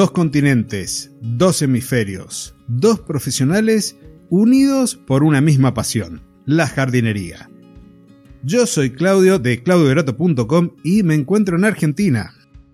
Dos 0.00 0.12
continentes, 0.12 1.10
dos 1.20 1.60
hemisferios, 1.60 2.54
dos 2.68 3.00
profesionales 3.00 3.98
unidos 4.30 4.96
por 4.96 5.22
una 5.22 5.42
misma 5.42 5.74
pasión, 5.74 6.22
la 6.46 6.66
jardinería. 6.66 7.50
Yo 8.42 8.64
soy 8.64 8.92
Claudio 8.92 9.38
de 9.38 9.62
claudioverato.com 9.62 10.70
y 10.82 11.02
me 11.02 11.16
encuentro 11.16 11.58
en 11.58 11.66
Argentina. 11.66 12.32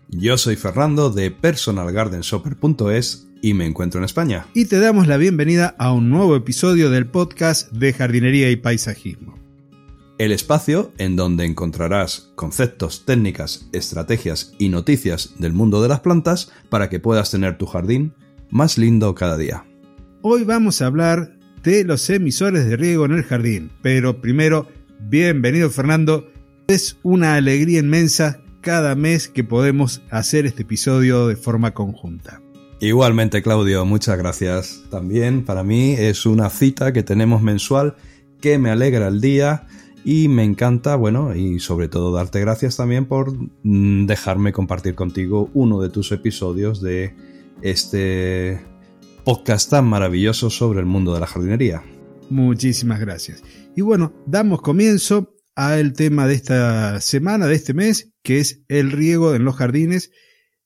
Yo 0.08 0.38
soy 0.38 0.54
Fernando 0.54 1.10
de 1.10 1.32
personalgardenshopper.es 1.32 3.26
y 3.42 3.54
me 3.54 3.66
encuentro 3.66 3.98
en 3.98 4.04
España. 4.04 4.46
Y 4.54 4.66
te 4.66 4.78
damos 4.78 5.08
la 5.08 5.16
bienvenida 5.16 5.74
a 5.80 5.90
un 5.90 6.10
nuevo 6.10 6.36
episodio 6.36 6.90
del 6.90 7.06
podcast 7.08 7.72
de 7.72 7.92
jardinería 7.92 8.52
y 8.52 8.56
paisajismo. 8.56 9.45
El 10.18 10.32
espacio 10.32 10.92
en 10.96 11.14
donde 11.14 11.44
encontrarás 11.44 12.30
conceptos, 12.36 13.04
técnicas, 13.04 13.68
estrategias 13.72 14.54
y 14.58 14.70
noticias 14.70 15.34
del 15.38 15.52
mundo 15.52 15.82
de 15.82 15.88
las 15.88 16.00
plantas 16.00 16.50
para 16.70 16.88
que 16.88 17.00
puedas 17.00 17.30
tener 17.30 17.58
tu 17.58 17.66
jardín 17.66 18.14
más 18.48 18.78
lindo 18.78 19.14
cada 19.14 19.36
día. 19.36 19.66
Hoy 20.22 20.44
vamos 20.44 20.80
a 20.80 20.86
hablar 20.86 21.36
de 21.62 21.84
los 21.84 22.08
emisores 22.08 22.64
de 22.64 22.78
riego 22.78 23.04
en 23.04 23.12
el 23.12 23.24
jardín, 23.24 23.70
pero 23.82 24.22
primero, 24.22 24.66
bienvenido 25.00 25.68
Fernando, 25.68 26.30
es 26.66 26.96
una 27.02 27.34
alegría 27.34 27.80
inmensa 27.80 28.40
cada 28.62 28.94
mes 28.94 29.28
que 29.28 29.44
podemos 29.44 30.00
hacer 30.10 30.46
este 30.46 30.62
episodio 30.62 31.26
de 31.26 31.36
forma 31.36 31.74
conjunta. 31.74 32.40
Igualmente 32.80 33.42
Claudio, 33.42 33.84
muchas 33.84 34.16
gracias. 34.16 34.82
También 34.90 35.44
para 35.44 35.62
mí 35.62 35.92
es 35.92 36.24
una 36.24 36.48
cita 36.48 36.94
que 36.94 37.02
tenemos 37.02 37.42
mensual 37.42 37.96
que 38.40 38.58
me 38.58 38.70
alegra 38.70 39.08
el 39.08 39.20
día 39.20 39.66
y 40.08 40.28
me 40.28 40.44
encanta, 40.44 40.94
bueno, 40.94 41.34
y 41.34 41.58
sobre 41.58 41.88
todo 41.88 42.12
darte 42.12 42.38
gracias 42.38 42.76
también 42.76 43.06
por 43.06 43.36
mm, 43.64 44.06
dejarme 44.06 44.52
compartir 44.52 44.94
contigo 44.94 45.50
uno 45.52 45.82
de 45.82 45.88
tus 45.88 46.12
episodios 46.12 46.80
de 46.80 47.16
este 47.60 48.64
podcast 49.24 49.68
tan 49.68 49.86
maravilloso 49.86 50.48
sobre 50.48 50.78
el 50.78 50.86
mundo 50.86 51.12
de 51.12 51.18
la 51.18 51.26
jardinería. 51.26 51.82
Muchísimas 52.30 53.00
gracias. 53.00 53.42
Y 53.74 53.80
bueno, 53.80 54.14
damos 54.28 54.62
comienzo 54.62 55.34
al 55.56 55.92
tema 55.92 56.28
de 56.28 56.34
esta 56.34 57.00
semana, 57.00 57.48
de 57.48 57.56
este 57.56 57.74
mes, 57.74 58.12
que 58.22 58.38
es 58.38 58.62
el 58.68 58.92
riego 58.92 59.34
en 59.34 59.44
los 59.44 59.56
jardines, 59.56 60.12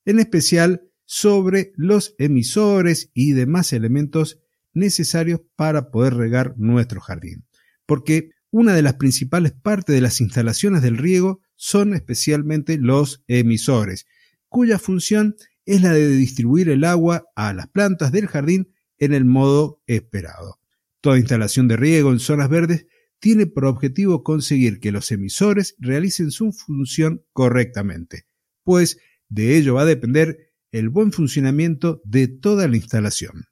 en 0.04 0.18
especial 0.18 0.82
sobre 1.06 1.72
los 1.76 2.14
emisores 2.18 3.10
y 3.14 3.32
demás 3.32 3.72
elementos 3.72 4.38
necesarios 4.74 5.40
para 5.56 5.90
poder 5.90 6.12
regar 6.12 6.52
nuestro 6.58 7.00
jardín. 7.00 7.46
Porque 7.86 8.32
una 8.50 8.74
de 8.74 8.82
las 8.82 8.94
principales 8.94 9.52
partes 9.52 9.94
de 9.94 10.00
las 10.00 10.20
instalaciones 10.20 10.82
del 10.82 10.98
riego 10.98 11.40
son 11.56 11.94
especialmente 11.94 12.78
los 12.78 13.22
emisores, 13.28 14.06
cuya 14.48 14.78
función 14.78 15.36
es 15.66 15.82
la 15.82 15.92
de 15.92 16.08
distribuir 16.08 16.68
el 16.68 16.84
agua 16.84 17.24
a 17.36 17.52
las 17.52 17.68
plantas 17.68 18.12
del 18.12 18.26
jardín 18.26 18.72
en 18.98 19.14
el 19.14 19.24
modo 19.24 19.80
esperado. 19.86 20.58
Toda 21.00 21.18
instalación 21.18 21.68
de 21.68 21.76
riego 21.76 22.10
en 22.12 22.18
zonas 22.18 22.48
verdes 22.48 22.86
tiene 23.20 23.46
por 23.46 23.66
objetivo 23.66 24.22
conseguir 24.24 24.80
que 24.80 24.92
los 24.92 25.12
emisores 25.12 25.76
realicen 25.78 26.30
su 26.30 26.52
función 26.52 27.22
correctamente, 27.32 28.26
pues 28.64 28.98
de 29.28 29.56
ello 29.56 29.74
va 29.74 29.82
a 29.82 29.86
depender 29.86 30.50
el 30.72 30.88
buen 30.88 31.12
funcionamiento 31.12 32.00
de 32.04 32.28
toda 32.28 32.66
la 32.68 32.76
instalación. 32.76 33.44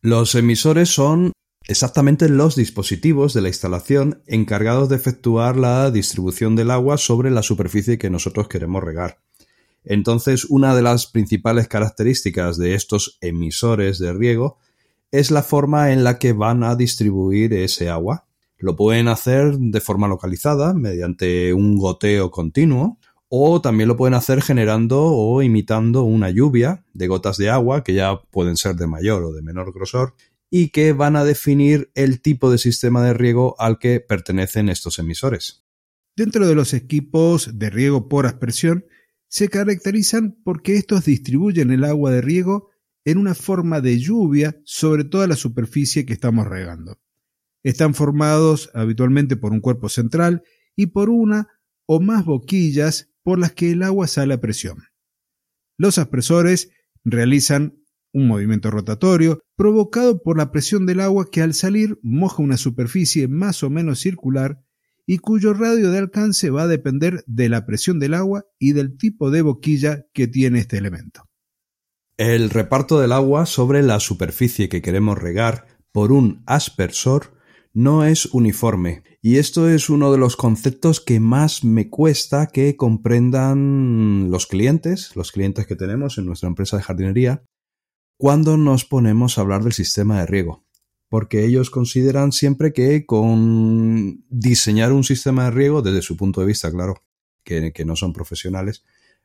Los 0.00 0.34
emisores 0.34 0.88
son 0.90 1.32
exactamente 1.66 2.28
los 2.28 2.56
dispositivos 2.56 3.34
de 3.34 3.40
la 3.40 3.48
instalación 3.48 4.22
encargados 4.26 4.88
de 4.88 4.96
efectuar 4.96 5.56
la 5.56 5.90
distribución 5.90 6.56
del 6.56 6.70
agua 6.70 6.98
sobre 6.98 7.30
la 7.30 7.42
superficie 7.42 7.98
que 7.98 8.10
nosotros 8.10 8.48
queremos 8.48 8.82
regar. 8.82 9.18
Entonces, 9.84 10.46
una 10.46 10.74
de 10.74 10.82
las 10.82 11.06
principales 11.06 11.68
características 11.68 12.56
de 12.56 12.74
estos 12.74 13.18
emisores 13.20 13.98
de 13.98 14.12
riego 14.12 14.58
es 15.10 15.30
la 15.30 15.42
forma 15.42 15.92
en 15.92 16.04
la 16.04 16.18
que 16.18 16.32
van 16.32 16.64
a 16.64 16.74
distribuir 16.74 17.52
ese 17.52 17.88
agua. 17.88 18.26
Lo 18.58 18.76
pueden 18.76 19.08
hacer 19.08 19.58
de 19.58 19.80
forma 19.80 20.08
localizada, 20.08 20.74
mediante 20.74 21.52
un 21.52 21.76
goteo 21.76 22.30
continuo, 22.30 22.98
o 23.28 23.60
también 23.60 23.88
lo 23.88 23.96
pueden 23.96 24.14
hacer 24.14 24.42
generando 24.42 25.02
o 25.02 25.42
imitando 25.42 26.02
una 26.02 26.30
lluvia 26.30 26.84
de 26.94 27.06
gotas 27.06 27.36
de 27.36 27.50
agua, 27.50 27.84
que 27.84 27.94
ya 27.94 28.20
pueden 28.30 28.56
ser 28.56 28.76
de 28.76 28.86
mayor 28.86 29.22
o 29.24 29.32
de 29.32 29.42
menor 29.42 29.72
grosor, 29.72 30.14
y 30.56 30.68
que 30.68 30.92
van 30.92 31.16
a 31.16 31.24
definir 31.24 31.90
el 31.96 32.20
tipo 32.20 32.48
de 32.48 32.58
sistema 32.58 33.02
de 33.02 33.12
riego 33.12 33.56
al 33.58 33.80
que 33.80 33.98
pertenecen 33.98 34.68
estos 34.68 35.00
emisores. 35.00 35.66
Dentro 36.14 36.46
de 36.46 36.54
los 36.54 36.74
equipos 36.74 37.58
de 37.58 37.70
riego 37.70 38.08
por 38.08 38.24
aspersión, 38.24 38.86
se 39.26 39.48
caracterizan 39.48 40.40
porque 40.44 40.76
estos 40.76 41.06
distribuyen 41.06 41.72
el 41.72 41.82
agua 41.82 42.12
de 42.12 42.20
riego 42.20 42.70
en 43.04 43.18
una 43.18 43.34
forma 43.34 43.80
de 43.80 43.98
lluvia 43.98 44.60
sobre 44.62 45.02
toda 45.02 45.26
la 45.26 45.34
superficie 45.34 46.06
que 46.06 46.12
estamos 46.12 46.46
regando. 46.46 47.00
Están 47.64 47.96
formados 47.96 48.70
habitualmente 48.74 49.34
por 49.34 49.50
un 49.50 49.60
cuerpo 49.60 49.88
central 49.88 50.44
y 50.76 50.86
por 50.86 51.10
una 51.10 51.48
o 51.84 51.98
más 51.98 52.24
boquillas 52.24 53.12
por 53.24 53.40
las 53.40 53.54
que 53.54 53.72
el 53.72 53.82
agua 53.82 54.06
sale 54.06 54.34
a 54.34 54.40
presión. 54.40 54.84
Los 55.76 55.98
aspersores 55.98 56.70
realizan 57.02 57.83
un 58.14 58.28
movimiento 58.28 58.70
rotatorio 58.70 59.40
provocado 59.56 60.22
por 60.22 60.38
la 60.38 60.50
presión 60.50 60.86
del 60.86 61.00
agua 61.00 61.28
que 61.30 61.42
al 61.42 61.52
salir 61.52 61.98
moja 62.02 62.42
una 62.42 62.56
superficie 62.56 63.28
más 63.28 63.62
o 63.62 63.68
menos 63.68 64.00
circular 64.00 64.60
y 65.06 65.18
cuyo 65.18 65.52
radio 65.52 65.90
de 65.90 65.98
alcance 65.98 66.48
va 66.48 66.62
a 66.62 66.68
depender 66.68 67.22
de 67.26 67.50
la 67.50 67.66
presión 67.66 67.98
del 67.98 68.14
agua 68.14 68.46
y 68.58 68.72
del 68.72 68.96
tipo 68.96 69.30
de 69.30 69.42
boquilla 69.42 70.06
que 70.14 70.26
tiene 70.26 70.60
este 70.60 70.78
elemento. 70.78 71.28
El 72.16 72.48
reparto 72.48 73.00
del 73.00 73.12
agua 73.12 73.44
sobre 73.44 73.82
la 73.82 74.00
superficie 74.00 74.68
que 74.68 74.80
queremos 74.80 75.18
regar 75.18 75.66
por 75.92 76.12
un 76.12 76.42
aspersor 76.46 77.34
no 77.72 78.04
es 78.04 78.26
uniforme 78.26 79.02
y 79.20 79.38
esto 79.38 79.68
es 79.68 79.90
uno 79.90 80.12
de 80.12 80.18
los 80.18 80.36
conceptos 80.36 81.00
que 81.00 81.18
más 81.18 81.64
me 81.64 81.90
cuesta 81.90 82.46
que 82.46 82.76
comprendan 82.76 84.30
los 84.30 84.46
clientes, 84.46 85.16
los 85.16 85.32
clientes 85.32 85.66
que 85.66 85.74
tenemos 85.74 86.16
en 86.18 86.26
nuestra 86.26 86.48
empresa 86.48 86.76
de 86.76 86.84
jardinería, 86.84 87.42
cuando 88.16 88.56
nos 88.56 88.84
ponemos 88.84 89.36
a 89.36 89.40
hablar 89.40 89.62
del 89.62 89.72
sistema 89.72 90.20
de 90.20 90.26
riego, 90.26 90.64
porque 91.08 91.44
ellos 91.44 91.70
consideran 91.70 92.32
siempre 92.32 92.72
que 92.72 93.06
con 93.06 94.24
diseñar 94.28 94.92
un 94.92 95.04
sistema 95.04 95.44
de 95.44 95.50
riego, 95.52 95.82
desde 95.82 96.02
su 96.02 96.16
punto 96.16 96.40
de 96.40 96.46
vista, 96.46 96.70
claro, 96.70 97.02
que, 97.44 97.72
no 97.84 97.96
son 97.96 98.12
profesionales, 98.12 98.84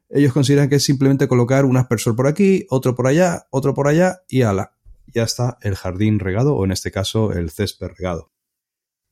ellos 0.09 0.33
consideran 0.33 0.69
que 0.69 0.75
es 0.75 0.83
simplemente 0.83 1.27
colocar 1.27 1.65
un 1.65 1.77
aspersor 1.77 2.15
por 2.15 2.27
aquí, 2.27 2.65
otro 2.69 2.95
por 2.95 3.07
allá, 3.07 3.47
otro 3.51 3.73
por 3.73 3.87
allá 3.87 4.21
y 4.27 4.41
ala, 4.41 4.73
ya 5.07 5.23
está 5.23 5.57
el 5.61 5.75
jardín 5.75 6.19
regado 6.19 6.55
o 6.55 6.65
en 6.65 6.71
este 6.71 6.91
caso 6.91 7.31
el 7.31 7.49
césped 7.49 7.87
regado. 7.97 8.31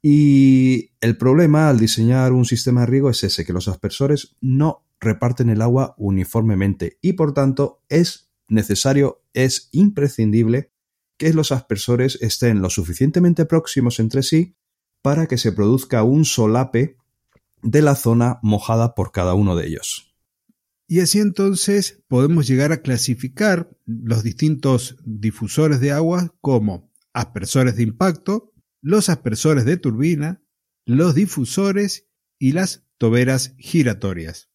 Y 0.02 0.92
el 1.02 1.18
problema 1.18 1.70
al 1.70 1.80
diseñar 1.80 2.32
un 2.32 2.46
sistema 2.46 2.82
de 2.82 2.88
riego 2.88 3.10
es 3.10 3.24
ese, 3.24 3.46
que 3.46 3.54
los 3.54 3.68
aspersores 3.68 4.36
no 4.42 4.86
reparten 5.00 5.50
el 5.50 5.62
agua 5.62 5.96
uniformemente 5.98 6.98
y 7.02 7.14
por 7.14 7.34
tanto 7.34 7.82
es 7.90 8.27
necesario, 8.48 9.24
es 9.34 9.70
imprescindible 9.72 10.72
que 11.18 11.34
los 11.34 11.52
aspersores 11.52 12.18
estén 12.22 12.62
lo 12.62 12.70
suficientemente 12.70 13.46
próximos 13.46 14.00
entre 14.00 14.24
sí 14.24 14.56
para 15.02 15.28
que 15.28 15.38
se 15.38 15.52
produzca 15.52 16.04
un 16.04 16.26
solape 16.26 16.98
de 17.62 17.82
la 17.82 17.96
zona 17.96 18.40
mojada 18.44 18.94
por 18.94 19.12
cada 19.12 19.34
uno 19.34 19.56
de 19.56 19.68
ellos. 19.68 20.16
Y 20.88 21.02
así 21.02 21.20
entonces 21.20 22.04
podemos 22.08 22.48
llegar 22.48 22.72
a 22.72 22.82
clasificar 22.82 23.70
los 23.86 24.24
distintos 24.24 24.98
difusores 25.04 25.82
de 25.82 25.92
agua 25.92 26.34
como 26.40 26.92
aspersores 27.14 27.76
de 27.76 27.84
impacto, 27.84 28.54
los 28.82 29.10
aspersores 29.10 29.66
de 29.66 29.78
turbina, 29.78 30.42
los 30.86 31.14
difusores 31.14 32.08
y 32.40 32.54
las 32.54 32.86
toberas 32.98 33.56
giratorias. 33.58 34.50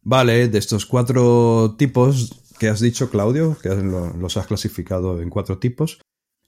Vale, 0.00 0.48
de 0.48 0.58
estos 0.58 0.86
cuatro 0.86 1.76
tipos 1.78 2.41
que 2.62 2.68
has 2.68 2.78
dicho, 2.78 3.10
Claudio, 3.10 3.58
que 3.60 3.70
los 3.70 4.36
has 4.36 4.46
clasificado 4.46 5.20
en 5.20 5.30
cuatro 5.30 5.58
tipos, 5.58 6.00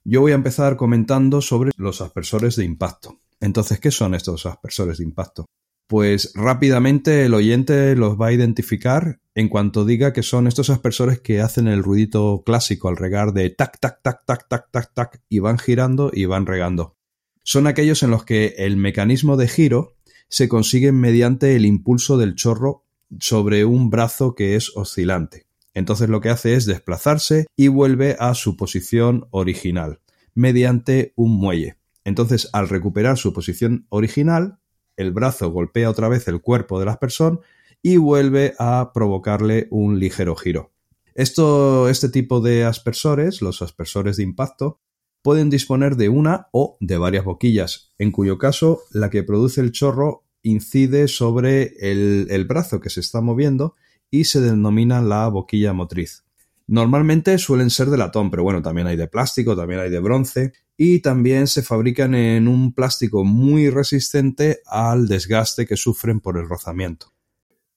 yo 0.05 0.21
voy 0.21 0.31
a 0.31 0.37
empezar 0.37 0.77
comentando 0.77 1.41
sobre 1.41 1.73
los 1.77 2.01
aspersores 2.01 2.55
de 2.55 2.65
impacto. 2.65 3.19
Entonces, 3.41 3.81
¿qué 3.81 3.91
son 3.91 4.15
estos 4.15 4.47
aspersores 4.47 4.99
de 4.99 5.05
impacto? 5.05 5.47
Pues 5.89 6.31
rápidamente 6.37 7.25
el 7.25 7.35
oyente 7.35 7.97
los 7.97 8.15
va 8.17 8.29
a 8.29 8.33
identificar 8.33 9.19
en 9.35 9.49
cuanto 9.49 9.85
diga 9.85 10.13
que 10.13 10.23
son 10.23 10.47
estos 10.47 10.71
aspersores 10.71 11.19
que 11.19 11.41
hacen 11.41 11.67
el 11.67 11.83
ruidito 11.83 12.45
clásico 12.47 12.89
al 12.89 12.97
regar 12.97 13.33
de 13.33 13.51
tac, 13.51 13.81
tac, 13.81 14.01
tac, 14.01 14.25
tac, 14.25 14.49
tac, 14.49 14.71
tac, 14.71 14.95
tac, 14.95 15.21
y 15.29 15.41
van 15.41 15.59
girando 15.59 16.13
y 16.15 16.27
van 16.27 16.47
regando. 16.47 16.97
Son 17.43 17.67
aquellos 17.67 18.05
en 18.05 18.13
los 18.13 18.25
que 18.25 18.55
el 18.59 18.77
mecanismo 18.77 19.37
de 19.37 19.49
giro 19.49 19.97
se 20.29 20.49
consigue 20.49 20.93
mediante 20.93 21.57
el 21.57 21.67
impulso 21.67 22.19
del 22.19 22.37
chorro 22.37 22.85
sobre 23.19 23.65
un 23.65 23.91
brazo 23.91 24.37
que 24.37 24.55
es 24.55 24.71
oscilante. 24.77 25.44
Entonces 25.75 26.09
lo 26.09 26.21
que 26.21 26.31
hace 26.31 26.55
es 26.55 26.67
desplazarse 26.67 27.47
y 27.57 27.69
vuelve 27.69 28.17
a 28.19 28.35
su 28.35 28.57
posición 28.57 29.27
original 29.31 30.01
mediante 30.35 31.13
un 31.17 31.37
muelle. 31.37 31.77
Entonces 32.05 32.49
al 32.53 32.69
recuperar 32.69 33.19
su 33.19 33.33
posición 33.33 33.87
original, 33.89 34.59
el 34.97 35.13
brazo 35.13 35.51
golpea 35.51 35.91
otra 35.91 36.09
vez 36.09 36.29
el 36.29 36.41
cuerpo 36.41 36.79
de 36.79 36.87
la 36.87 36.99
persona 36.99 37.39
y 37.83 37.97
vuelve 37.97 38.55
a 38.59 38.93
provocarle 38.95 39.69
un 39.71 39.99
ligero 39.99 40.37
giro. 40.37 40.73
Esto, 41.15 41.89
este 41.89 42.09
tipo 42.09 42.41
de 42.41 42.65
aspersores, 42.65 43.43
los 43.43 43.63
aspersores 43.63 44.17
de 44.17 44.25
impacto, 44.25 44.81
pueden 45.23 45.49
disponer 45.49 45.97
de 45.97 46.09
una 46.09 46.49
o 46.53 46.77
de 46.81 46.99
varias 46.99 47.25
boquillas, 47.25 47.93
en 47.99 48.11
cuyo 48.11 48.37
caso 48.39 48.83
la 48.91 49.11
que 49.11 49.23
produce 49.23 49.61
el 49.61 49.73
chorro 49.73 50.25
incide 50.43 51.09
sobre 51.09 51.75
el, 51.81 52.27
el 52.31 52.45
brazo 52.45 52.81
que 52.81 52.91
se 52.91 53.01
está 53.01 53.21
moviendo 53.21 53.75
y 54.11 54.25
se 54.25 54.41
denomina 54.41 55.01
la 55.01 55.29
boquilla 55.29 55.73
motriz. 55.73 56.25
Normalmente 56.67 57.37
suelen 57.39 57.69
ser 57.71 57.89
de 57.89 57.99
latón, 57.99 58.31
pero 58.31 58.43
bueno, 58.43 58.63
también 58.63 58.87
hay 58.87 58.97
de 58.97 59.07
plástico, 59.07 59.55
también 59.55 59.81
hay 59.81 59.91
de 59.91 60.01
bronce 60.01 60.53
y 60.77 61.01
también 61.01 61.47
se 61.47 61.63
fabrican 61.63 62.15
en 62.15 62.49
un 62.49 62.73
plástico 62.73 63.25
muy 63.25 63.69
resistente 63.69 64.61
al 64.67 65.07
desgaste 65.07 65.67
que 65.67 65.77
sufren 65.77 66.21
por 66.21 66.39
el 66.39 66.49
rozamiento. 66.49 67.13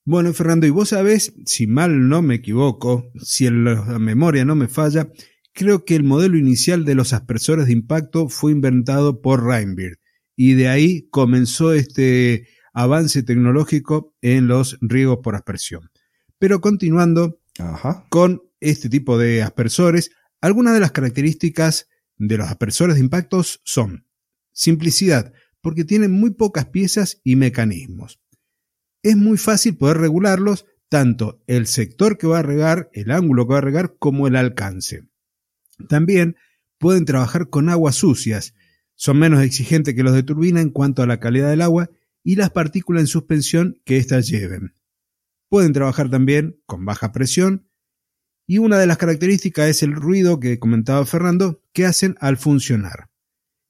Bueno, 0.06 0.33
Fernando, 0.33 0.65
y 0.65 0.69
vos 0.69 0.89
sabés, 0.89 1.33
si 1.45 1.68
mal 1.68 2.07
no 2.07 2.21
me 2.21 2.35
equivoco, 2.35 3.12
si 3.21 3.50
la 3.50 4.00
memoria 4.00 4.45
no 4.45 4.56
me 4.56 4.69
falla, 4.69 5.12
creo 5.51 5.83
que 5.83 5.95
el 5.95 6.03
modelo 6.03 6.38
inicial 6.38 6.85
de 6.85 6.95
los 6.95 7.12
aspersores 7.12 7.65
de 7.65 7.73
impacto 7.73 8.30
fue 8.30 8.53
inventado 8.53 9.21
por 9.21 9.45
Reinbeard 9.45 9.97
y 10.38 10.53
de 10.53 10.69
ahí 10.69 11.09
comenzó 11.09 11.73
este 11.73 12.47
avance 12.73 13.21
tecnológico 13.23 14.15
en 14.21 14.47
los 14.47 14.77
riegos 14.80 15.19
por 15.21 15.35
aspersión. 15.35 15.89
Pero 16.39 16.61
continuando 16.61 17.39
con 18.09 18.43
este 18.59 18.89
tipo 18.89 19.17
de 19.17 19.41
aspersores, 19.41 20.11
algunas 20.41 20.73
de 20.73 20.79
las 20.79 20.91
características 20.91 21.89
de 22.17 22.37
los 22.37 22.47
aspersores 22.47 22.95
de 22.95 23.01
impactos 23.01 23.61
son 23.63 24.05
simplicidad, 24.51 25.33
porque 25.61 25.83
tienen 25.83 26.11
muy 26.11 26.31
pocas 26.31 26.67
piezas 26.67 27.21
y 27.23 27.35
mecanismos. 27.35 28.19
Es 29.03 29.17
muy 29.17 29.37
fácil 29.37 29.77
poder 29.77 29.97
regularlos, 29.97 30.65
tanto 30.89 31.43
el 31.47 31.67
sector 31.67 32.17
que 32.17 32.27
va 32.27 32.39
a 32.39 32.43
regar, 32.43 32.89
el 32.93 33.11
ángulo 33.11 33.47
que 33.47 33.53
va 33.53 33.57
a 33.59 33.61
regar, 33.61 33.95
como 33.99 34.27
el 34.27 34.35
alcance. 34.35 35.07
También 35.89 36.37
pueden 36.77 37.05
trabajar 37.05 37.49
con 37.49 37.69
aguas 37.69 37.95
sucias, 37.95 38.53
son 38.95 39.19
menos 39.19 39.43
exigentes 39.43 39.93
que 39.93 40.03
los 40.03 40.13
de 40.13 40.23
turbina 40.23 40.59
en 40.59 40.71
cuanto 40.71 41.03
a 41.03 41.07
la 41.07 41.19
calidad 41.19 41.49
del 41.49 41.61
agua 41.61 41.89
y 42.23 42.35
las 42.35 42.49
partículas 42.49 43.01
en 43.01 43.07
suspensión 43.07 43.81
que 43.85 43.97
éstas 43.97 44.27
lleven. 44.27 44.76
Pueden 45.49 45.73
trabajar 45.73 46.09
también 46.09 46.61
con 46.65 46.85
baja 46.85 47.11
presión 47.11 47.69
y 48.45 48.59
una 48.59 48.77
de 48.77 48.88
las 48.88 48.97
características 48.97 49.67
es 49.67 49.83
el 49.83 49.94
ruido 49.94 50.39
que 50.39 50.57
comentaba 50.57 51.05
Fernando 51.05 51.61
que 51.73 51.85
hacen 51.85 52.15
al 52.19 52.38
funcionar. 52.38 53.09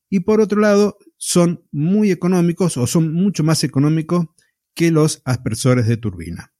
Y 0.09 0.21
por 0.21 0.39
otro 0.39 0.61
lado, 0.61 0.97
son 1.17 1.65
muy 1.71 2.11
económicos 2.11 2.77
o 2.77 2.87
son 2.87 3.13
mucho 3.13 3.43
más 3.43 3.63
económicos 3.63 4.27
que 4.73 4.91
los 4.91 5.21
aspersores 5.25 5.87
de 5.87 5.97
turbina. 5.97 6.53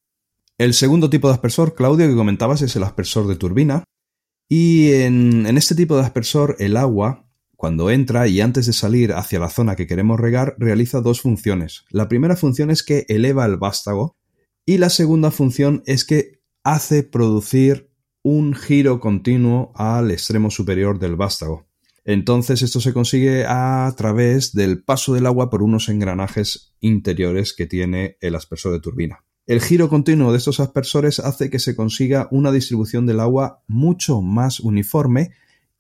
El 0.57 0.73
segundo 0.73 1.09
tipo 1.09 1.27
de 1.27 1.35
aspersor, 1.35 1.75
Claudio, 1.75 2.07
que 2.07 2.15
comentabas 2.15 2.63
es 2.63 2.75
el 2.75 2.83
aspersor 2.83 3.27
de 3.27 3.35
turbina. 3.35 3.83
Y 4.49 4.91
en, 4.93 5.45
este 5.55 5.75
tipo 5.75 5.95
de 5.95 6.01
aspersor, 6.01 6.55
el 6.57 6.77
agua, 6.77 7.27
cuando 7.55 7.91
entra 7.91 8.27
y 8.27 8.41
antes 8.41 8.65
de 8.65 8.73
salir 8.73 9.13
hacia 9.13 9.39
la 9.39 9.49
zona 9.49 9.75
que 9.75 9.85
queremos 9.85 10.19
regar, 10.19 10.55
realiza 10.57 11.01
dos 11.01 11.21
funciones. 11.21 11.85
La 11.89 12.07
primera 12.07 12.35
función 12.35 12.71
es 12.71 12.81
que 12.81 13.05
eleva 13.07 13.45
el 13.45 13.57
vástago 13.57 14.17
y 14.67 14.79
la 14.79 14.89
segunda 14.89 15.31
función 15.31 15.81
es 15.85 16.03
que 16.03 16.41
hace 16.61 17.01
producir 17.01 17.89
un 18.21 18.53
giro 18.53 18.99
continuo 18.99 19.71
al 19.75 20.11
extremo 20.11 20.51
superior 20.51 20.99
del 20.99 21.15
vástago. 21.15 21.69
Entonces 22.03 22.61
esto 22.61 22.81
se 22.81 22.91
consigue 22.91 23.45
a 23.47 23.91
través 23.95 24.51
del 24.51 24.83
paso 24.83 25.13
del 25.13 25.25
agua 25.25 25.49
por 25.49 25.63
unos 25.63 25.87
engranajes 25.87 26.75
interiores 26.81 27.53
que 27.53 27.65
tiene 27.65 28.17
el 28.19 28.35
aspersor 28.35 28.73
de 28.73 28.81
turbina. 28.81 29.23
El 29.45 29.61
giro 29.61 29.87
continuo 29.87 30.33
de 30.33 30.37
estos 30.37 30.59
aspersores 30.59 31.19
hace 31.19 31.49
que 31.49 31.59
se 31.59 31.73
consiga 31.73 32.27
una 32.29 32.51
distribución 32.51 33.05
del 33.05 33.21
agua 33.21 33.63
mucho 33.67 34.21
más 34.21 34.59
uniforme 34.59 35.31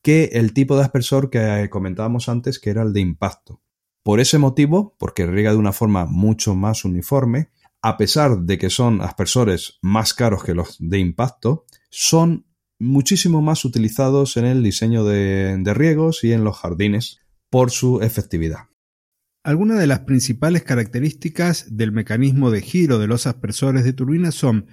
que 0.01 0.29
el 0.31 0.53
tipo 0.53 0.77
de 0.77 0.83
aspersor 0.83 1.29
que 1.29 1.67
comentábamos 1.69 2.29
antes, 2.29 2.57
que 2.57 2.69
era 2.69 2.83
el 2.83 2.93
de 2.93 3.01
impacto. 3.01 3.61
Por 4.03 4.21
ese 4.21 4.37
motivo, 4.37 4.95
porque 4.97 5.25
riega 5.25 5.51
de 5.51 5.57
una 5.57 5.73
forma 5.73 6.05
mucho 6.05 6.55
más 6.55 6.85
uniforme, 6.85 7.49
a 7.81 7.97
pesar 7.97 8.39
de 8.39 8.57
que 8.57 8.69
son 8.69 9.01
aspersores 9.01 9.77
más 9.81 10.13
caros 10.13 10.43
que 10.43 10.53
los 10.53 10.77
de 10.79 10.99
impacto, 10.99 11.65
son 11.89 12.45
muchísimo 12.79 13.41
más 13.41 13.65
utilizados 13.65 14.37
en 14.37 14.45
el 14.45 14.63
diseño 14.63 15.03
de, 15.03 15.73
riegos 15.73 16.23
y 16.23 16.33
en 16.33 16.43
los 16.43 16.57
jardines 16.57 17.19
por 17.49 17.71
su 17.71 18.01
efectividad. 18.01 18.65
Algunas 19.43 19.79
de 19.79 19.87
las 19.87 20.01
principales 20.01 20.63
características 20.63 21.77
del 21.77 21.91
mecanismo 21.91 22.51
de 22.51 22.61
giro 22.61 22.99
de 22.99 23.07
los 23.07 23.27
aspersores 23.27 23.83
de 23.83 23.93
turbina 23.93 24.31
son 24.31 24.67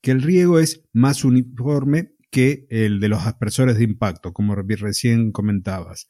que 0.00 0.10
el 0.10 0.22
riego 0.22 0.58
es 0.58 0.84
más 0.92 1.24
uniforme 1.24 2.14
que 2.30 2.66
el 2.70 3.00
de 3.00 3.08
los 3.08 3.26
aspersores 3.26 3.76
de 3.76 3.84
impacto, 3.84 4.32
como 4.32 4.54
recién 4.54 5.32
comentabas. 5.32 6.08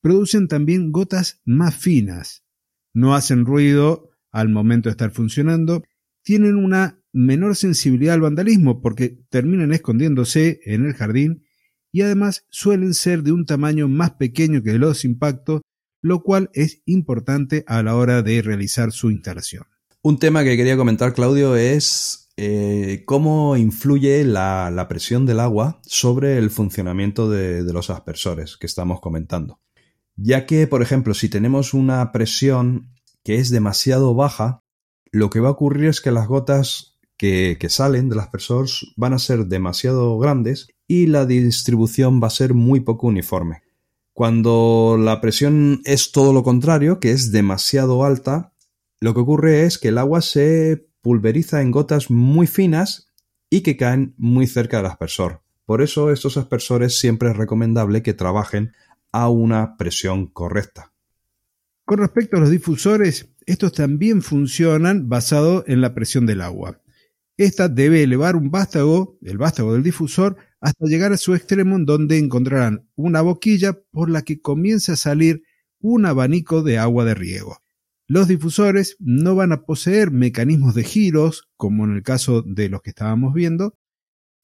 Producen 0.00 0.48
también 0.48 0.92
gotas 0.92 1.40
más 1.44 1.76
finas, 1.76 2.44
no 2.92 3.14
hacen 3.14 3.44
ruido 3.44 4.07
al 4.38 4.48
momento 4.48 4.88
de 4.88 4.92
estar 4.92 5.10
funcionando, 5.10 5.82
tienen 6.22 6.56
una 6.56 7.02
menor 7.12 7.56
sensibilidad 7.56 8.14
al 8.14 8.20
vandalismo 8.20 8.80
porque 8.80 9.18
terminan 9.30 9.72
escondiéndose 9.72 10.60
en 10.64 10.86
el 10.86 10.94
jardín 10.94 11.44
y 11.90 12.02
además 12.02 12.44
suelen 12.50 12.94
ser 12.94 13.22
de 13.22 13.32
un 13.32 13.46
tamaño 13.46 13.88
más 13.88 14.12
pequeño 14.12 14.62
que 14.62 14.78
los 14.78 15.04
impactos, 15.04 15.62
lo 16.02 16.22
cual 16.22 16.50
es 16.52 16.82
importante 16.84 17.64
a 17.66 17.82
la 17.82 17.96
hora 17.96 18.22
de 18.22 18.42
realizar 18.42 18.92
su 18.92 19.10
instalación. 19.10 19.64
Un 20.02 20.18
tema 20.18 20.44
que 20.44 20.56
quería 20.56 20.76
comentar, 20.76 21.12
Claudio, 21.12 21.56
es 21.56 22.30
eh, 22.36 23.02
cómo 23.04 23.56
influye 23.56 24.24
la, 24.24 24.86
presión 24.88 25.26
del 25.26 25.40
agua 25.40 25.80
sobre 25.82 26.38
el 26.38 26.50
funcionamiento 26.50 27.28
de, 27.28 27.64
de 27.64 27.72
los 27.72 27.90
aspersores 27.90 28.56
que 28.56 28.66
estamos 28.66 29.00
comentando. 29.00 29.60
Ya 30.14 30.46
que, 30.46 30.66
por 30.66 30.82
ejemplo, 30.82 31.14
si 31.14 31.28
tenemos 31.28 31.74
una 31.74 32.12
presión 32.12 32.92
que 33.24 33.36
es 33.36 33.50
demasiado 33.50 34.14
baja, 34.14 34.62
lo 35.10 35.30
que 35.30 35.40
va 35.40 35.48
a 35.48 35.52
ocurrir 35.52 35.86
es 35.86 36.00
que 36.00 36.10
las 36.10 36.28
gotas 36.28 36.98
que, 37.16 37.58
salen 37.68 38.08
del 38.08 38.20
aspersor 38.20 38.66
van 38.96 39.12
a 39.12 39.18
ser 39.18 39.46
demasiado 39.46 40.18
grandes 40.18 40.68
y 40.86 41.06
la 41.06 41.26
distribución 41.26 42.22
va 42.22 42.28
a 42.28 42.30
ser 42.30 42.54
muy 42.54 42.80
poco 42.80 43.08
uniforme. 43.08 43.62
Cuando 44.12 44.96
la 44.98 45.20
presión 45.20 45.80
es 45.84 46.12
todo 46.12 46.32
lo 46.32 46.42
contrario, 46.42 47.00
que 47.00 47.10
es 47.10 47.30
demasiado 47.30 48.04
alta, 48.04 48.52
lo 49.00 49.14
que 49.14 49.20
ocurre 49.20 49.64
es 49.64 49.78
que 49.78 49.88
el 49.88 49.98
agua 49.98 50.22
se 50.22 50.88
pulveriza 51.02 51.62
en 51.62 51.70
gotas 51.70 52.10
muy 52.10 52.46
finas 52.46 53.08
y 53.50 53.60
que 53.60 53.76
caen 53.76 54.14
muy 54.16 54.46
cerca 54.46 54.78
del 54.78 54.86
aspersor. 54.86 55.42
Por 55.64 55.82
eso 55.82 56.10
estos 56.10 56.36
aspersores 56.36 56.98
siempre 56.98 57.30
es 57.30 57.36
recomendable 57.36 58.02
que 58.02 58.14
trabajen 58.14 58.72
a 59.12 59.28
una 59.28 59.76
presión 59.76 60.26
correcta. 60.26 60.92
Con 61.88 62.00
respecto 62.00 62.36
a 62.36 62.40
los 62.40 62.50
difusores, 62.50 63.30
estos 63.46 63.72
también 63.72 64.20
funcionan 64.20 65.08
basado 65.08 65.64
en 65.66 65.80
la 65.80 65.94
presión 65.94 66.26
del 66.26 66.42
agua. 66.42 66.82
Esta 67.38 67.70
debe 67.70 68.02
elevar 68.02 68.36
un 68.36 68.50
vástago, 68.50 69.16
el 69.22 69.38
vástago 69.38 69.72
del 69.72 69.82
difusor, 69.82 70.36
hasta 70.60 70.84
llegar 70.84 71.14
a 71.14 71.16
su 71.16 71.34
extremo 71.34 71.76
en 71.76 71.86
donde 71.86 72.18
encontrarán 72.18 72.86
una 72.94 73.22
boquilla 73.22 73.80
por 73.90 74.10
la 74.10 74.20
que 74.20 74.42
comienza 74.42 74.92
a 74.92 74.96
salir 74.96 75.44
un 75.80 76.04
abanico 76.04 76.62
de 76.62 76.76
agua 76.76 77.06
de 77.06 77.14
riego. 77.14 77.56
Los 78.06 78.28
difusores 78.28 78.98
no 79.00 79.34
van 79.34 79.52
a 79.52 79.62
poseer 79.64 80.10
mecanismos 80.10 80.74
de 80.74 80.84
giros, 80.84 81.48
como 81.56 81.86
en 81.86 81.96
el 81.96 82.02
caso 82.02 82.42
de 82.42 82.68
los 82.68 82.82
que 82.82 82.90
estábamos 82.90 83.32
viendo, 83.32 83.78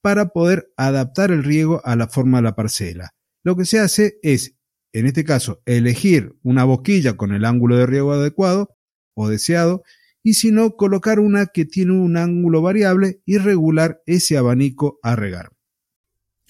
para 0.00 0.30
poder 0.30 0.72
adaptar 0.78 1.30
el 1.30 1.44
riego 1.44 1.82
a 1.84 1.94
la 1.94 2.08
forma 2.08 2.38
de 2.38 2.44
la 2.44 2.56
parcela. 2.56 3.10
Lo 3.42 3.54
que 3.54 3.66
se 3.66 3.80
hace 3.80 4.18
es, 4.22 4.56
en 4.94 5.06
este 5.06 5.24
caso, 5.24 5.60
elegir 5.66 6.36
una 6.42 6.64
boquilla 6.64 7.16
con 7.16 7.34
el 7.34 7.44
ángulo 7.44 7.76
de 7.76 7.86
riego 7.86 8.12
adecuado 8.12 8.76
o 9.14 9.28
deseado 9.28 9.82
y 10.22 10.34
si 10.34 10.52
no, 10.52 10.76
colocar 10.76 11.20
una 11.20 11.46
que 11.46 11.66
tiene 11.66 11.92
un 11.92 12.16
ángulo 12.16 12.62
variable 12.62 13.20
y 13.26 13.36
regular 13.36 14.00
ese 14.06 14.38
abanico 14.38 14.98
a 15.02 15.16
regar. 15.16 15.50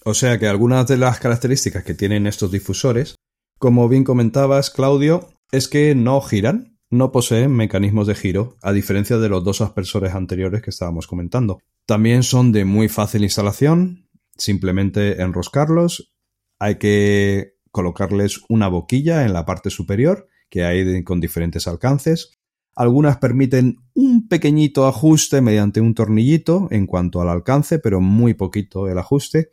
O 0.05 0.13
sea 0.13 0.39
que 0.39 0.47
algunas 0.47 0.87
de 0.87 0.97
las 0.97 1.19
características 1.19 1.83
que 1.83 1.95
tienen 1.95 2.27
estos 2.27 2.51
difusores, 2.51 3.15
como 3.57 3.89
bien 3.89 4.03
comentabas, 4.03 4.69
Claudio, 4.69 5.27
es 5.51 5.67
que 5.67 5.95
no 5.95 6.21
giran, 6.21 6.77
no 6.91 7.11
poseen 7.11 7.51
mecanismos 7.51 8.05
de 8.05 8.15
giro, 8.15 8.55
a 8.61 8.71
diferencia 8.71 9.17
de 9.17 9.27
los 9.27 9.43
dos 9.43 9.61
aspersores 9.61 10.13
anteriores 10.13 10.61
que 10.61 10.69
estábamos 10.69 11.07
comentando. 11.07 11.59
También 11.87 12.23
son 12.23 12.51
de 12.51 12.63
muy 12.63 12.87
fácil 12.89 13.23
instalación, 13.23 14.07
simplemente 14.37 15.21
enroscarlos, 15.21 16.13
hay 16.59 16.75
que 16.75 17.54
colocarles 17.75 18.39
una 18.47 18.69
boquilla 18.69 19.25
en 19.25 19.33
la 19.33 19.45
parte 19.45 19.69
superior, 19.69 20.29
que 20.49 20.63
hay 20.63 21.03
con 21.03 21.19
diferentes 21.19 21.67
alcances, 21.67 22.39
algunas 22.73 23.17
permiten 23.17 23.79
un 23.93 24.29
pequeñito 24.29 24.87
ajuste 24.87 25.41
mediante 25.41 25.81
un 25.81 25.93
tornillito 25.93 26.69
en 26.71 26.87
cuanto 26.87 27.19
al 27.21 27.27
alcance, 27.27 27.77
pero 27.77 27.99
muy 27.99 28.33
poquito 28.33 28.87
el 28.87 28.97
ajuste. 28.97 29.49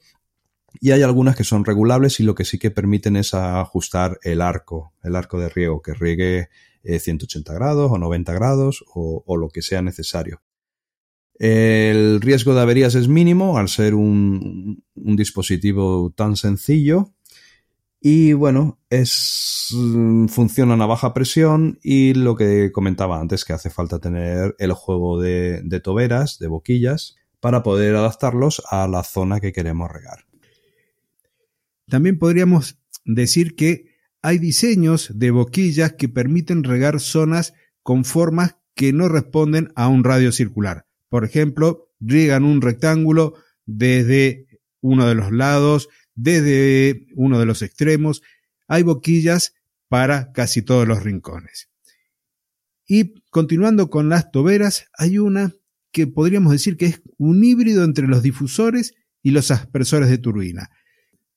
Y 0.81 0.93
hay 0.93 1.03
algunas 1.03 1.35
que 1.35 1.43
son 1.43 1.65
regulables 1.65 2.21
y 2.21 2.23
lo 2.23 2.37
que 2.37 2.45
sí 2.45 2.61
que 2.61 2.71
permiten 2.71 3.17
es 3.17 3.35
ajustar 3.35 4.21
el 4.23 4.41
arco, 4.41 4.95
el 5.03 5.17
arco 5.17 5.41
de 5.41 5.49
riego, 5.49 5.83
que 5.83 5.95
riegue 5.95 6.49
180 6.85 7.53
eh, 7.53 7.57
grados 7.57 7.91
o 7.91 7.99
90 7.99 8.33
grados 8.35 8.85
o, 8.95 9.37
lo 9.37 9.49
que 9.49 9.63
sea 9.63 9.83
necesario. 9.83 10.43
El 11.35 12.21
riesgo 12.21 12.55
de 12.55 12.61
averías 12.61 12.95
es 12.95 13.09
mínimo 13.09 13.59
al 13.59 13.69
ser 13.69 13.97
un, 13.97 14.85
un 14.95 15.17
dispositivo 15.17 16.13
tan 16.17 16.37
sencillo. 16.37 17.15
Y 18.05 18.33
bueno, 18.33 18.81
es, 18.91 19.73
funcionan 20.27 20.83
a 20.83 20.87
baja 20.87 21.15
presión 21.15 21.79
y 21.85 22.15
lo 22.15 22.35
que 22.35 22.73
comentaba 22.73 23.21
antes, 23.21 23.45
que 23.45 23.53
hace 23.53 23.71
falta 23.71 24.01
tener 24.01 24.57
el 24.59 24.73
juego 24.73 25.21
de, 25.21 25.63
de 25.63 25.79
toberas, 25.79 26.41
de 26.41 26.49
boquillas, 26.49 27.15
para 27.39 27.63
poder 27.63 27.95
adaptarlos 27.95 28.61
a 28.69 28.89
la 28.89 29.05
zona 29.05 29.39
que 29.39 29.53
queremos 29.53 29.89
regar. 29.89 30.27
También 31.89 32.19
podríamos 32.19 32.77
decir 33.05 33.55
que 33.55 33.93
hay 34.21 34.39
diseños 34.39 35.13
de 35.15 35.31
boquillas 35.31 35.93
que 35.93 36.09
permiten 36.09 36.65
regar 36.65 36.99
zonas 36.99 37.55
con 37.85 38.05
formas 38.05 38.57
que 38.75 38.93
no 38.93 39.09
responden 39.09 39.73
a 39.77 39.87
un 39.87 40.03
radio 40.03 40.33
circular. 40.33 40.87
Por 41.09 41.25
ejemplo, 41.25 41.93
riegan 42.01 42.45
un 42.45 42.63
rectángulo 42.63 43.35
desde 43.65 44.49
uno 44.81 45.07
de 45.07 45.15
los 45.15 45.31
lados, 45.31 45.89
desde 46.15 47.07
uno 47.15 47.39
de 47.39 47.47
los 47.47 47.63
extremos. 47.63 48.23
Hay 48.69 48.83
boquillas 48.83 49.55
para 49.89 50.33
casi 50.33 50.63
todos 50.63 50.87
los 50.89 51.03
rincones. 51.03 51.69
Y 52.87 53.23
continuando 53.31 53.91
con 53.91 54.09
las 54.09 54.31
toberas, 54.31 54.87
hay 54.97 55.19
una 55.19 55.53
que 55.93 56.07
podríamos 56.07 56.53
decir 56.53 56.77
que 56.77 56.87
es 56.87 57.03
un 57.19 57.45
híbrido 57.45 57.85
entre 57.85 58.09
los 58.09 58.23
difusores 58.23 58.95
y 59.23 59.31
los 59.31 59.51
aspersores 59.51 60.09
de 60.09 60.19
turbina. 60.19 60.71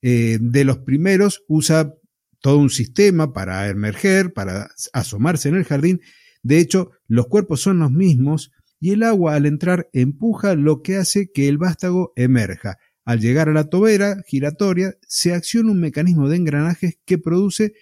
Eh, 0.02 0.38
de 0.40 0.64
los 0.66 0.80
primeros 0.80 1.44
usa 1.48 1.94
todo 2.42 2.58
un 2.58 2.70
sistema 2.70 3.34
para 3.34 3.68
emerger, 3.70 4.34
para 4.34 4.70
asomarse 4.94 5.50
en 5.50 5.56
el 5.56 5.66
jardín. 5.66 6.02
De 6.44 6.60
hecho, 6.60 6.92
los 7.08 7.28
cuerpos 7.28 7.62
son 7.62 7.80
los 7.80 7.92
mismos 7.92 8.52
y 8.80 8.92
el 8.92 9.04
agua 9.04 9.36
al 9.36 9.46
entrar 9.46 9.90
empuja 9.94 10.56
lo 10.56 10.82
que 10.82 10.98
hace 10.98 11.32
que 11.32 11.48
el 11.48 11.58
vástago 11.58 12.14
emerja. 12.16 12.78
Al 13.06 13.20
llegar 13.20 13.50
a 13.50 13.54
la 13.54 13.70
tobera 13.70 14.24
giratoria, 14.26 14.96
se 15.08 15.34
acciona 15.34 15.72
un 15.72 15.80
mecanismo 15.80 16.28
de 16.28 16.38
engranajes 16.38 16.98
que 17.06 17.20
produce, 17.20 17.74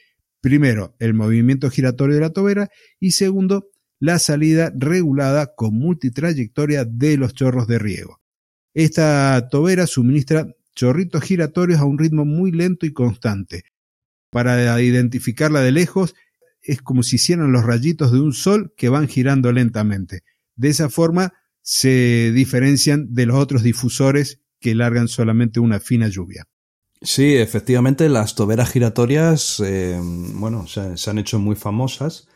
primero, 0.41 0.95
el 0.99 1.13
movimiento 1.13 1.69
giratorio 1.69 2.15
de 2.15 2.21
la 2.21 2.31
tobera 2.31 2.69
y 2.99 3.11
segundo, 3.11 3.69
la 3.99 4.19
salida 4.19 4.73
regulada 4.75 5.55
con 5.55 5.75
multitrayectoria 5.75 6.83
de 6.83 7.15
los 7.15 7.33
chorros 7.33 7.67
de 7.67 7.79
riego. 7.79 8.19
Esta 8.73 9.47
tobera 9.49 9.87
suministra 9.87 10.45
chorritos 10.75 11.23
giratorios 11.23 11.79
a 11.79 11.85
un 11.85 11.97
ritmo 11.97 12.25
muy 12.25 12.51
lento 12.51 12.85
y 12.85 12.91
constante, 12.91 13.63
para 14.29 14.81
identificarla 14.81 15.61
de 15.61 15.71
lejos 15.71 16.15
es 16.61 16.81
como 16.81 17.03
si 17.03 17.17
hicieran 17.17 17.51
los 17.51 17.63
rayitos 17.63 18.11
de 18.11 18.19
un 18.19 18.33
sol 18.33 18.73
que 18.75 18.89
van 18.89 19.07
girando 19.07 19.51
lentamente. 19.51 20.23
De 20.55 20.69
esa 20.69 20.89
forma 20.89 21.33
se 21.61 22.31
diferencian 22.33 23.13
de 23.13 23.25
los 23.25 23.37
otros 23.37 23.63
difusores 23.63 24.41
que 24.63 24.73
largan 24.73 25.07
solamente 25.07 25.59
una 25.59 25.79
fina 25.79 26.07
lluvia. 26.07 26.47
Sí, 27.01 27.35
efectivamente, 27.35 28.09
las 28.09 28.33
toberas 28.33 28.71
giratorias, 28.71 29.61
eh, 29.63 29.99
bueno, 30.01 30.65
se, 30.67 31.09
han 31.09 31.17
hecho 31.19 31.37
muy 31.37 31.55
famosas. 31.55 32.27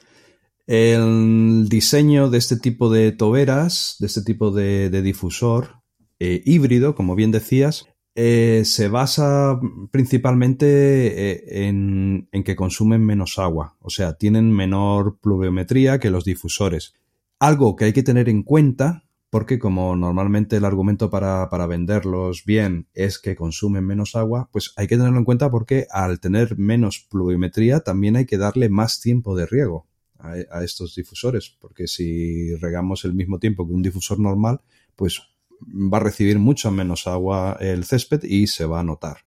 El 0.68 1.68
diseño 1.70 2.30
de 2.30 2.38
este 2.38 2.58
tipo 2.58 2.90
de 2.92 3.14
toberas, 3.14 3.96
de 4.00 4.08
este 4.08 4.22
tipo 4.22 4.52
de, 4.52 4.90
difusor 5.02 5.82
eh, 6.20 6.42
híbrido, 6.46 6.94
como 6.94 7.16
bien 7.16 7.32
decías, 7.32 7.86
eh, 8.20 8.64
se 8.66 8.88
basa 8.88 9.60
principalmente 9.92 10.66
eh, 10.66 11.68
en, 11.68 12.28
que 12.44 12.56
consumen 12.56 13.06
menos 13.06 13.38
agua, 13.38 13.78
o 13.80 13.92
sea, 13.92 14.14
tienen 14.14 14.52
menor 14.52 15.20
pluviometría 15.22 16.00
que 16.00 16.10
los 16.10 16.26
difusores. 16.26 16.96
Algo 17.38 17.76
que 17.76 17.86
hay 17.86 17.94
que 17.94 18.02
tener 18.02 18.28
en 18.28 18.42
cuenta, 18.42 19.04
porque 19.30 19.60
como 19.60 19.96
normalmente 19.96 20.58
el 20.58 20.66
argumento 20.66 21.10
para, 21.10 21.48
venderlos 21.68 22.46
bien 22.46 22.88
es 22.94 23.20
que 23.20 23.36
consumen 23.36 23.86
menos 23.86 24.16
agua, 24.16 24.50
pues 24.52 24.74
hay 24.78 24.88
que 24.88 24.98
tenerlo 24.98 25.18
en 25.18 25.26
cuenta 25.26 25.52
porque 25.52 25.88
al 25.92 26.20
tener 26.20 26.58
menos 26.58 27.06
pluviometría 27.10 27.82
también 27.82 28.16
hay 28.16 28.26
que 28.26 28.38
darle 28.38 28.70
más 28.70 29.02
tiempo 29.02 29.36
de 29.36 29.46
riego 29.46 29.88
a, 30.18 30.34
a 30.52 30.64
estos 30.64 30.96
difusores, 30.96 31.56
porque 31.60 31.88
si 31.88 32.56
regamos 32.56 33.06
el 33.06 33.14
mismo 33.14 33.40
tiempo 33.40 33.68
que 33.68 33.74
un 33.74 33.84
difusor 33.84 34.20
normal, 34.20 34.62
pues 34.96 35.22
va 35.62 35.98
a 35.98 36.02
recibir 36.02 36.40
mucho 36.40 36.72
menos 36.72 37.08
agua 37.08 37.58
el 37.60 37.84
césped 37.84 38.24
y 38.24 38.48
se 38.48 38.66
va 38.66 38.80
a 38.80 38.84
notar. 38.84 39.28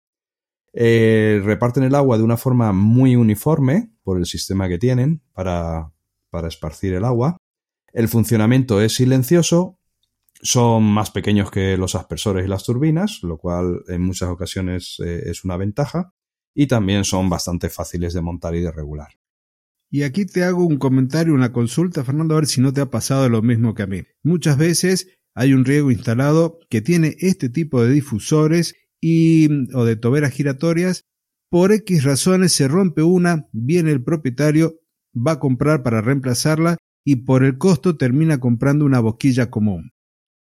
Eh, 0.74 1.41
reparten 1.43 1.83
el 1.83 1.95
agua 1.95 2.17
de 2.17 2.24
una 2.24 2.38
forma 2.38 2.71
muy 2.71 3.15
uniforme 3.15 3.91
por 4.03 4.17
el 4.17 4.25
sistema 4.25 4.69
que 4.69 4.77
tienen 4.77 5.21
para, 5.33 5.91
para 6.29 6.48
esparcir 6.48 6.93
el 6.93 7.05
agua. 7.05 7.38
El 7.93 8.07
funcionamiento 8.07 8.81
es 8.81 8.95
silencioso, 8.95 9.77
son 10.41 10.83
más 10.83 11.12
pequeños 11.12 11.51
que 11.51 11.77
los 11.77 11.95
aspersores 11.95 12.45
y 12.45 12.50
las 12.50 12.63
turbinas, 12.63 13.24
lo 13.24 13.38
cual 13.38 13.81
en 13.88 14.01
muchas 14.01 14.29
ocasiones 14.29 14.98
eh, 15.03 15.24
es 15.25 15.43
una 15.43 15.57
ventaja, 15.57 16.13
y 16.53 16.67
también 16.67 17.03
son 17.03 17.29
bastante 17.29 17.69
fáciles 17.69 18.13
de 18.13 18.21
montar 18.21 18.55
y 18.55 18.62
de 18.62 18.71
regular. 18.71 19.10
Y 19.89 20.03
aquí 20.03 20.25
te 20.25 20.43
hago 20.43 20.65
un 20.65 20.77
comentario, 20.77 21.33
una 21.33 21.51
consulta, 21.51 22.03
Fernando, 22.03 22.36
a 22.36 22.39
ver 22.39 22.48
si 22.48 22.62
no 22.62 22.71
te 22.71 22.81
ha 22.81 22.89
pasado 22.89 23.27
lo 23.29 23.41
mismo 23.41 23.74
que 23.74 23.83
a 23.83 23.88
mí. 23.88 24.03
Muchas 24.24 24.57
veces 24.57 25.19
hay 25.36 25.53
un 25.53 25.65
riego 25.65 25.91
instalado 25.91 26.60
que 26.69 26.81
tiene 26.81 27.15
este 27.19 27.50
tipo 27.50 27.83
de 27.83 27.91
difusores 27.91 28.75
y, 29.01 29.50
o 29.75 29.83
de 29.83 29.98
toberas 29.98 30.31
giratorias. 30.31 31.03
Por 31.50 31.74
X 31.74 32.03
razones 32.03 32.53
se 32.53 32.69
rompe 32.69 33.03
una, 33.03 33.48
viene 33.51 33.91
el 33.91 34.03
propietario, 34.03 34.79
va 35.15 35.33
a 35.33 35.39
comprar 35.39 35.83
para 35.83 36.01
reemplazarla 36.01 36.77
y 37.03 37.17
por 37.17 37.43
el 37.43 37.57
costo 37.57 37.98
termina 37.98 38.39
comprando 38.39 38.86
una 38.86 39.01
boquilla 39.01 39.50
común. 39.50 39.91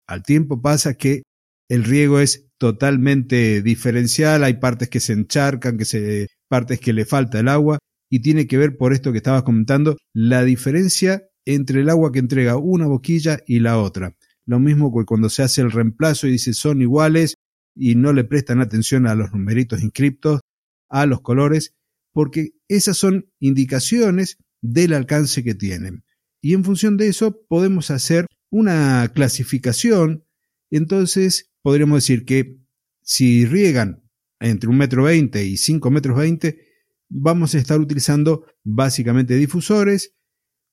Al 0.07 0.23
tiempo 0.23 0.61
pasa 0.61 0.95
que 0.95 1.23
el 1.69 1.85
riego 1.85 2.21
es 2.21 2.49
totalmente 2.59 3.63
diferencial, 3.63 4.45
hay 4.45 4.55
partes 4.55 4.89
que 4.89 5.01
se 5.01 5.13
encharcan, 5.13 5.79
que 5.79 6.27
partes 6.49 6.81
que 6.81 6.93
le 6.93 7.05
falta 7.05 7.41
el 7.41 7.49
agua 7.49 7.79
y 8.11 8.21
tiene 8.21 8.47
que 8.47 8.59
ver 8.59 8.77
por 8.77 8.93
esto 8.93 9.13
que 9.13 9.19
estabas 9.19 9.43
comentando, 9.43 9.97
la 10.13 10.45
diferencia 10.45 11.27
entre 11.47 11.81
el 11.81 11.91
agua 11.91 12.13
que 12.13 12.21
entrega 12.21 12.57
una 12.57 12.87
boquilla 12.87 13.41
y 13.47 13.61
la 13.61 13.79
otra. 13.79 14.15
Lo 14.47 14.61
mismo 14.61 14.97
que 14.97 15.05
cuando 15.05 15.31
se 15.31 15.43
hace 15.43 15.63
el 15.63 15.73
reemplazo 15.73 16.27
y 16.27 16.33
dice 16.33 16.53
son 16.55 16.83
iguales 16.83 17.35
y 17.75 17.95
no 17.95 18.13
le 18.13 18.25
prestan 18.25 18.61
atención 18.61 19.07
a 19.07 19.15
los 19.15 19.33
numeritos 19.33 19.83
inscriptos, 19.83 20.41
a 20.89 21.07
los 21.07 21.23
colores, 21.23 21.75
porque 22.13 22.51
esas 22.69 22.97
son 22.97 23.27
indicaciones 23.41 24.37
del 24.63 24.93
alcance 24.93 25.43
que 25.43 25.55
tienen. 25.55 26.05
Y 26.41 26.55
en 26.55 26.63
función 26.63 26.97
de 26.97 27.09
eso 27.09 27.41
podemos 27.49 27.91
hacer 27.91 28.27
una 28.55 29.11
clasificación. 29.13 30.25
Entonces 30.71 31.51
podríamos 31.61 31.97
decir 31.97 32.25
que 32.25 32.61
si 33.03 33.47
riegan 33.47 34.05
entre 34.39 34.71
un 34.71 34.79
metro 34.79 35.03
veinte 35.03 35.45
y 35.45 35.57
cinco 35.57 35.91
metros 35.91 36.17
veinte, 36.17 36.61
vamos 37.09 37.55
a 37.55 37.59
estar 37.59 37.81
utilizando 37.81 38.47
básicamente 38.63 39.35
difusores. 39.35 40.15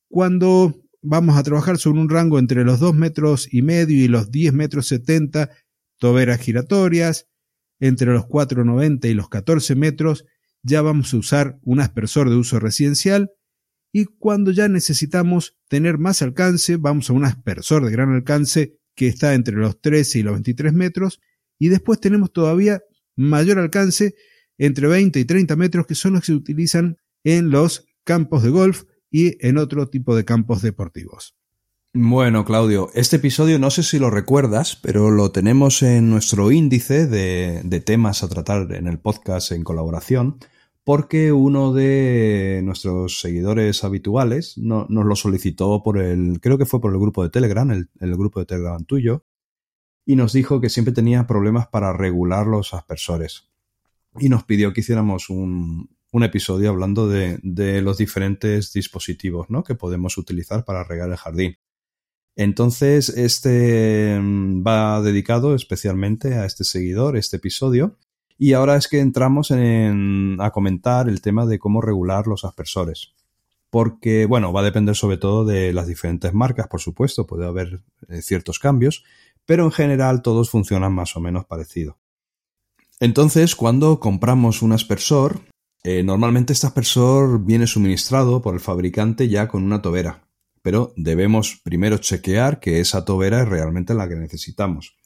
Cuando 0.09 0.75
vamos 1.01 1.37
a 1.37 1.43
trabajar 1.43 1.79
sobre 1.79 2.01
un 2.01 2.09
rango 2.09 2.37
entre 2.37 2.63
los 2.63 2.79
2 2.79 2.93
metros 2.93 3.51
y 3.51 3.63
medio 3.63 4.03
y 4.03 4.07
los 4.07 4.29
10 4.29 4.53
metros 4.53 4.85
70 4.87 5.49
toberas 5.97 6.39
giratorias, 6.39 7.29
entre 7.79 8.13
los 8.13 8.25
4,90 8.25 9.09
y 9.09 9.15
los 9.15 9.27
14 9.27 9.73
metros 9.73 10.25
ya 10.61 10.83
vamos 10.83 11.15
a 11.15 11.17
usar 11.17 11.57
un 11.63 11.79
aspersor 11.79 12.29
de 12.29 12.35
uso 12.35 12.59
residencial 12.59 13.31
y 13.91 14.05
cuando 14.05 14.51
ya 14.51 14.67
necesitamos 14.67 15.57
tener 15.67 15.97
más 15.97 16.21
alcance 16.21 16.77
vamos 16.77 17.09
a 17.09 17.13
un 17.13 17.25
aspersor 17.25 17.85
de 17.85 17.91
gran 17.91 18.13
alcance 18.13 18.77
que 18.95 19.07
está 19.07 19.33
entre 19.33 19.55
los 19.55 19.81
13 19.81 20.19
y 20.19 20.23
los 20.23 20.33
23 20.33 20.73
metros 20.73 21.19
y 21.59 21.69
después 21.69 21.99
tenemos 21.99 22.31
todavía 22.31 22.81
mayor 23.15 23.59
alcance 23.59 24.15
entre 24.57 24.87
20 24.87 25.19
y 25.19 25.25
30 25.25 25.55
metros 25.55 25.87
que 25.87 25.95
son 25.95 26.13
los 26.13 26.21
que 26.21 26.27
se 26.27 26.33
utilizan 26.33 26.97
en 27.23 27.49
los 27.49 27.85
campos 28.03 28.43
de 28.43 28.49
golf 28.49 28.83
y 29.09 29.45
en 29.45 29.57
otro 29.57 29.89
tipo 29.89 30.15
de 30.15 30.25
campos 30.25 30.61
deportivos. 30.61 31.35
Bueno, 31.93 32.45
Claudio, 32.45 32.89
este 32.93 33.17
episodio 33.17 33.59
no 33.59 33.69
sé 33.69 33.83
si 33.83 33.99
lo 33.99 34.09
recuerdas, 34.09 34.77
pero 34.77 35.11
lo 35.11 35.31
tenemos 35.31 35.83
en 35.83 36.09
nuestro 36.09 36.49
índice 36.49 37.05
de, 37.05 37.83
temas 37.85 38.23
a 38.23 38.29
tratar 38.29 38.73
en 38.73 38.87
el 38.87 38.97
podcast 38.97 39.51
en 39.51 39.65
colaboración, 39.65 40.37
porque 40.83 41.31
uno 41.31 41.73
de 41.73 42.61
nuestros 42.63 43.19
seguidores 43.19 43.83
habituales 43.83 44.57
nos 44.57 44.89
lo 44.89 45.15
solicitó 45.15 45.83
por 45.83 45.99
el, 45.99 46.39
creo 46.41 46.57
que 46.57 46.65
fue 46.65 46.81
por 46.81 46.91
el 46.91 46.99
grupo 46.99 47.23
de 47.23 47.29
Telegram, 47.29 47.69
el, 47.71 48.17
grupo 48.17 48.39
de 48.39 48.47
Telegram 48.47 48.83
tuyo, 48.83 49.25
y 50.05 50.15
nos 50.15 50.33
dijo 50.33 50.59
que 50.59 50.69
siempre 50.69 50.93
tenía 50.93 51.27
problemas 51.27 51.67
para 51.67 51.93
regular 51.93 52.47
los 52.47 52.73
aspersores. 52.73 53.49
Y 54.19 54.29
nos 54.29 54.43
pidió 54.43 54.73
que 54.73 54.81
hiciéramos 54.81 55.29
un, 55.29 55.89
episodio 56.23 56.71
hablando 56.71 57.07
de, 57.07 57.39
los 57.81 57.97
diferentes 57.97 58.73
dispositivos 58.73 59.49
¿no? 59.49 59.63
que 59.63 59.75
podemos 59.75 60.17
utilizar 60.17 60.65
para 60.65 60.83
regar 60.83 61.09
el 61.09 61.17
jardín. 61.17 61.57
Entonces, 62.35 63.09
este 63.09 64.17
mm, 64.19 64.63
va 64.65 65.01
dedicado 65.01 65.53
especialmente 65.53 66.35
a 66.35 66.45
este 66.45 66.63
seguidor, 66.63 67.17
este 67.17 67.37
episodio. 67.37 67.97
Y 68.43 68.53
ahora 68.53 68.75
es 68.75 68.87
que 68.87 68.99
entramos 68.99 69.51
en, 69.51 70.37
a 70.39 70.49
comentar 70.49 71.07
el 71.07 71.21
tema 71.21 71.45
de 71.45 71.59
cómo 71.59 71.79
regular 71.79 72.25
los 72.25 72.43
aspersores. 72.43 73.13
porque, 73.69 74.25
bueno, 74.25 74.51
va 74.51 74.61
a 74.61 74.63
depender 74.63 74.95
sobre 74.95 75.17
todo 75.17 75.45
de 75.45 75.71
las 75.73 75.85
diferentes 75.85 76.33
marcas, 76.33 76.67
por 76.67 76.81
supuesto, 76.81 77.27
puede 77.27 77.45
haber 77.45 77.83
eh, 78.09 78.23
ciertos 78.23 78.57
cambios, 78.57 79.03
pero 79.45 79.63
en 79.63 79.71
general 79.71 80.23
todos 80.23 80.49
funcionan 80.49 80.91
más 80.91 81.15
o 81.15 81.19
menos 81.19 81.45
parecido. 81.45 81.99
Entonces, 82.99 83.55
cuando 83.55 83.99
compramos 83.99 84.63
un 84.63 84.71
aspersor, 84.71 85.41
eh, 85.83 86.01
normalmente 86.01 86.51
este 86.51 86.65
aspersor 86.65 87.45
viene 87.45 87.67
suministrado 87.67 88.41
por 88.41 88.55
el 88.55 88.59
fabricante 88.59 89.29
ya 89.29 89.47
con 89.47 89.63
una 89.63 89.83
tobera, 89.83 90.27
pero 90.63 90.93
debemos 90.97 91.61
primero 91.63 91.99
chequear 91.99 92.59
que 92.59 92.79
esa 92.79 93.05
tobera 93.05 93.43
es 93.43 93.47
realmente 93.47 93.93
la 93.93 94.09
que 94.09 94.15
necesitamos, 94.15 94.97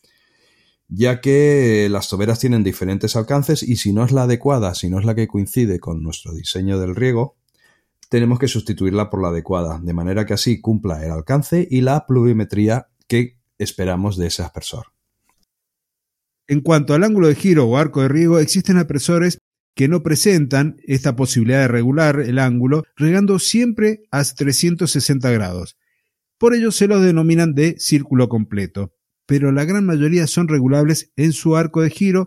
ya 0.88 1.22
que 1.22 1.88
las 1.90 2.10
toberas 2.10 2.40
tienen 2.40 2.64
diferentes 2.64 3.16
alcances 3.16 3.64
y 3.64 3.78
si 3.78 3.94
no 3.94 4.04
es 4.06 4.12
la 4.12 4.24
adecuada, 4.24 4.76
si 4.76 4.90
no 4.90 5.00
es 5.00 5.06
la 5.06 5.16
que 5.16 5.28
coincide 5.28 5.80
con 5.80 6.04
nuestro 6.04 6.34
diseño 6.34 6.80
del 6.80 6.96
riego, 6.96 7.36
tenemos 8.10 8.40
que 8.40 8.48
sustituirla 8.48 9.10
por 9.10 9.22
la 9.22 9.30
adecuada, 9.30 9.80
de 9.82 9.94
manera 9.94 10.26
que 10.26 10.34
así 10.34 10.62
cumpla 10.62 11.04
el 11.04 11.12
alcance 11.12 11.68
y 11.70 11.82
la 11.82 12.06
pluviometría 12.06 12.88
que 13.08 13.40
esperamos 13.58 14.18
de 14.18 14.28
ese 14.28 14.44
aspersor. 14.44 14.88
En 16.48 16.62
cuanto 16.62 16.94
al 16.94 17.04
ángulo 17.04 17.28
de 17.28 17.36
giro 17.36 17.66
o 17.66 17.78
arco 17.78 18.02
de 18.02 18.08
riego, 18.08 18.40
existen 18.40 18.78
aspersores 18.78 19.40
que 19.74 19.88
no 19.88 20.04
presentan 20.04 20.78
esta 20.86 21.16
posibilidad 21.16 21.62
de 21.62 21.68
regular 21.68 22.20
el 22.20 22.40
ángulo, 22.40 22.84
regando 22.96 23.40
siempre 23.40 24.04
a 24.12 24.24
360 24.24 25.30
grados. 25.32 25.78
Por 26.38 26.54
ello 26.54 26.72
se 26.72 26.88
los 26.88 27.02
denominan 27.02 27.56
de 27.56 27.76
círculo 27.80 28.30
completo, 28.30 28.95
pero 29.26 29.52
la 29.52 29.66
gran 29.66 29.86
mayoría 29.86 30.28
son 30.28 30.48
regulables 30.48 31.12
en 31.16 31.34
su 31.34 31.56
arco 31.56 31.82
de 31.82 31.90
giro 31.90 32.26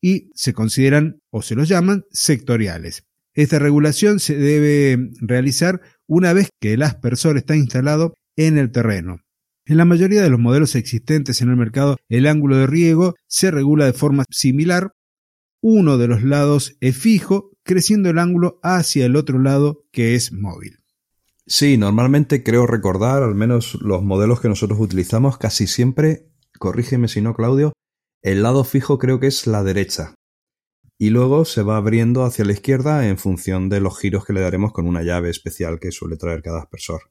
y 0.00 0.30
se 0.34 0.52
consideran 0.52 1.20
o 1.30 1.42
se 1.42 1.54
los 1.54 1.68
llaman 1.68 2.04
sectoriales. 2.10 3.04
Esta 3.34 3.58
regulación 3.58 4.18
se 4.18 4.36
debe 4.36 5.10
realizar 5.20 5.80
una 6.06 6.32
vez 6.32 6.48
que 6.60 6.72
el 6.72 6.82
aspersor 6.82 7.36
está 7.36 7.56
instalado 7.56 8.14
en 8.36 8.56
el 8.56 8.70
terreno. 8.70 9.20
En 9.66 9.76
la 9.76 9.84
mayoría 9.84 10.22
de 10.22 10.30
los 10.30 10.38
modelos 10.38 10.74
existentes 10.76 11.42
en 11.42 11.50
el 11.50 11.56
mercado, 11.56 11.96
el 12.08 12.26
ángulo 12.26 12.56
de 12.56 12.66
riego 12.66 13.14
se 13.26 13.50
regula 13.50 13.84
de 13.84 13.92
forma 13.92 14.24
similar. 14.30 14.92
Uno 15.60 15.98
de 15.98 16.06
los 16.06 16.22
lados 16.22 16.76
es 16.80 16.96
fijo, 16.96 17.50
creciendo 17.64 18.08
el 18.08 18.18
ángulo 18.18 18.60
hacia 18.62 19.04
el 19.06 19.16
otro 19.16 19.40
lado 19.40 19.84
que 19.90 20.14
es 20.14 20.32
móvil. 20.32 20.78
Sí, 21.48 21.76
normalmente 21.76 22.42
creo 22.42 22.66
recordar, 22.66 23.22
al 23.22 23.34
menos 23.34 23.76
los 23.80 24.02
modelos 24.02 24.40
que 24.40 24.48
nosotros 24.48 24.80
utilizamos, 24.80 25.36
casi 25.36 25.66
siempre, 25.66 26.26
corrígeme 26.58 27.08
si 27.08 27.20
no, 27.20 27.34
Claudio, 27.34 27.72
el 28.22 28.42
lado 28.42 28.64
fijo 28.64 28.98
creo 28.98 29.20
que 29.20 29.26
es 29.26 29.46
la 29.46 29.62
derecha. 29.62 30.14
Y 30.98 31.10
luego 31.10 31.44
se 31.44 31.62
va 31.62 31.76
abriendo 31.76 32.24
hacia 32.24 32.44
la 32.44 32.52
izquierda 32.52 33.06
en 33.08 33.18
función 33.18 33.68
de 33.68 33.80
los 33.80 33.98
giros 33.98 34.24
que 34.24 34.32
le 34.32 34.40
daremos 34.40 34.72
con 34.72 34.86
una 34.86 35.02
llave 35.02 35.30
especial 35.30 35.78
que 35.78 35.92
suele 35.92 36.16
traer 36.16 36.42
cada 36.42 36.60
aspersor 36.60 37.02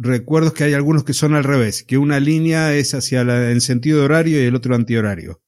recuerdo 0.00 0.54
que 0.54 0.64
hay 0.64 0.72
algunos 0.72 1.04
que 1.04 1.12
son 1.12 1.34
al 1.34 1.44
revés, 1.44 1.84
que 1.84 1.98
una 1.98 2.18
línea 2.18 2.74
es 2.74 2.94
hacia 2.94 3.22
la, 3.22 3.50
en 3.50 3.60
sentido 3.60 4.04
horario 4.04 4.42
y 4.42 4.46
el 4.46 4.56
otro 4.56 4.74
antihorario. 4.74 5.40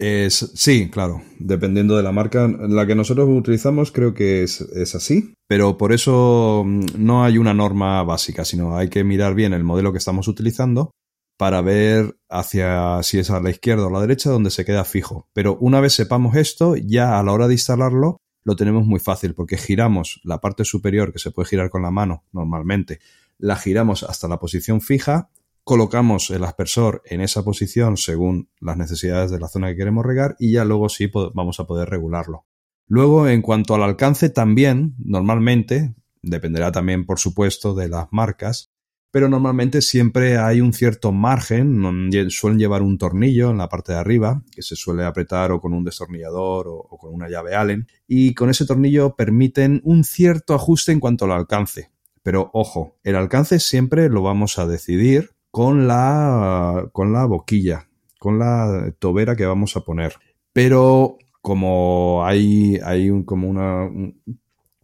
Es, 0.00 0.52
sí, 0.54 0.88
claro, 0.90 1.22
dependiendo 1.40 1.96
de 1.96 2.04
la 2.04 2.12
marca. 2.12 2.46
La 2.46 2.86
que 2.86 2.94
nosotros 2.94 3.28
utilizamos 3.28 3.90
creo 3.90 4.14
que 4.14 4.44
es, 4.44 4.60
es, 4.60 4.94
así, 4.94 5.34
pero 5.48 5.76
por 5.76 5.92
eso 5.92 6.62
mm, 6.64 6.80
no 6.96 7.24
hay 7.24 7.36
una 7.36 7.52
norma 7.52 8.04
básica, 8.04 8.44
sino 8.44 8.76
hay 8.76 8.88
que 8.88 9.02
mirar 9.02 9.34
bien 9.34 9.52
el 9.52 9.64
modelo 9.64 9.90
que 9.90 9.98
estamos 9.98 10.28
utilizando 10.28 10.92
para 11.38 11.62
ver 11.62 12.18
hacia 12.28 13.02
si 13.02 13.18
es 13.18 13.30
a 13.30 13.40
la 13.40 13.48
izquierda 13.48 13.86
o 13.86 13.88
a 13.88 13.92
la 13.92 14.00
derecha 14.02 14.28
donde 14.28 14.50
se 14.50 14.66
queda 14.66 14.84
fijo. 14.84 15.26
Pero 15.32 15.56
una 15.60 15.80
vez 15.80 15.94
sepamos 15.94 16.36
esto, 16.36 16.76
ya 16.76 17.18
a 17.18 17.22
la 17.22 17.32
hora 17.32 17.48
de 17.48 17.54
instalarlo 17.54 18.18
lo 18.44 18.56
tenemos 18.56 18.84
muy 18.84 19.00
fácil 19.00 19.34
porque 19.34 19.56
giramos 19.56 20.20
la 20.24 20.40
parte 20.40 20.64
superior 20.64 21.12
que 21.12 21.18
se 21.18 21.30
puede 21.30 21.48
girar 21.48 21.70
con 21.70 21.82
la 21.82 21.90
mano 21.90 22.24
normalmente 22.32 23.00
la 23.38 23.56
giramos 23.56 24.02
hasta 24.02 24.28
la 24.28 24.38
posición 24.38 24.80
fija, 24.80 25.30
colocamos 25.64 26.30
el 26.30 26.44
aspersor 26.44 27.02
en 27.04 27.20
esa 27.20 27.44
posición 27.44 27.96
según 27.96 28.48
las 28.60 28.76
necesidades 28.76 29.30
de 29.30 29.38
la 29.38 29.48
zona 29.48 29.68
que 29.68 29.76
queremos 29.76 30.04
regar 30.04 30.36
y 30.38 30.52
ya 30.52 30.64
luego 30.64 30.88
sí 30.88 31.10
vamos 31.34 31.60
a 31.60 31.66
poder 31.66 31.88
regularlo. 31.88 32.46
Luego, 32.86 33.28
en 33.28 33.42
cuanto 33.42 33.74
al 33.74 33.82
alcance, 33.82 34.30
también, 34.30 34.94
normalmente, 34.98 35.94
dependerá 36.22 36.72
también, 36.72 37.04
por 37.04 37.18
supuesto, 37.18 37.74
de 37.74 37.88
las 37.88 38.08
marcas, 38.10 38.72
pero 39.10 39.28
normalmente 39.28 39.80
siempre 39.80 40.36
hay 40.36 40.60
un 40.60 40.72
cierto 40.72 41.12
margen, 41.12 42.10
suelen 42.28 42.58
llevar 42.58 42.82
un 42.82 42.98
tornillo 42.98 43.50
en 43.50 43.58
la 43.58 43.68
parte 43.68 43.92
de 43.92 43.98
arriba, 43.98 44.42
que 44.52 44.62
se 44.62 44.76
suele 44.76 45.04
apretar 45.04 45.50
o 45.50 45.60
con 45.60 45.72
un 45.72 45.84
destornillador 45.84 46.66
o, 46.68 46.98
con 46.98 47.14
una 47.14 47.28
llave 47.28 47.54
Allen, 47.54 47.86
y 48.06 48.34
con 48.34 48.50
ese 48.50 48.66
tornillo 48.66 49.16
permiten 49.16 49.80
un 49.84 50.04
cierto 50.04 50.54
ajuste 50.54 50.92
en 50.92 51.00
cuanto 51.00 51.24
al 51.24 51.32
alcance. 51.32 51.90
Pero 52.22 52.50
ojo, 52.52 52.98
el 53.02 53.16
alcance 53.16 53.60
siempre 53.60 54.10
lo 54.10 54.22
vamos 54.22 54.58
a 54.58 54.66
decidir 54.66 55.30
con 55.50 55.88
la, 55.88 56.90
con 56.92 57.12
la 57.12 57.24
boquilla, 57.24 57.88
con 58.18 58.38
la 58.38 58.92
tobera 58.98 59.36
que 59.36 59.46
vamos 59.46 59.76
a 59.76 59.80
poner. 59.80 60.16
Pero 60.52 61.16
como 61.40 62.26
hay, 62.26 62.78
hay 62.84 63.10
como 63.24 63.48
una, 63.48 63.88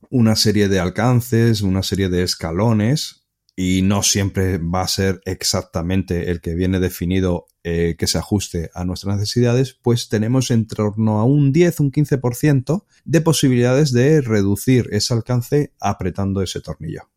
una 0.08 0.36
serie 0.36 0.68
de 0.68 0.80
alcances, 0.80 1.60
una 1.60 1.82
serie 1.82 2.08
de 2.08 2.22
escalones, 2.22 3.23
y 3.56 3.82
no 3.82 4.02
siempre 4.02 4.58
va 4.58 4.82
a 4.82 4.88
ser 4.88 5.20
exactamente 5.24 6.30
el 6.30 6.40
que 6.40 6.54
viene 6.54 6.80
definido 6.80 7.46
eh, 7.62 7.94
que 7.98 8.06
se 8.06 8.18
ajuste 8.18 8.70
a 8.74 8.84
nuestras 8.84 9.16
necesidades, 9.16 9.78
pues 9.80 10.08
tenemos 10.08 10.50
en 10.50 10.66
torno 10.66 11.20
a 11.20 11.24
un 11.24 11.52
10, 11.52 11.80
un 11.80 11.92
15% 11.92 12.84
de 13.04 13.20
posibilidades 13.20 13.92
de 13.92 14.20
reducir 14.20 14.88
ese 14.90 15.14
alcance 15.14 15.72
apretando 15.80 16.42
ese 16.42 16.60
tornillo. 16.60 17.10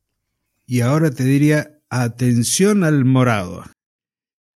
Y 0.65 0.81
ahora 0.81 1.09
te 1.11 1.23
diría, 1.23 1.81
atención 1.89 2.83
al 2.83 3.05
morado. 3.05 3.63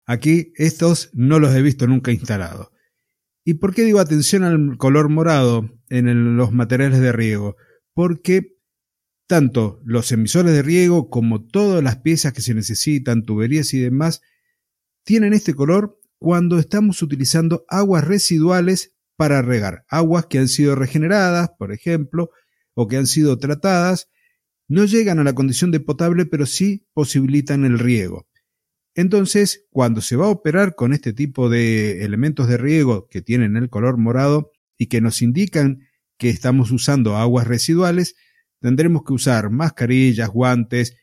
Aquí 0.05 0.53
estos 0.55 1.09
no 1.13 1.39
los 1.39 1.55
he 1.55 1.61
visto 1.61 1.87
nunca 1.87 2.11
instalados. 2.11 2.69
¿Y 3.43 3.55
por 3.55 3.73
qué 3.73 3.83
digo 3.83 3.99
atención 3.99 4.43
al 4.43 4.77
color 4.77 5.09
morado 5.09 5.69
en 5.89 6.37
los 6.37 6.51
materiales 6.51 6.99
de 6.99 7.11
riego? 7.11 7.55
Porque 7.93 8.57
tanto 9.31 9.79
los 9.85 10.11
emisores 10.11 10.51
de 10.51 10.61
riego 10.61 11.09
como 11.09 11.41
todas 11.41 11.81
las 11.81 11.99
piezas 11.99 12.33
que 12.33 12.41
se 12.41 12.53
necesitan, 12.53 13.23
tuberías 13.23 13.73
y 13.73 13.79
demás, 13.79 14.21
tienen 15.05 15.31
este 15.31 15.53
color 15.53 15.97
cuando 16.19 16.59
estamos 16.59 17.01
utilizando 17.01 17.63
aguas 17.69 18.05
residuales 18.05 18.93
para 19.15 19.41
regar. 19.41 19.85
Aguas 19.87 20.25
que 20.25 20.37
han 20.37 20.49
sido 20.49 20.75
regeneradas, 20.75 21.49
por 21.57 21.71
ejemplo, 21.71 22.31
o 22.73 22.89
que 22.89 22.97
han 22.97 23.07
sido 23.07 23.37
tratadas 23.37 24.09
no 24.67 24.83
llegan 24.83 25.17
a 25.17 25.23
la 25.23 25.33
condición 25.33 25.71
de 25.71 25.79
potable, 25.79 26.25
pero 26.25 26.45
sí 26.45 26.85
posibilitan 26.91 27.63
el 27.63 27.79
riego. 27.79 28.27
Entonces, 28.95 29.65
cuando 29.71 30.01
se 30.01 30.17
va 30.17 30.25
a 30.25 30.29
operar 30.29 30.75
con 30.75 30.91
este 30.91 31.13
tipo 31.13 31.49
de 31.49 32.03
elementos 32.03 32.49
de 32.49 32.57
riego 32.57 33.07
que 33.09 33.21
tienen 33.21 33.55
el 33.55 33.69
color 33.69 33.97
morado 33.97 34.51
y 34.77 34.87
que 34.87 34.99
nos 34.99 35.21
indican 35.21 35.87
que 36.17 36.27
estamos 36.27 36.71
usando 36.71 37.15
aguas 37.15 37.47
residuales, 37.47 38.15
tendremos 38.61 39.03
que 39.03 39.13
usar 39.13 39.49
mascarillas, 39.49 40.29
guantes 40.29 40.95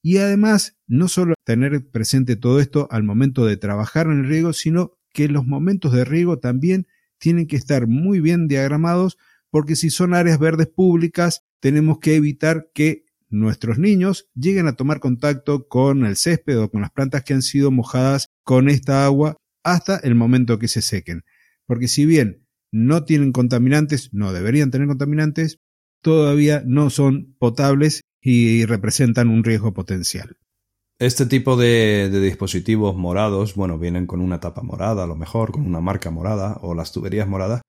y 0.00 0.18
además 0.18 0.78
no 0.86 1.08
solo 1.08 1.34
tener 1.44 1.86
presente 1.90 2.36
todo 2.36 2.60
esto 2.60 2.88
al 2.90 3.02
momento 3.02 3.44
de 3.44 3.56
trabajar 3.56 4.06
en 4.06 4.20
el 4.20 4.28
riego, 4.28 4.52
sino 4.52 4.98
que 5.12 5.28
los 5.28 5.46
momentos 5.46 5.92
de 5.92 6.04
riego 6.04 6.38
también 6.38 6.86
tienen 7.18 7.46
que 7.46 7.56
estar 7.56 7.86
muy 7.86 8.20
bien 8.20 8.48
diagramados 8.48 9.18
porque 9.50 9.76
si 9.76 9.90
son 9.90 10.14
áreas 10.14 10.38
verdes 10.38 10.68
públicas, 10.68 11.42
tenemos 11.60 11.98
que 11.98 12.16
evitar 12.16 12.70
que 12.74 13.04
nuestros 13.28 13.78
niños 13.78 14.28
lleguen 14.34 14.66
a 14.66 14.74
tomar 14.74 14.98
contacto 14.98 15.68
con 15.68 16.04
el 16.04 16.16
césped 16.16 16.58
o 16.58 16.70
con 16.70 16.80
las 16.80 16.90
plantas 16.90 17.22
que 17.22 17.34
han 17.34 17.42
sido 17.42 17.70
mojadas 17.70 18.28
con 18.44 18.68
esta 18.68 19.04
agua 19.04 19.36
hasta 19.62 19.96
el 19.98 20.14
momento 20.14 20.58
que 20.58 20.68
se 20.68 20.82
sequen. 20.82 21.22
Porque 21.66 21.88
si 21.88 22.06
bien 22.06 22.46
no 22.72 23.04
tienen 23.04 23.32
contaminantes, 23.32 24.10
no 24.12 24.32
deberían 24.32 24.70
tener 24.70 24.88
contaminantes, 24.88 25.60
todavía 26.02 26.62
no 26.66 26.90
son 26.90 27.34
potables 27.38 28.02
y 28.20 28.66
representan 28.66 29.28
un 29.28 29.44
riesgo 29.44 29.72
potencial. 29.72 30.36
Este 30.98 31.26
tipo 31.26 31.56
de, 31.56 32.10
dispositivos 32.20 32.94
morados, 32.94 33.54
bueno, 33.54 33.78
vienen 33.78 34.06
con 34.06 34.20
una 34.20 34.38
tapa 34.38 34.62
morada, 34.62 35.04
a 35.04 35.06
lo 35.06 35.16
mejor, 35.16 35.50
con 35.50 35.66
una 35.66 35.80
marca 35.80 36.10
morada 36.10 36.58
o 36.62 36.74
las 36.74 36.92
tuberías 36.92 37.26
moradas, 37.26 37.62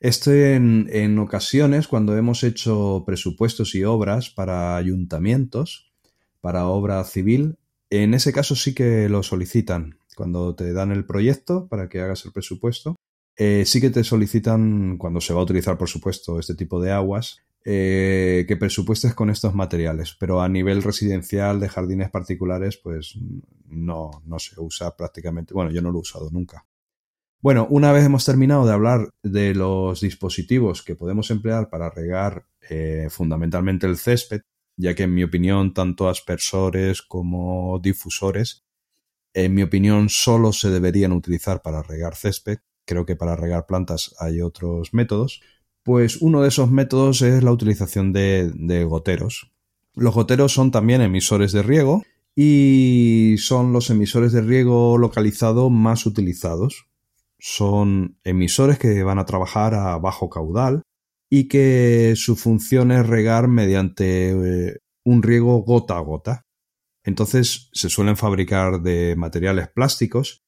esto 0.00 0.32
en, 0.32 1.18
ocasiones, 1.20 1.86
cuando 1.86 2.16
hemos 2.16 2.42
hecho 2.42 3.04
presupuestos 3.06 3.76
y 3.76 3.84
obras 3.84 4.30
para 4.30 4.74
ayuntamientos, 4.74 5.92
para 6.40 6.66
obra 6.66 7.04
civil, 7.04 7.54
en 7.88 8.12
ese 8.12 8.32
caso 8.32 8.56
sí 8.56 8.74
que 8.74 9.08
lo 9.08 9.22
solicitan. 9.22 9.98
Cuando 10.16 10.56
te 10.56 10.72
dan 10.72 10.90
el 10.90 11.06
proyecto 11.06 11.68
para 11.68 11.88
que 11.88 12.00
hagas 12.00 12.24
el 12.24 12.32
presupuesto, 12.32 12.96
eh, 13.36 13.62
sí 13.64 13.80
que 13.80 13.90
te 13.90 14.02
solicitan, 14.02 14.98
cuando 14.98 15.20
se 15.20 15.34
va 15.34 15.40
a 15.40 15.44
utilizar, 15.44 15.78
por 15.78 15.88
supuesto, 15.88 16.40
este 16.40 16.56
tipo 16.56 16.80
de 16.80 16.90
aguas, 16.90 17.38
eh, 17.64 18.44
que 18.48 18.56
presupuestes 18.56 19.14
con 19.14 19.30
estos 19.30 19.54
materiales. 19.54 20.16
Pero 20.18 20.40
a 20.40 20.48
nivel 20.48 20.82
residencial 20.82 21.60
de 21.60 21.68
jardines 21.68 22.10
particulares, 22.10 22.76
pues 22.76 23.18
no, 23.66 24.10
no 24.24 24.38
se 24.38 24.60
usa 24.60 24.96
prácticamente. 24.96 25.54
Bueno, 25.54 25.70
yo 25.70 25.82
no 25.82 25.90
lo 25.90 25.98
he 25.98 26.02
usado 26.02 26.30
nunca. 26.30 26.66
Bueno, 27.42 27.66
una 27.70 27.90
vez 27.90 28.04
hemos 28.04 28.24
terminado 28.24 28.64
de 28.64 28.72
hablar 28.72 29.10
de 29.24 29.52
los 29.52 30.00
dispositivos 30.00 30.82
que 30.82 30.94
podemos 30.94 31.28
emplear 31.32 31.70
para 31.70 31.90
regar 31.90 32.46
eh, 32.70 33.08
fundamentalmente 33.10 33.86
el 33.88 33.96
césped, 33.96 34.42
ya 34.76 34.94
que 34.94 35.02
en 35.02 35.14
mi 35.14 35.24
opinión 35.24 35.74
tanto 35.74 36.08
aspersores 36.08 37.02
como 37.02 37.80
difusores, 37.80 38.64
en 39.34 39.54
mi 39.54 39.62
opinión 39.62 40.08
solo 40.08 40.52
se 40.52 40.70
deberían 40.70 41.10
utilizar 41.10 41.62
para 41.62 41.82
regar 41.82 42.14
césped, 42.14 42.58
creo 42.86 43.06
que 43.06 43.16
para 43.16 43.34
regar 43.34 43.66
plantas 43.66 44.14
hay 44.20 44.40
otros 44.40 44.94
métodos, 44.94 45.42
pues 45.82 46.18
uno 46.20 46.42
de 46.42 46.48
esos 46.48 46.70
métodos 46.70 47.22
es 47.22 47.42
la 47.42 47.52
utilización 47.52 48.12
de, 48.12 48.84
goteros. 48.88 49.52
Los 49.94 50.14
goteros 50.14 50.52
son 50.52 50.70
también 50.70 51.00
emisores 51.00 51.52
de 51.52 51.62
riego 51.62 52.02
y 52.34 53.36
son 53.38 53.72
los 53.72 53.90
emisores 53.90 54.32
de 54.32 54.42
riego 54.42 54.96
localizado 54.96 55.70
más 55.70 56.06
utilizados. 56.06 56.86
Son 57.38 58.16
emisores 58.24 58.78
que 58.78 59.02
van 59.02 59.18
a 59.18 59.26
trabajar 59.26 59.74
a 59.74 59.98
bajo 59.98 60.30
caudal 60.30 60.82
y 61.28 61.48
que 61.48 62.14
su 62.16 62.36
función 62.36 62.92
es 62.92 63.06
regar 63.06 63.48
mediante 63.48 64.30
eh, 64.30 64.78
un 65.04 65.22
riego 65.22 65.62
gota 65.62 65.96
a 65.96 66.00
gota. 66.00 66.46
Entonces 67.04 67.68
se 67.72 67.90
suelen 67.90 68.16
fabricar 68.16 68.80
de 68.80 69.16
materiales 69.16 69.68
plásticos 69.68 70.44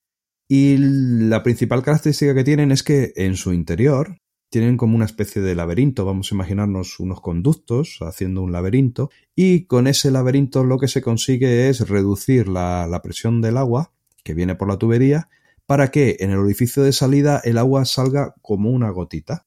y 0.49 0.77
la 0.79 1.43
principal 1.43 1.83
característica 1.83 2.35
que 2.35 2.45
tienen 2.45 2.71
es 2.71 2.83
que 2.83 3.13
en 3.17 3.37
su 3.37 3.53
interior 3.53 4.19
tienen 4.55 4.77
como 4.77 4.95
una 4.95 5.05
especie 5.05 5.43
de 5.43 5.57
laberinto, 5.57 6.05
vamos 6.05 6.31
a 6.31 6.35
imaginarnos 6.37 7.01
unos 7.01 7.21
conductos 7.21 7.99
haciendo 8.03 8.41
un 8.41 8.53
laberinto, 8.53 9.11
y 9.35 9.65
con 9.65 9.89
ese 9.89 10.13
laberinto 10.13 10.63
lo 10.63 10.79
que 10.79 10.87
se 10.87 11.03
consigue 11.03 11.69
es 11.69 11.89
reducir 11.89 12.47
la, 12.47 13.01
presión 13.03 13.41
del 13.43 13.57
agua 13.57 13.91
que 14.23 14.33
viene 14.33 14.55
por 14.55 14.69
la 14.69 14.79
tubería 14.79 15.29
para 15.67 15.91
que 15.91 16.19
en 16.21 16.31
el 16.31 16.39
orificio 16.39 16.85
de 16.85 16.93
salida 16.93 17.41
el 17.43 17.59
agua 17.59 17.85
salga 17.85 18.37
como 18.43 18.71
una 18.71 18.91
gotita. 18.91 19.45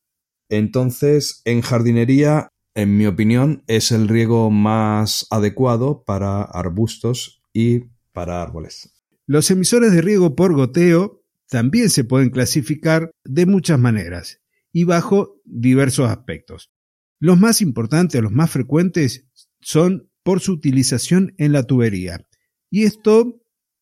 Entonces, 0.50 1.42
en 1.46 1.62
jardinería, 1.62 2.50
en 2.76 2.98
mi 2.98 3.06
opinión, 3.06 3.64
es 3.68 3.94
el 3.94 4.10
riego 4.10 4.52
más 4.52 5.26
adecuado 5.30 6.04
para 6.04 6.42
arbustos 6.42 7.42
y 7.54 7.86
para 8.12 8.42
árboles. 8.42 8.94
Los 9.26 9.50
emisores 9.52 9.94
de 9.94 10.02
riego 10.02 10.36
por 10.36 10.54
goteo 10.54 11.24
también 11.48 11.90
se 11.90 12.04
pueden 12.04 12.30
clasificar 12.30 13.10
de 13.24 13.46
muchas 13.46 13.80
maneras 13.80 14.42
y 14.78 14.84
bajo 14.84 15.42
diversos 15.44 16.08
aspectos. 16.08 16.72
Los 17.20 17.40
más 17.40 17.62
importantes, 17.62 18.22
los 18.22 18.32
más 18.32 18.52
frecuentes, 18.52 19.28
son 19.60 20.12
por 20.22 20.40
su 20.40 20.52
utilización 20.52 21.34
en 21.40 21.52
la 21.52 21.64
tubería. 21.64 22.28
Y 22.70 22.84
esto 22.84 23.42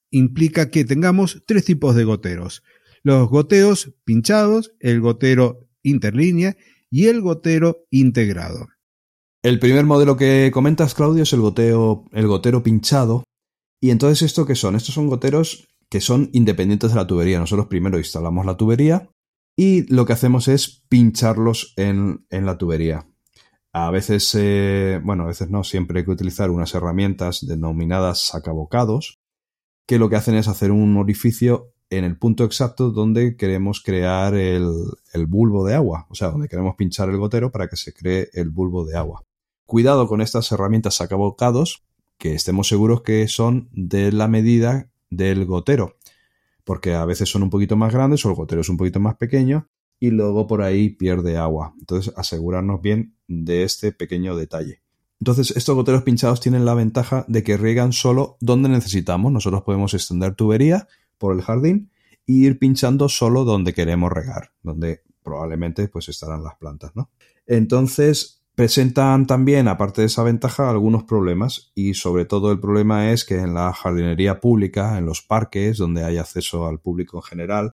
implica 0.09 0.71
que 0.71 0.85
tengamos 0.85 1.43
tres 1.45 1.65
tipos 1.65 1.97
de 1.97 2.05
goteros. 2.05 2.63
Los 3.03 3.27
goteos 3.27 3.93
pinchados, 4.05 4.71
el 4.79 5.01
gotero 5.01 5.67
interlínea 5.83 6.55
y 6.89 7.07
el 7.07 7.19
gotero 7.19 7.85
integrado. 7.91 8.69
El 9.43 9.59
primer 9.59 9.83
modelo 9.83 10.15
que 10.15 10.49
comentas, 10.53 10.95
Claudio, 10.95 11.23
es 11.23 11.33
el 11.33 11.41
goteo, 11.41 12.05
el 12.13 12.27
gotero 12.27 12.63
pinchado. 12.63 13.25
Y 13.81 13.89
entonces, 13.89 14.21
¿esto 14.21 14.45
qué 14.45 14.55
son? 14.55 14.77
Estos 14.77 14.95
son 14.95 15.07
goteros 15.07 15.67
que 15.89 15.99
son 15.99 16.29
independientes 16.31 16.91
de 16.91 16.95
la 16.95 17.05
tubería. 17.05 17.37
Nosotros 17.37 17.67
primero 17.67 17.97
instalamos 17.97 18.45
la 18.45 18.55
tubería 18.55 19.09
y 19.55 19.91
lo 19.93 20.05
que 20.05 20.13
hacemos 20.13 20.47
es 20.47 20.83
pincharlos 20.89 21.73
en, 21.77 22.25
la 22.29 22.57
tubería. 22.57 23.07
A 23.71 23.89
veces, 23.91 24.33
eh, 24.37 24.99
bueno, 25.03 25.23
a 25.23 25.27
veces 25.27 25.49
no, 25.49 25.63
siempre 25.63 25.99
hay 25.99 26.05
que 26.05 26.11
utilizar 26.11 26.49
unas 26.49 26.73
herramientas 26.75 27.45
denominadas 27.45 28.21
sacabocados, 28.27 29.19
que 29.85 29.99
lo 29.99 30.09
que 30.09 30.15
hacen 30.15 30.35
es 30.35 30.47
hacer 30.47 30.71
un 30.71 30.97
orificio 30.97 31.73
en 31.89 32.03
el 32.03 32.17
punto 32.17 32.43
exacto 32.43 32.89
donde 32.89 33.37
queremos 33.37 33.81
crear 33.81 34.33
el, 34.33 34.67
el, 35.13 35.25
bulbo 35.27 35.65
de 35.65 35.75
agua, 35.75 36.07
o 36.09 36.15
sea, 36.15 36.29
donde 36.29 36.47
queremos 36.47 36.75
pinchar 36.75 37.09
el 37.09 37.17
gotero 37.17 37.51
para 37.51 37.67
que 37.67 37.75
se 37.75 37.93
cree 37.93 38.29
el 38.33 38.49
bulbo 38.49 38.85
de 38.85 38.97
agua. 38.97 39.23
Cuidado 39.65 40.07
con 40.07 40.21
estas 40.21 40.51
herramientas 40.51 40.95
sacabocados, 40.95 41.83
que 42.17 42.33
estemos 42.33 42.67
seguros 42.67 43.01
que 43.01 43.27
son 43.27 43.69
de 43.71 44.11
la 44.11 44.27
medida 44.27 44.89
del 45.09 45.45
gotero, 45.45 45.97
porque 46.65 46.93
a 46.93 47.05
veces 47.05 47.29
son 47.29 47.43
un 47.43 47.49
poquito 47.49 47.77
más 47.77 47.93
grandes 47.93 48.25
o 48.25 48.29
el 48.29 48.35
gotero 48.35 48.59
es 48.61 48.69
un 48.69 48.75
poquito 48.75 48.99
más 48.99 49.15
pequeño 49.15 49.69
y 49.99 50.09
luego 50.09 50.47
por 50.47 50.61
ahí 50.61 50.89
pierde 50.89 51.37
agua. 51.37 51.73
Entonces 51.79 52.13
asegurarnos 52.17 52.81
bien 52.81 53.15
de 53.27 53.63
este 53.63 53.93
pequeño 53.93 54.35
detalle. 54.35 54.81
Entonces 55.21 55.55
estos 55.55 55.75
goteros 55.75 56.03
pinchados 56.03 56.41
tienen 56.41 56.65
la 56.65 56.73
ventaja 56.73 57.23
de 57.29 57.43
que 57.43 57.55
riegan 57.55 57.93
solo 57.93 58.37
donde 58.41 58.67
necesitamos. 58.67 59.31
Nosotros 59.31 59.63
podemos 59.63 59.93
extender 59.93 60.35
tubería 60.35 60.87
por 61.17 61.33
el 61.33 61.41
jardín 61.41 61.91
e 62.27 62.33
ir 62.33 62.59
pinchando 62.59 63.07
solo 63.07 63.45
donde 63.45 63.73
queremos 63.73 64.11
regar, 64.11 64.51
donde 64.61 65.03
probablemente 65.23 65.87
pues 65.87 66.09
estarán 66.09 66.43
las 66.43 66.55
plantas, 66.55 66.91
¿no? 66.95 67.09
Entonces 67.47 68.43
Presentan 68.55 69.27
también, 69.27 69.67
aparte 69.67 69.99
de 69.99 70.07
esa 70.07 70.23
ventaja, 70.23 70.69
algunos 70.69 71.03
problemas 71.03 71.73
y 71.75 71.93
sobre 71.93 72.23
todo 72.23 72.53
el 72.53 72.59
problema 72.61 73.11
es 73.11 73.25
que 73.25 73.35
en 73.39 73.53
la 73.53 73.73
jardinería 73.73 74.39
pública, 74.39 74.97
en 74.97 75.05
los 75.05 75.21
parques, 75.21 75.77
donde 75.77 76.05
hay 76.05 76.17
acceso 76.17 76.65
al 76.65 76.79
público 76.79 77.17
en 77.17 77.23
general, 77.23 77.71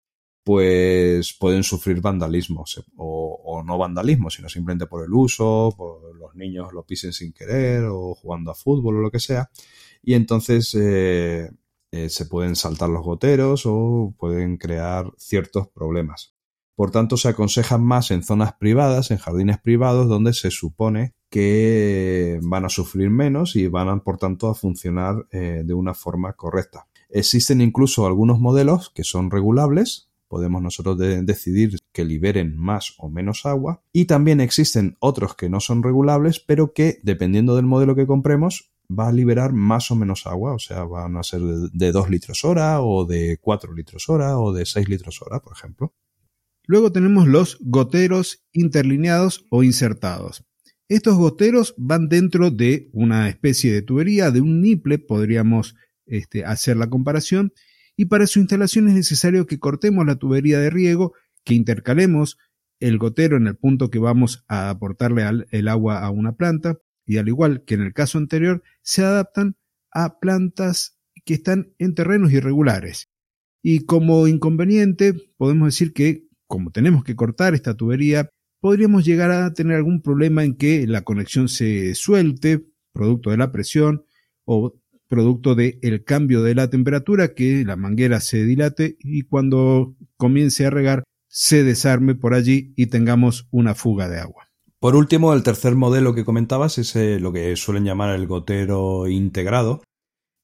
pues 0.46 1.34
pueden 1.38 1.64
sufrir 1.64 2.00
vandalismo 2.00 2.64
o, 2.96 3.62
no 3.66 3.78
vandalismo, 3.78 4.30
sino 4.30 4.48
simplemente 4.48 4.88
por 4.88 5.04
el 5.04 5.14
uso, 5.14 5.74
por 5.76 6.16
los 6.18 6.34
niños 6.36 6.72
lo 6.74 6.86
pisen 6.86 7.12
sin 7.12 7.34
querer 7.34 7.84
o 7.84 8.16
jugando 8.16 8.52
a 8.52 8.56
fútbol 8.56 8.98
o 8.98 9.02
lo 9.02 9.12
que 9.12 9.20
sea. 9.20 9.50
Y 10.02 10.14
entonces 10.14 10.74
eh, 10.76 11.52
eh, 11.92 12.10
se 12.10 12.26
pueden 12.26 12.56
saltar 12.56 12.90
los 12.90 13.04
goteros 13.04 13.64
o 13.66 14.16
pueden 14.18 14.58
crear 14.58 15.12
ciertos 15.18 15.68
problemas. 15.68 16.39
Por 16.80 16.92
tanto, 16.92 17.18
se 17.18 17.28
aconsejan 17.28 17.84
más 17.84 18.10
en 18.10 18.24
zonas 18.24 18.54
privadas, 18.54 19.12
en 19.12 19.18
jardines 19.18 19.60
privados, 19.60 20.08
donde 20.08 20.32
se 20.32 20.50
supone 20.50 21.14
que 21.30 22.40
van 22.42 22.64
a 22.64 22.70
sufrir 22.70 23.10
menos 23.10 23.58
y 23.58 23.68
van, 23.68 24.00
por 24.00 24.18
tanto, 24.18 24.48
a 24.48 24.56
funcionar 24.56 25.28
eh, 25.34 25.64
de 25.66 25.74
una 25.74 25.94
forma 25.94 26.32
correcta. 26.38 26.88
Existen 27.10 27.60
incluso 27.60 28.08
algunos 28.08 28.40
modelos 28.40 28.92
que 28.96 29.04
son 29.04 29.30
regulables, 29.30 30.10
podemos 30.30 30.62
nosotros 30.62 30.98
decidir 30.98 31.76
que 31.92 32.06
liberen 32.06 32.56
más 32.58 32.96
o 32.98 33.10
menos 33.10 33.46
agua, 33.46 33.84
y 33.92 34.06
también 34.06 34.40
existen 34.40 34.96
otros 35.02 35.36
que 35.36 35.50
no 35.50 35.60
son 35.60 35.84
regulables, 35.84 36.40
pero 36.40 36.72
que, 36.72 37.02
dependiendo 37.04 37.58
del 37.58 37.66
modelo 37.66 37.94
que 37.94 38.08
compremos, 38.08 38.72
va 38.90 39.10
a 39.10 39.12
liberar 39.12 39.52
más 39.52 39.92
o 39.92 39.98
menos 39.98 40.26
agua, 40.28 40.54
o 40.54 40.60
sea, 40.60 40.86
van 40.86 41.18
a 41.18 41.24
ser 41.24 41.42
de, 41.42 41.68
de 41.74 41.92
2 41.92 42.10
litros 42.10 42.46
hora 42.46 42.82
o 42.82 43.04
de 43.04 43.38
4 43.42 43.74
litros 43.74 44.08
hora 44.08 44.40
o 44.40 44.54
de 44.54 44.66
6 44.66 44.88
litros 44.88 45.22
hora, 45.22 45.42
por 45.42 45.52
ejemplo. 45.52 45.94
Luego 46.70 46.92
tenemos 46.92 47.28
los 47.28 47.58
goteros 47.62 48.46
interlineados 48.54 49.44
o 49.50 49.64
insertados. 49.64 50.46
Estos 50.88 51.16
goteros 51.18 51.74
van 51.78 52.10
dentro 52.10 52.52
de 52.52 52.92
una 52.94 53.28
especie 53.28 53.74
de 53.74 53.82
tubería, 53.82 54.30
de 54.30 54.42
un 54.42 54.62
niple, 54.62 55.00
podríamos 55.00 55.74
este, 56.06 56.46
hacer 56.46 56.78
la 56.78 56.88
comparación, 56.88 57.54
y 57.98 58.06
para 58.06 58.28
su 58.28 58.38
instalación 58.38 58.88
es 58.88 58.94
necesario 58.94 59.48
que 59.48 59.58
cortemos 59.58 60.06
la 60.06 60.18
tubería 60.18 60.60
de 60.60 60.70
riego, 60.70 61.14
que 61.44 61.56
intercalemos 61.56 62.38
el 62.80 63.00
gotero 63.00 63.38
en 63.38 63.48
el 63.48 63.56
punto 63.56 63.90
que 63.90 63.98
vamos 63.98 64.46
a 64.48 64.70
aportarle 64.70 65.24
el 65.50 65.70
agua 65.70 66.06
a 66.06 66.12
una 66.12 66.36
planta, 66.36 66.78
y 67.04 67.18
al 67.18 67.30
igual 67.30 67.64
que 67.66 67.74
en 67.74 67.82
el 67.82 67.94
caso 67.94 68.20
anterior, 68.20 68.62
se 68.84 69.04
adaptan 69.04 69.58
a 69.92 70.20
plantas 70.20 71.00
que 71.26 71.34
están 71.34 71.74
en 71.80 71.96
terrenos 71.96 72.32
irregulares. 72.32 73.10
Y 73.64 73.86
como 73.86 74.28
inconveniente, 74.28 75.16
podemos 75.36 75.70
decir 75.70 75.94
que 75.94 76.29
como 76.50 76.72
tenemos 76.72 77.04
que 77.04 77.16
cortar 77.16 77.54
esta 77.54 77.76
tubería, 77.76 78.30
podríamos 78.60 79.06
llegar 79.06 79.32
a 79.32 79.54
tener 79.54 79.78
algún 79.78 80.02
problema 80.02 80.44
en 80.44 80.56
que 80.56 80.88
la 80.88 81.04
conexión 81.04 81.48
se 81.48 81.94
suelte, 81.94 82.66
producto 82.92 83.30
de 83.30 83.38
la 83.38 83.52
presión 83.52 84.04
o 84.46 84.74
producto 85.08 85.54
del 85.54 86.04
cambio 86.04 86.42
de 86.42 86.56
la 86.56 86.68
temperatura, 86.70 87.36
que 87.36 87.64
la 87.64 87.76
manguera 87.76 88.20
se 88.20 88.46
dilate 88.46 88.98
y 89.00 89.24
cuando 89.24 89.96
comience 90.18 90.66
a 90.66 90.72
regar 90.72 91.04
se 91.28 91.64
desarme 91.64 92.16
por 92.16 92.34
allí 92.34 92.74
y 92.76 92.88
tengamos 92.88 93.48
una 93.52 93.76
fuga 93.76 94.10
de 94.10 94.20
agua. 94.20 94.50
Por 94.80 94.96
último, 94.96 95.34
el 95.34 95.44
tercer 95.44 95.76
modelo 95.76 96.16
que 96.16 96.26
comentabas 96.26 96.80
es 96.80 96.96
eh, 96.96 97.20
lo 97.20 97.32
que 97.32 97.56
suelen 97.58 97.86
llamar 97.86 98.16
el 98.16 98.26
gotero 98.26 99.08
integrado. 99.08 99.84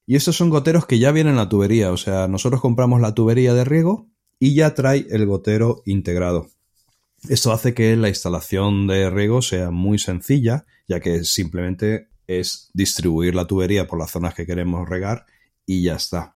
Y 0.06 0.14
estos 0.14 0.36
son 0.36 0.50
goteros 0.50 0.86
que 0.86 1.00
ya 1.00 1.10
vienen 1.10 1.32
en 1.32 1.38
la 1.38 1.48
tubería, 1.48 1.90
o 1.90 1.96
sea, 1.96 2.28
nosotros 2.28 2.60
compramos 2.60 3.00
la 3.00 3.12
tubería 3.12 3.54
de 3.54 3.64
riego 3.64 4.08
y 4.38 4.54
ya 4.54 4.74
trae 4.74 5.06
el 5.10 5.26
gotero 5.26 5.82
integrado. 5.86 6.48
Esto 7.28 7.52
hace 7.52 7.74
que 7.74 7.96
la 7.96 8.08
instalación 8.08 8.86
de 8.86 9.10
riego 9.10 9.42
sea 9.42 9.70
muy 9.70 9.98
sencilla, 9.98 10.66
ya 10.86 11.00
que 11.00 11.24
simplemente 11.24 12.08
es 12.26 12.70
distribuir 12.74 13.34
la 13.34 13.46
tubería 13.46 13.86
por 13.86 13.98
las 13.98 14.10
zonas 14.10 14.34
que 14.34 14.46
queremos 14.46 14.88
regar 14.88 15.26
y 15.64 15.82
ya 15.82 15.96
está. 15.96 16.36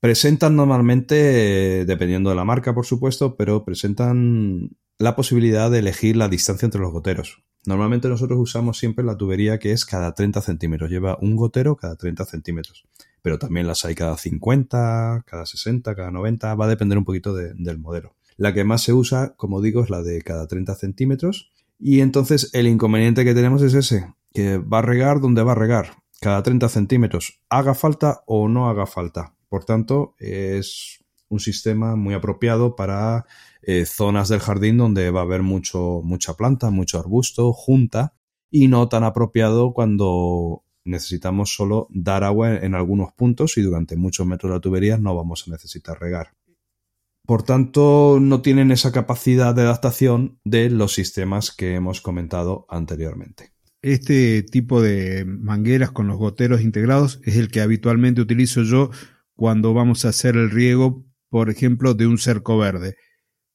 Presentan 0.00 0.56
normalmente, 0.56 1.84
dependiendo 1.84 2.30
de 2.30 2.36
la 2.36 2.44
marca 2.44 2.74
por 2.74 2.86
supuesto, 2.86 3.36
pero 3.36 3.64
presentan 3.64 4.76
la 4.98 5.16
posibilidad 5.16 5.70
de 5.70 5.80
elegir 5.80 6.16
la 6.16 6.28
distancia 6.28 6.66
entre 6.66 6.80
los 6.80 6.92
goteros. 6.92 7.42
Normalmente 7.66 8.08
nosotros 8.08 8.38
usamos 8.38 8.78
siempre 8.78 9.04
la 9.04 9.16
tubería 9.16 9.58
que 9.58 9.72
es 9.72 9.84
cada 9.84 10.14
30 10.14 10.40
centímetros. 10.40 10.90
Lleva 10.90 11.18
un 11.20 11.34
gotero 11.34 11.76
cada 11.76 11.96
30 11.96 12.24
centímetros 12.24 12.86
pero 13.26 13.40
también 13.40 13.66
las 13.66 13.84
hay 13.84 13.96
cada 13.96 14.16
50, 14.16 15.24
cada 15.26 15.46
60, 15.46 15.96
cada 15.96 16.12
90, 16.12 16.54
va 16.54 16.66
a 16.66 16.68
depender 16.68 16.96
un 16.96 17.04
poquito 17.04 17.34
del 17.34 17.76
modelo. 17.76 18.14
La 18.36 18.54
que 18.54 18.62
más 18.62 18.82
se 18.82 18.92
usa, 18.92 19.34
como 19.36 19.60
digo, 19.60 19.82
es 19.82 19.90
la 19.90 20.00
de 20.00 20.22
cada 20.22 20.46
30 20.46 20.76
centímetros 20.76 21.50
y 21.76 22.02
entonces 22.02 22.50
el 22.52 22.68
inconveniente 22.68 23.24
que 23.24 23.34
tenemos 23.34 23.62
es 23.62 23.74
ese, 23.74 24.14
que 24.32 24.58
va 24.58 24.78
a 24.78 24.82
regar 24.82 25.20
donde 25.20 25.42
va 25.42 25.50
a 25.50 25.56
regar, 25.56 25.96
cada 26.20 26.40
30 26.44 26.68
centímetros, 26.68 27.40
haga 27.48 27.74
falta 27.74 28.22
o 28.26 28.46
no 28.46 28.68
haga 28.68 28.86
falta. 28.86 29.34
Por 29.48 29.64
tanto, 29.64 30.14
es 30.20 31.04
un 31.28 31.40
sistema 31.40 31.96
muy 31.96 32.14
apropiado 32.14 32.76
para 32.76 33.26
eh, 33.62 33.86
zonas 33.86 34.28
del 34.28 34.38
jardín 34.38 34.76
donde 34.76 35.10
va 35.10 35.22
a 35.22 35.24
haber 35.24 35.42
mucho, 35.42 36.00
mucha 36.04 36.34
planta, 36.34 36.70
mucho 36.70 37.00
arbusto, 37.00 37.52
junta, 37.52 38.14
y 38.52 38.68
no 38.68 38.88
tan 38.88 39.02
apropiado 39.02 39.72
cuando 39.72 40.62
necesitamos 40.86 41.54
solo 41.54 41.88
dar 41.90 42.24
agua 42.24 42.56
en 42.56 42.74
algunos 42.74 43.12
puntos 43.12 43.58
y 43.58 43.62
durante 43.62 43.96
muchos 43.96 44.26
metros 44.26 44.50
de 44.50 44.56
la 44.56 44.60
tubería 44.60 44.98
no 44.98 45.14
vamos 45.14 45.44
a 45.46 45.50
necesitar 45.50 46.00
regar. 46.00 46.32
Por 47.26 47.42
tanto, 47.42 48.18
no 48.20 48.40
tienen 48.40 48.70
esa 48.70 48.92
capacidad 48.92 49.54
de 49.54 49.62
adaptación 49.62 50.38
de 50.44 50.70
los 50.70 50.94
sistemas 50.94 51.50
que 51.50 51.74
hemos 51.74 52.00
comentado 52.00 52.66
anteriormente. 52.68 53.52
Este 53.82 54.42
tipo 54.44 54.80
de 54.80 55.24
mangueras 55.24 55.90
con 55.90 56.06
los 56.06 56.18
goteros 56.18 56.60
integrados 56.60 57.20
es 57.24 57.36
el 57.36 57.50
que 57.50 57.60
habitualmente 57.60 58.20
utilizo 58.20 58.62
yo 58.62 58.90
cuando 59.34 59.74
vamos 59.74 60.04
a 60.04 60.10
hacer 60.10 60.36
el 60.36 60.50
riego, 60.50 61.04
por 61.28 61.50
ejemplo, 61.50 61.94
de 61.94 62.06
un 62.06 62.18
cerco 62.18 62.58
verde, 62.58 62.94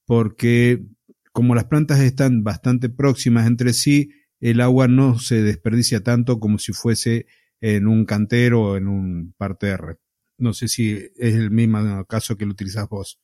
porque 0.06 0.86
como 1.32 1.56
las 1.56 1.66
plantas 1.66 2.00
están 2.02 2.44
bastante 2.44 2.90
próximas 2.90 3.48
entre 3.48 3.74
sí, 3.74 4.12
el 4.42 4.62
agua 4.62 4.88
no 4.88 5.20
se 5.20 5.42
desperdicia 5.42 6.04
tanto 6.04 6.40
como 6.40 6.58
si 6.58 6.74
fuese 6.74 7.28
en 7.62 7.88
un 7.88 8.06
cantero 8.06 8.62
o 8.62 8.78
en 8.78 8.88
un 8.88 9.34
parterre. 9.38 9.98
No 10.38 10.54
sé 10.54 10.68
si 10.68 10.94
es 11.16 11.36
el 11.36 11.52
mismo 11.52 12.06
caso 12.06 12.36
que 12.36 12.46
lo 12.46 12.52
utilizas 12.52 12.90
vos. 12.90 13.20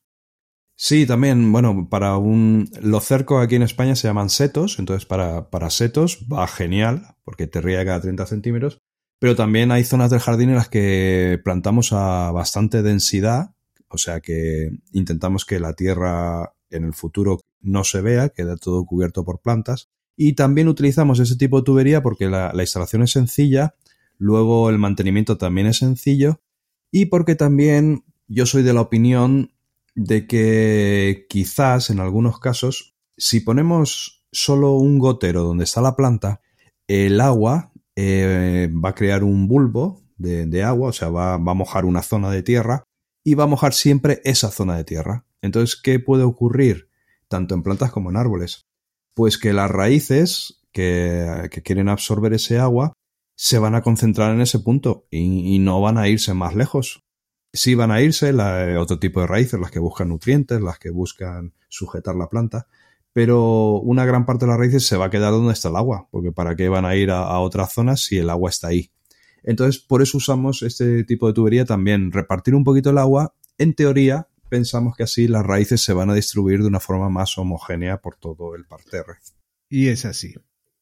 Sí, 0.79 1.07
también, 1.07 1.51
bueno, 1.51 1.89
para 1.89 2.17
un... 2.17 2.69
Los 2.81 3.05
cercos 3.05 3.43
aquí 3.43 3.55
en 3.55 3.63
España 3.63 3.95
se 3.95 4.07
llaman 4.07 4.29
setos, 4.29 4.77
entonces 4.77 5.07
para, 5.07 5.49
para 5.49 5.71
setos 5.71 6.27
va 6.31 6.47
genial, 6.47 7.15
porque 7.23 7.47
te 7.47 7.61
riega 7.61 7.83
cada 7.83 8.01
30 8.01 8.27
centímetros, 8.27 8.79
pero 9.19 9.35
también 9.35 9.71
hay 9.71 9.83
zonas 9.83 10.11
del 10.11 10.19
jardín 10.19 10.49
en 10.49 10.55
las 10.55 10.69
que 10.69 11.41
plantamos 11.43 11.93
a 11.93 12.31
bastante 12.31 12.83
densidad, 12.83 13.55
o 13.87 13.97
sea 13.97 14.19
que 14.19 14.69
intentamos 14.91 15.45
que 15.45 15.59
la 15.59 15.73
tierra 15.73 16.53
en 16.69 16.83
el 16.83 16.93
futuro 16.93 17.39
no 17.59 17.83
se 17.83 18.01
vea, 18.01 18.29
queda 18.29 18.55
todo 18.55 18.85
cubierto 18.85 19.25
por 19.25 19.41
plantas, 19.41 19.89
y 20.17 20.33
también 20.33 20.67
utilizamos 20.67 21.19
ese 21.19 21.37
tipo 21.37 21.59
de 21.59 21.63
tubería 21.63 22.01
porque 22.01 22.27
la, 22.27 22.51
instalación 22.57 23.03
es 23.03 23.11
sencilla, 23.11 23.75
luego 24.17 24.69
el 24.69 24.79
mantenimiento 24.79 25.37
también 25.37 25.67
es 25.67 25.77
sencillo 25.77 26.41
y 26.91 27.05
porque 27.05 27.35
también 27.35 28.03
yo 28.27 28.47
soy 28.47 28.63
de 28.63 28.73
la 28.73 28.81
opinión 28.81 29.53
de 29.95 30.25
que 30.27 31.27
quizás 31.29 31.91
en 31.91 31.99
algunos 31.99 32.39
casos, 32.39 32.95
si 33.15 33.39
ponemos 33.39 34.25
solo 34.31 34.73
un 34.73 34.97
gotero 34.97 35.43
donde 35.43 35.63
está 35.63 35.81
la 35.81 35.95
planta, 35.95 36.41
el 36.87 37.21
agua 37.21 37.71
eh, 37.95 38.69
va 38.73 38.89
a 38.89 38.95
crear 38.95 39.23
un 39.23 39.47
bulbo 39.47 40.01
de, 40.17 40.63
agua, 40.63 40.89
o 40.89 40.93
sea, 40.93 41.09
va, 41.09 41.37
va, 41.37 41.51
a 41.51 41.55
mojar 41.55 41.85
una 41.85 42.01
zona 42.01 42.31
de 42.31 42.41
tierra 42.41 42.83
y 43.23 43.35
va 43.35 43.43
a 43.43 43.47
mojar 43.47 43.73
siempre 43.73 44.19
esa 44.23 44.49
zona 44.49 44.77
de 44.77 44.83
tierra. 44.83 45.25
Entonces, 45.43 45.79
¿qué 45.79 45.99
puede 45.99 46.23
ocurrir 46.23 46.89
tanto 47.27 47.53
en 47.53 47.61
plantas 47.61 47.91
como 47.91 48.09
en 48.09 48.17
árboles? 48.17 48.66
Pues 49.17 49.39
que 49.39 49.51
las 49.51 49.71
raíces 49.71 50.61
que, 50.71 51.49
quieren 51.63 51.89
absorber 51.89 52.33
ese 52.33 52.59
agua 52.59 52.93
se 53.35 53.57
van 53.57 53.73
a 53.73 53.81
concentrar 53.81 54.31
en 54.31 54.41
ese 54.41 54.59
punto 54.59 55.07
y, 55.09 55.57
no 55.57 55.81
van 55.81 55.97
a 55.97 56.07
irse 56.07 56.35
más 56.35 56.53
lejos. 56.53 57.03
Sí 57.51 57.73
van 57.73 57.89
a 57.89 57.99
irse 57.99 58.31
la, 58.31 58.79
otro 58.79 58.99
tipo 58.99 59.19
de 59.19 59.25
raíces, 59.25 59.59
las 59.59 59.71
que 59.71 59.79
buscan 59.79 60.09
nutrientes, 60.09 60.61
las 60.61 60.77
que 60.77 60.91
buscan 60.91 61.55
sujetar 61.67 62.15
la 62.15 62.29
planta, 62.29 62.67
pero 63.11 63.79
una 63.79 64.05
gran 64.05 64.27
parte 64.27 64.45
de 64.45 64.51
las 64.51 64.59
raíces 64.59 64.85
se 64.85 64.97
va 64.97 65.05
a 65.05 65.09
quedar 65.09 65.31
donde 65.31 65.53
está 65.53 65.69
el 65.69 65.77
agua, 65.77 66.07
porque 66.11 66.31
¿para 66.31 66.55
qué 66.55 66.69
van 66.69 66.85
a 66.85 66.95
ir 66.95 67.09
a 67.09 67.39
otras 67.39 67.73
zonas 67.73 68.03
si 68.03 68.19
el 68.19 68.29
agua 68.29 68.51
está 68.51 68.67
ahí? 68.67 68.91
Entonces, 69.41 69.81
por 69.81 70.03
eso 70.03 70.19
usamos 70.19 70.61
este 70.61 71.03
tipo 71.05 71.25
de 71.25 71.33
tubería 71.33 71.65
también, 71.65 72.11
repartir 72.11 72.53
un 72.53 72.63
poquito 72.63 72.91
el 72.91 72.99
agua, 72.99 73.33
en 73.57 73.73
teoría, 73.73 74.27
pensamos 74.49 74.95
que 74.95 75.03
así 75.03 75.27
las 75.27 75.45
raíces 75.45 75.81
se 75.81 75.93
van 75.93 76.09
a 76.09 76.13
distribuir 76.13 76.61
de 76.61 76.67
una 76.67 76.79
forma 76.79 77.09
más 77.09 77.37
homogénea 77.37 78.01
por 78.01 78.15
todo 78.15 78.55
el 78.55 78.65
parterre. 78.65 79.15
Y 79.69 79.87
es 79.87 80.05
así. 80.05 80.33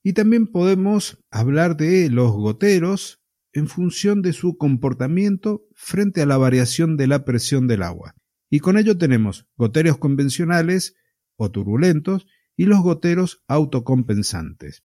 Y 0.04 0.14
también 0.14 0.48
podemos 0.48 1.24
hablar 1.32 1.78
de 1.78 2.10
los 2.10 2.32
goteros 2.32 3.22
en 3.54 3.68
función 3.68 4.22
de 4.22 4.34
su 4.34 4.58
comportamiento 4.58 5.66
frente 5.74 6.22
a 6.22 6.26
la 6.26 6.38
variación 6.38 6.98
de 6.98 7.08
la 7.08 7.26
presión 7.26 7.68
del 7.68 7.84
agua. 7.84 8.16
Y 8.50 8.60
con 8.60 8.78
ello 8.78 8.98
tenemos 8.98 9.48
goteros 9.56 9.98
convencionales 9.98 10.96
o 11.38 11.50
turbulentos 11.52 12.28
y 12.56 12.66
los 12.66 12.82
goteros 12.82 13.44
autocompensantes. 13.48 14.84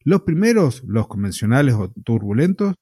Los 0.00 0.22
primeros, 0.22 0.82
los 0.84 1.08
convencionales 1.08 1.74
o 1.74 1.90
turbulentos, 2.04 2.74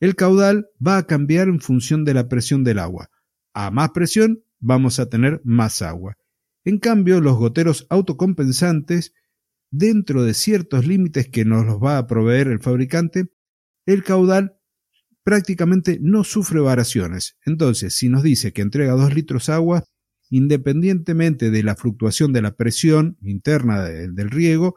el 0.00 0.14
caudal 0.14 0.68
va 0.84 0.98
a 0.98 1.06
cambiar 1.06 1.48
en 1.48 1.60
función 1.60 2.04
de 2.04 2.14
la 2.14 2.28
presión 2.28 2.62
del 2.64 2.78
agua. 2.78 3.10
A 3.52 3.70
más 3.70 3.90
presión, 3.90 4.44
vamos 4.60 4.98
a 4.98 5.08
tener 5.08 5.40
más 5.44 5.82
agua. 5.82 6.16
En 6.64 6.78
cambio, 6.78 7.20
los 7.20 7.36
goteros 7.36 7.86
autocompensantes, 7.88 9.12
dentro 9.70 10.24
de 10.24 10.34
ciertos 10.34 10.86
límites 10.86 11.28
que 11.28 11.44
nos 11.44 11.64
los 11.64 11.82
va 11.82 11.98
a 11.98 12.06
proveer 12.06 12.48
el 12.48 12.60
fabricante, 12.60 13.28
el 13.86 14.04
caudal 14.04 14.56
prácticamente 15.22 15.98
no 16.00 16.24
sufre 16.24 16.60
variaciones. 16.60 17.36
Entonces, 17.44 17.94
si 17.94 18.08
nos 18.08 18.22
dice 18.22 18.52
que 18.52 18.62
entrega 18.62 18.92
2 18.92 19.14
litros 19.14 19.48
agua, 19.48 19.84
independientemente 20.30 21.50
de 21.50 21.62
la 21.62 21.76
fluctuación 21.76 22.32
de 22.32 22.42
la 22.42 22.56
presión 22.56 23.16
interna 23.22 23.82
del 23.82 24.30
riego, 24.30 24.76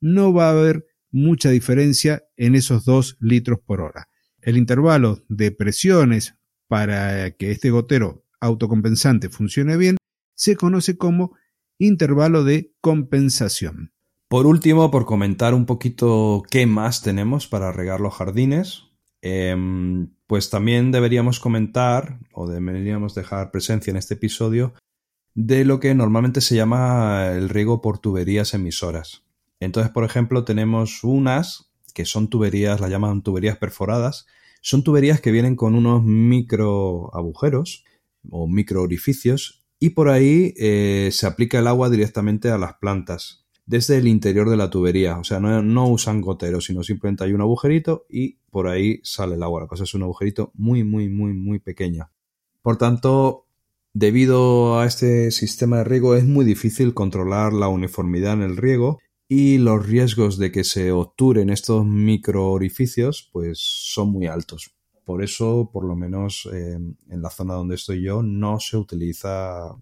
no 0.00 0.32
va 0.32 0.48
a 0.48 0.52
haber 0.52 0.86
mucha 1.10 1.50
diferencia 1.50 2.24
en 2.36 2.54
esos 2.54 2.84
2 2.84 3.16
litros 3.20 3.58
por 3.64 3.80
hora. 3.80 4.08
El 4.40 4.56
intervalo 4.56 5.24
de 5.28 5.50
presiones 5.50 6.34
para 6.68 7.30
que 7.32 7.50
este 7.50 7.70
gotero 7.70 8.24
autocompensante 8.40 9.28
funcione 9.28 9.76
bien, 9.76 9.96
se 10.34 10.56
conoce 10.56 10.96
como 10.96 11.34
intervalo 11.78 12.44
de 12.44 12.72
compensación. 12.80 13.92
Por 14.28 14.46
último, 14.46 14.90
por 14.90 15.06
comentar 15.06 15.54
un 15.54 15.64
poquito 15.64 16.42
qué 16.50 16.66
más 16.66 17.02
tenemos 17.02 17.46
para 17.46 17.72
regar 17.72 18.00
los 18.00 18.14
jardines, 18.14 18.84
em, 19.22 20.10
pues 20.26 20.50
también 20.50 20.92
deberíamos 20.92 21.40
comentar 21.40 22.18
o 22.32 22.46
deberíamos 22.46 23.14
dejar 23.14 23.50
presencia 23.50 23.90
en 23.90 23.96
este 23.96 24.14
episodio 24.14 24.74
de 25.34 25.64
lo 25.64 25.80
que 25.80 25.94
normalmente 25.94 26.40
se 26.40 26.56
llama 26.56 27.28
el 27.28 27.48
riego 27.48 27.80
por 27.80 27.98
tuberías 27.98 28.54
emisoras. 28.54 29.24
Entonces, 29.60 29.90
por 29.90 30.04
ejemplo, 30.04 30.44
tenemos 30.44 31.04
unas 31.04 31.70
que 31.94 32.04
son 32.04 32.28
tuberías, 32.28 32.80
las 32.80 32.90
llaman 32.90 33.22
tuberías 33.22 33.56
perforadas, 33.56 34.26
son 34.60 34.84
tuberías 34.84 35.20
que 35.20 35.32
vienen 35.32 35.56
con 35.56 35.74
unos 35.74 36.04
micro 36.04 37.14
agujeros 37.14 37.84
o 38.30 38.46
micro 38.48 38.82
orificios 38.82 39.64
y 39.80 39.90
por 39.90 40.08
ahí 40.08 40.54
eh, 40.56 41.10
se 41.12 41.26
aplica 41.26 41.58
el 41.58 41.66
agua 41.66 41.90
directamente 41.90 42.50
a 42.50 42.58
las 42.58 42.74
plantas 42.74 43.46
desde 43.68 43.98
el 43.98 44.08
interior 44.08 44.48
de 44.48 44.56
la 44.56 44.70
tubería. 44.70 45.18
O 45.18 45.24
sea, 45.24 45.40
no, 45.40 45.88
usan 45.88 46.22
goteros, 46.22 46.64
sino 46.64 46.82
simplemente 46.82 47.24
hay 47.24 47.34
un 47.34 47.42
agujerito 47.42 48.06
y 48.08 48.38
por 48.50 48.66
ahí 48.66 49.00
sale 49.04 49.34
el 49.34 49.42
agua. 49.42 49.60
La 49.60 49.66
cosa 49.66 49.84
es 49.84 49.94
un 49.94 50.02
agujerito 50.02 50.50
muy, 50.54 50.84
muy, 50.84 51.08
muy, 51.08 51.34
muy 51.34 51.58
pequeño. 51.58 52.10
Por 52.62 52.78
tanto, 52.78 53.46
debido 53.92 54.80
a 54.80 54.86
este 54.86 55.30
sistema 55.30 55.78
de 55.78 55.84
riego 55.84 56.16
es 56.16 56.24
muy 56.24 56.46
difícil 56.46 56.94
controlar 56.94 57.52
la 57.52 57.68
uniformidad 57.68 58.32
en 58.32 58.42
el 58.42 58.56
riego 58.56 58.98
y 59.28 59.58
los 59.58 59.86
riesgos 59.86 60.38
de 60.38 60.50
que 60.50 60.64
se 60.64 60.90
obturen 60.90 61.50
estos 61.50 61.84
micro 61.84 62.50
orificios 62.50 63.28
pues 63.32 63.58
son 63.58 64.10
muy 64.10 64.26
altos. 64.26 64.77
Por 65.08 65.22
eso, 65.22 65.70
por 65.72 65.86
lo 65.86 65.96
menos 65.96 66.46
en 66.52 66.98
la 67.08 67.30
zona 67.30 67.54
donde 67.54 67.76
estoy 67.76 68.02
yo, 68.02 68.22
no 68.22 68.60
se 68.60 68.76
utiliza, 68.76 69.74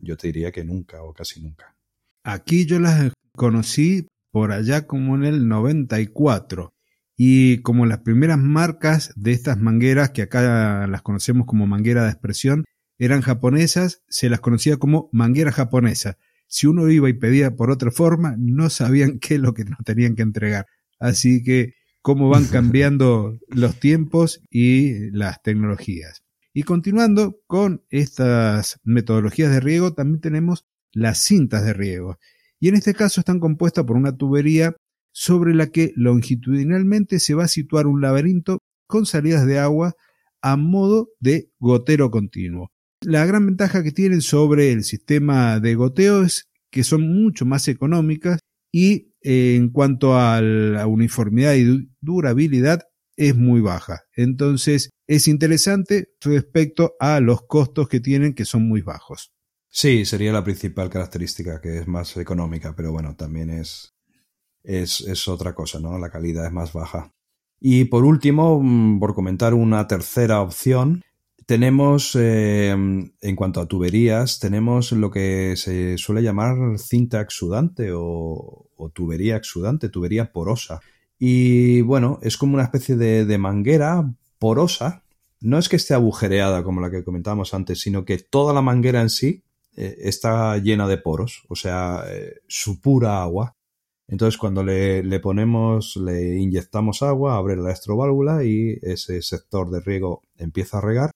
yo 0.00 0.16
te 0.16 0.26
diría 0.26 0.50
que 0.50 0.64
nunca 0.64 1.04
o 1.04 1.12
casi 1.14 1.40
nunca. 1.40 1.76
Aquí 2.24 2.66
yo 2.66 2.80
las 2.80 3.12
conocí 3.36 4.08
por 4.32 4.50
allá 4.50 4.88
como 4.88 5.14
en 5.14 5.22
el 5.22 5.46
94 5.46 6.74
y 7.16 7.58
como 7.58 7.86
las 7.86 8.00
primeras 8.00 8.38
marcas 8.38 9.12
de 9.14 9.30
estas 9.30 9.56
mangueras 9.56 10.10
que 10.10 10.22
acá 10.22 10.88
las 10.88 11.02
conocemos 11.02 11.46
como 11.46 11.68
manguera 11.68 12.02
de 12.02 12.10
expresión 12.10 12.64
eran 12.98 13.20
japonesas, 13.20 14.02
se 14.08 14.28
las 14.30 14.40
conocía 14.40 14.78
como 14.78 15.08
manguera 15.12 15.52
japonesa. 15.52 16.18
Si 16.48 16.66
uno 16.66 16.90
iba 16.90 17.08
y 17.08 17.12
pedía 17.12 17.54
por 17.54 17.70
otra 17.70 17.92
forma, 17.92 18.34
no 18.36 18.68
sabían 18.68 19.18
qué 19.20 19.34
es 19.34 19.40
lo 19.40 19.54
que 19.54 19.64
nos 19.64 19.78
tenían 19.84 20.16
que 20.16 20.22
entregar. 20.22 20.66
Así 20.98 21.44
que 21.44 21.74
cómo 22.02 22.28
van 22.28 22.44
cambiando 22.52 23.38
los 23.48 23.80
tiempos 23.80 24.42
y 24.50 25.10
las 25.10 25.42
tecnologías. 25.42 26.22
Y 26.52 26.64
continuando 26.64 27.40
con 27.46 27.82
estas 27.88 28.78
metodologías 28.84 29.50
de 29.50 29.60
riego, 29.60 29.94
también 29.94 30.20
tenemos 30.20 30.66
las 30.92 31.22
cintas 31.22 31.64
de 31.64 31.72
riego. 31.72 32.18
Y 32.60 32.68
en 32.68 32.74
este 32.74 32.94
caso 32.94 33.20
están 33.20 33.40
compuestas 33.40 33.84
por 33.84 33.96
una 33.96 34.16
tubería 34.16 34.76
sobre 35.12 35.54
la 35.54 35.68
que 35.68 35.92
longitudinalmente 35.96 37.20
se 37.20 37.34
va 37.34 37.44
a 37.44 37.48
situar 37.48 37.86
un 37.86 38.00
laberinto 38.00 38.58
con 38.86 39.06
salidas 39.06 39.46
de 39.46 39.58
agua 39.58 39.94
a 40.42 40.56
modo 40.56 41.08
de 41.20 41.50
gotero 41.58 42.10
continuo. 42.10 42.70
La 43.00 43.24
gran 43.26 43.46
ventaja 43.46 43.82
que 43.82 43.92
tienen 43.92 44.20
sobre 44.20 44.72
el 44.72 44.84
sistema 44.84 45.60
de 45.60 45.74
goteo 45.74 46.22
es 46.22 46.48
que 46.70 46.84
son 46.84 47.02
mucho 47.02 47.44
más 47.44 47.68
económicas 47.68 48.40
y 48.72 49.12
eh, 49.22 49.54
en 49.56 49.70
cuanto 49.70 50.18
a 50.18 50.40
la 50.40 50.86
uniformidad 50.86 51.54
y 51.54 51.88
durabilidad 52.00 52.82
es 53.16 53.36
muy 53.36 53.60
baja. 53.60 54.02
Entonces 54.16 54.90
es 55.06 55.28
interesante 55.28 56.08
respecto 56.20 56.94
a 56.98 57.20
los 57.20 57.42
costos 57.46 57.88
que 57.88 58.00
tienen 58.00 58.34
que 58.34 58.44
son 58.44 58.66
muy 58.66 58.80
bajos. 58.80 59.32
Sí, 59.68 60.04
sería 60.04 60.32
la 60.32 60.44
principal 60.44 60.90
característica, 60.90 61.60
que 61.60 61.78
es 61.78 61.86
más 61.86 62.16
económica, 62.16 62.74
pero 62.74 62.92
bueno, 62.92 63.14
también 63.16 63.50
es, 63.50 63.94
es, 64.62 65.00
es 65.02 65.28
otra 65.28 65.54
cosa, 65.54 65.78
¿no? 65.78 65.98
La 65.98 66.10
calidad 66.10 66.46
es 66.46 66.52
más 66.52 66.72
baja. 66.72 67.12
Y 67.58 67.84
por 67.84 68.04
último, 68.04 68.60
mm, 68.60 68.98
por 68.98 69.14
comentar 69.14 69.54
una 69.54 69.86
tercera 69.86 70.40
opción, 70.40 71.02
tenemos, 71.46 72.16
eh, 72.16 72.70
en 72.70 73.36
cuanto 73.36 73.60
a 73.60 73.66
tuberías, 73.66 74.38
tenemos 74.38 74.92
lo 74.92 75.10
que 75.10 75.54
se 75.56 75.98
suele 75.98 76.22
llamar 76.22 76.78
cinta 76.78 77.20
exudante 77.20 77.90
o, 77.94 78.68
tubería 78.92 79.36
exudante, 79.36 79.88
tubería 79.88 80.32
porosa. 80.32 80.80
Y 81.18 81.82
bueno, 81.82 82.18
es 82.22 82.36
como 82.36 82.54
una 82.54 82.64
especie 82.64 82.96
de, 82.96 83.38
manguera 83.38 84.12
porosa. 84.38 85.04
No 85.40 85.58
es 85.58 85.68
que 85.68 85.76
esté 85.76 85.94
agujereada 85.94 86.64
como 86.64 86.80
la 86.80 86.90
que 86.90 87.04
comentábamos 87.04 87.54
antes, 87.54 87.80
sino 87.80 88.04
que 88.04 88.18
toda 88.18 88.52
la 88.52 88.62
manguera 88.62 89.00
en 89.00 89.10
sí 89.10 89.44
eh, 89.76 89.96
está 90.00 90.58
llena 90.58 90.88
de 90.88 90.98
poros, 90.98 91.44
o 91.48 91.56
sea, 91.56 92.04
eh, 92.08 92.40
su 92.48 92.80
pura 92.80 93.22
agua. 93.22 93.54
Entonces, 94.08 94.36
cuando 94.36 94.64
le, 94.64 95.02
le, 95.02 95.20
ponemos, 95.20 95.96
le 95.96 96.36
inyectamos 96.36 97.02
agua, 97.02 97.36
abre 97.36 97.56
la 97.56 97.72
estroválvula 97.72 98.44
y 98.44 98.78
ese 98.82 99.22
sector 99.22 99.70
de 99.70 99.80
riego 99.80 100.22
empieza 100.36 100.78
a 100.78 100.80
regar 100.82 101.12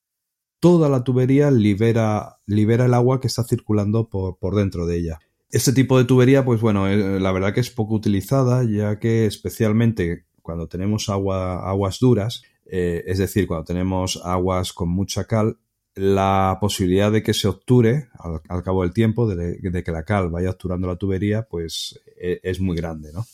toda 0.60 0.88
la 0.88 1.04
tubería 1.04 1.50
libera, 1.50 2.38
el 2.46 2.94
agua 2.94 3.20
que 3.20 3.26
está 3.26 3.44
circulando 3.44 4.08
por, 4.08 4.54
dentro 4.54 4.86
de 4.86 4.98
ella. 4.98 5.18
Este 5.50 5.72
tipo 5.72 5.98
de 5.98 6.04
tubería, 6.04 6.44
pues 6.44 6.60
bueno, 6.60 6.88
eh, 6.88 7.20
la 7.20 7.32
verdad 7.32 7.54
que 7.54 7.60
es 7.60 7.70
poco 7.70 7.94
utilizada, 7.94 8.64
ya 8.64 8.98
que 8.98 9.26
especialmente 9.26 10.26
cuando 10.42 10.68
tenemos 10.68 11.08
agua, 11.08 11.68
aguas 11.68 11.98
duras, 12.00 12.42
eh, 12.66 13.04
es 13.06 13.18
decir, 13.18 13.46
cuando 13.46 13.64
tenemos 13.64 14.20
aguas 14.24 14.72
con 14.72 14.88
mucha 14.88 15.24
cal, 15.24 15.58
la 15.94 16.58
posibilidad 16.60 17.10
de 17.10 17.22
que 17.22 17.32
se 17.32 17.48
obture 17.48 18.08
al, 18.18 18.62
cabo 18.62 18.82
del 18.82 18.92
tiempo, 18.92 19.26
de, 19.26 19.58
que 19.82 19.92
la 19.92 20.04
cal 20.04 20.30
vaya 20.30 20.50
obturando 20.50 20.86
la 20.86 20.96
tubería, 20.96 21.46
pues 21.48 21.98
e, 22.20 22.38
es 22.42 22.60
muy 22.60 22.76
grande, 22.76 23.12
¿no? 23.12 23.24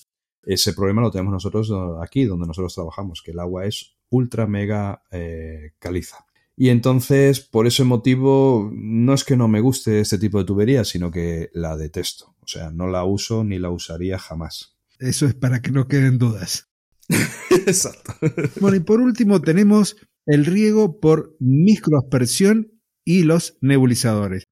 Ese 0.45 0.73
problema 0.73 1.03
lo 1.03 1.11
tenemos 1.11 1.33
nosotros 1.33 1.73
aquí, 2.01 2.25
donde 2.25 2.47
nosotros 2.47 2.75
trabajamos, 2.75 3.23
que 3.23 3.33
el 3.33 3.41
agua 3.41 3.67
es 3.67 3.97
ultra 4.11 4.47
mega 4.47 5.03
eh, 5.11 5.73
caliza. 5.79 6.25
Y 6.57 6.69
entonces, 6.69 7.41
por 7.41 7.67
ese 7.67 7.85
motivo, 7.85 8.71
no 8.75 9.15
es 9.15 9.25
que 9.25 9.37
no 9.37 9.49
me 9.49 9.61
guste 9.61 10.01
este 10.01 10.19
tipo 10.19 10.38
de 10.38 10.45
tubería, 10.45 10.85
sino 10.85 11.11
que 11.11 11.51
la 11.55 11.77
detesto. 11.77 12.37
O 12.41 12.47
sea, 12.47 12.71
no 12.71 12.87
la 12.88 13.05
uso 13.05 13.45
ni 13.45 13.59
la 13.59 13.71
usaría 13.71 14.19
jamás. 14.19 14.77
Eso 14.99 15.27
es 15.27 15.35
para 15.35 15.62
que 15.62 15.71
no 15.71 15.88
queden 15.88 16.19
dudas. 16.19 16.69
Exacto. 17.51 18.15
Bueno, 18.61 18.77
y 18.77 18.81
por 18.81 19.01
último 19.01 19.41
tenemos 19.41 19.97
el 20.27 20.45
riego 20.45 21.01
por 21.01 21.37
microaspersión 21.41 22.81
y 23.05 23.25
los 23.25 23.59
nebulizadores. 23.61 24.45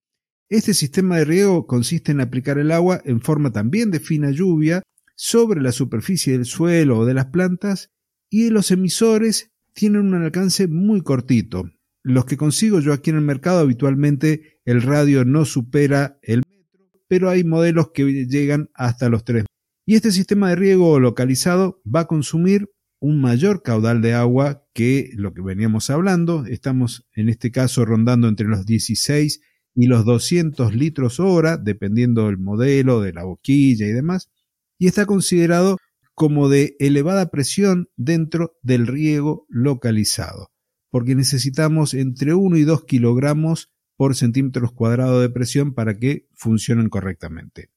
Este 0.49 0.75
sistema 0.75 1.19
de 1.19 1.25
riego 1.25 1.67
consiste 1.67 2.11
en 2.11 2.21
aplicar 2.21 2.59
el 2.59 2.73
agua 2.73 3.01
en 3.05 3.21
forma 3.21 3.53
también 3.53 3.91
de 3.93 4.01
fina 4.01 4.31
lluvia 4.33 4.83
sobre 5.15 5.61
la 5.61 5.71
superficie 5.71 6.33
del 6.33 6.47
suelo 6.47 6.99
o 6.99 7.05
de 7.05 7.15
las 7.15 7.27
plantas 7.27 7.91
y 8.29 8.51
los 8.51 8.71
emisores 8.71 9.51
tienen 9.75 10.07
un 10.07 10.15
alcance 10.15 10.67
muy 10.67 11.03
cortito, 11.03 11.71
los 12.03 12.25
que 12.25 12.37
consigo 12.37 12.81
yo 12.81 12.93
aquí 12.93 13.11
en 13.11 13.17
el 13.17 13.23
mercado 13.23 13.61
habitualmente 13.61 14.61
el 14.65 14.83
radio 14.83 15.25
no 15.25 15.45
supera 15.45 16.19
el 16.23 16.43
metro, 16.49 16.89
pero 17.09 17.29
hay 17.29 17.45
modelos 17.45 17.91
que 17.93 18.27
llegan 18.27 18.71
hasta 18.75 19.09
los 19.09 19.25
3. 19.25 19.45
Y 19.87 19.95
este 19.95 20.13
sistema 20.13 20.51
de 20.51 20.57
riego 20.57 20.99
localizado 21.01 21.83
va 21.85 22.01
a 22.01 22.07
consumir 22.07 22.71
un 23.01 23.21
mayor 23.21 23.63
caudal 23.63 24.03
de 24.03 24.15
agua 24.15 24.67
que 24.75 25.11
lo 25.15 25.33
que 25.33 25.43
veníamos 25.43 25.91
hablando. 25.91 26.45
Estamos 26.47 27.07
en 27.15 27.29
este 27.29 27.51
caso 27.51 27.85
rondando 27.85 28.29
entre 28.29 28.47
los 28.47 28.67
16 28.67 29.41
y 29.75 29.87
los 29.87 30.05
200 30.05 30.75
litros 30.75 31.19
hora, 31.21 31.57
dependiendo 31.57 32.27
del 32.27 32.39
modelo, 32.39 33.01
de 33.01 33.13
la 33.13 33.25
boquilla 33.25 33.87
y 33.87 33.93
demás. 33.93 34.31
Y 34.79 34.87
está 34.87 35.07
considerado 35.07 35.79
como 36.15 36.49
de 36.49 36.77
elevada 36.79 37.31
presión 37.31 37.89
dentro 37.97 38.59
del 38.63 38.87
riego 38.87 39.47
localizado 39.49 40.51
porque 40.91 41.15
necesitamos 41.15 41.95
entre 41.95 42.35
1 42.35 42.57
y 42.57 42.65
2 42.65 42.85
kilogramos 42.85 43.71
por 43.97 44.17
centímetros 44.17 44.73
cuadrados 44.73 45.21
de 45.21 45.31
presión 45.31 45.75
para 45.75 45.99
que 45.99 46.27
funcionen 46.35 46.89
correctamente. 46.89 47.71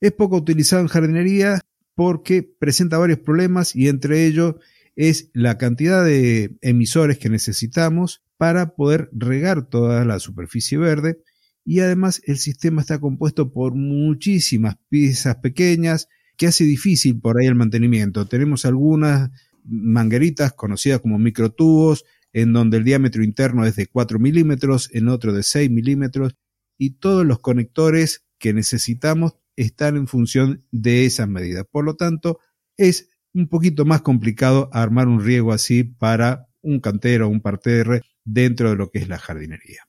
Es 0.00 0.12
poco 0.12 0.36
utilizado 0.36 0.82
en 0.82 0.88
jardinería 0.88 1.60
porque 1.94 2.42
presenta 2.42 2.98
varios 2.98 3.18
problemas 3.18 3.74
y 3.76 3.88
entre 3.88 4.26
ellos 4.26 4.56
es 4.96 5.30
la 5.32 5.58
cantidad 5.58 6.04
de 6.04 6.56
emisores 6.60 7.18
que 7.18 7.28
necesitamos 7.28 8.22
para 8.36 8.74
poder 8.74 9.10
regar 9.12 9.66
toda 9.66 10.04
la 10.04 10.18
superficie 10.18 10.78
verde 10.78 11.22
y 11.64 11.80
además 11.80 12.22
el 12.24 12.38
sistema 12.38 12.80
está 12.80 12.98
compuesto 12.98 13.52
por 13.52 13.74
muchísimas 13.74 14.76
piezas 14.88 15.36
pequeñas 15.36 16.08
que 16.36 16.46
hace 16.46 16.64
difícil 16.64 17.20
por 17.20 17.38
ahí 17.38 17.46
el 17.46 17.54
mantenimiento. 17.54 18.26
Tenemos 18.26 18.64
algunas 18.64 19.30
mangueritas 19.64 20.52
conocidas 20.52 21.00
como 21.00 21.18
microtubos, 21.18 22.04
en 22.32 22.52
donde 22.52 22.78
el 22.78 22.84
diámetro 22.84 23.24
interno 23.24 23.64
es 23.64 23.76
de 23.76 23.86
4 23.86 24.18
milímetros, 24.18 24.88
en 24.92 25.08
otro 25.08 25.32
de 25.32 25.42
6 25.42 25.70
milímetros, 25.70 26.36
y 26.78 26.98
todos 26.98 27.26
los 27.26 27.40
conectores 27.40 28.24
que 28.38 28.52
necesitamos 28.54 29.34
están 29.56 29.96
en 29.96 30.06
función 30.06 30.64
de 30.70 31.04
esas 31.04 31.28
medidas. 31.28 31.66
Por 31.70 31.84
lo 31.84 31.96
tanto, 31.96 32.38
es 32.76 33.10
un 33.34 33.48
poquito 33.48 33.84
más 33.84 34.02
complicado 34.02 34.70
armar 34.72 35.08
un 35.08 35.22
riego 35.22 35.52
así 35.52 35.84
para 35.84 36.48
un 36.62 36.80
cantero 36.80 37.26
o 37.26 37.30
un 37.30 37.40
parterre 37.40 38.02
dentro 38.24 38.70
de 38.70 38.76
lo 38.76 38.90
que 38.90 38.98
es 38.98 39.08
la 39.08 39.18
jardinería. 39.18 39.82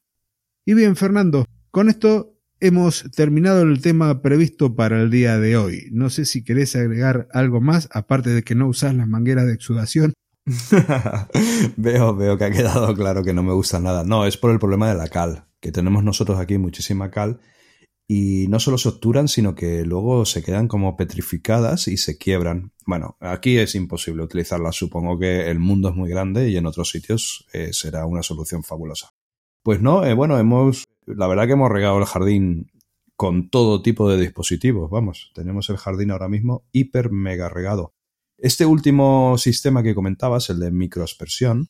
Y 0.65 0.73
bien, 0.73 0.95
Fernando, 0.95 1.45
con 1.69 1.89
esto 1.89 2.40
hemos 2.62 3.10
terminado 3.15 3.63
el 3.63 3.82
tema 3.82 4.21
previsto 4.21 4.76
para 4.76 5.02
el 5.02 5.10
día 5.10 5.38
de 5.39 5.58
hoy. 5.58 5.89
No 5.91 6.10
sé 6.10 6.26
si 6.26 6.43
querés 6.43 6.76
agregar 6.76 7.28
algo 7.34 7.60
más, 7.60 7.89
aparte 7.91 8.30
de 8.30 8.43
que 8.43 8.56
no 8.56 8.67
usas 8.67 8.95
las 8.95 9.08
mangueras 9.08 9.47
de 9.47 9.54
exudación. 9.54 10.13
veo, 11.78 12.15
veo 12.15 12.38
que 12.38 12.45
ha 12.45 12.52
quedado 12.52 12.95
claro 12.95 13.24
que 13.24 13.34
no 13.34 13.43
me 13.43 13.54
gusta 13.54 13.80
nada. 13.80 14.04
No, 14.04 14.26
es 14.26 14.38
por 14.38 14.52
el 14.52 14.60
problema 14.60 14.88
de 14.89 14.95
la 14.95 15.08
cal, 15.08 15.45
que 15.60 15.71
tenemos 15.71 16.04
nosotros 16.04 16.39
aquí 16.39 16.58
muchísima 16.58 17.12
cal 17.12 17.39
y 18.08 18.47
no 18.50 18.60
solo 18.60 18.78
se 18.78 18.89
obturan, 18.89 19.28
sino 19.28 19.56
que 19.56 19.86
luego 19.86 20.26
se 20.26 20.43
quedan 20.43 20.67
como 20.67 20.97
petrificadas 20.97 21.88
y 21.88 21.97
se 21.97 22.17
quiebran. 22.17 22.74
Bueno, 22.86 23.17
aquí 23.19 23.58
es 23.58 23.74
imposible 23.74 24.24
utilizarlas. 24.24 24.76
Supongo 24.76 25.17
que 25.17 25.50
el 25.50 25.60
mundo 25.60 25.89
es 25.89 25.95
muy 25.95 26.10
grande 26.10 26.50
y 26.50 26.58
en 26.58 26.65
otros 26.65 26.89
sitios 26.89 27.47
eh, 27.54 27.69
será 27.71 28.06
una 28.06 28.21
solución 28.21 28.63
fabulosa. 28.63 29.12
Pues 29.63 29.82
no, 29.82 30.06
eh, 30.06 30.13
bueno, 30.13 30.38
hemos 30.38 30.84
la 31.05 31.27
verdad 31.27 31.47
que 31.47 31.53
hemos 31.53 31.71
regado 31.71 31.97
el 31.99 32.05
jardín 32.05 32.71
con 33.15 33.49
todo 33.49 33.81
tipo 33.81 34.09
de 34.09 34.19
dispositivos. 34.19 34.89
Vamos, 34.89 35.31
tenemos 35.35 35.69
el 35.69 35.77
jardín 35.77 36.11
ahora 36.11 36.27
mismo 36.27 36.63
hiper 36.71 37.11
mega 37.11 37.49
regado. 37.49 37.93
Este 38.37 38.65
último 38.65 39.37
sistema 39.37 39.83
que 39.83 39.93
comentabas, 39.93 40.49
el 40.49 40.59
de 40.59 40.71
microaspersión, 40.71 41.69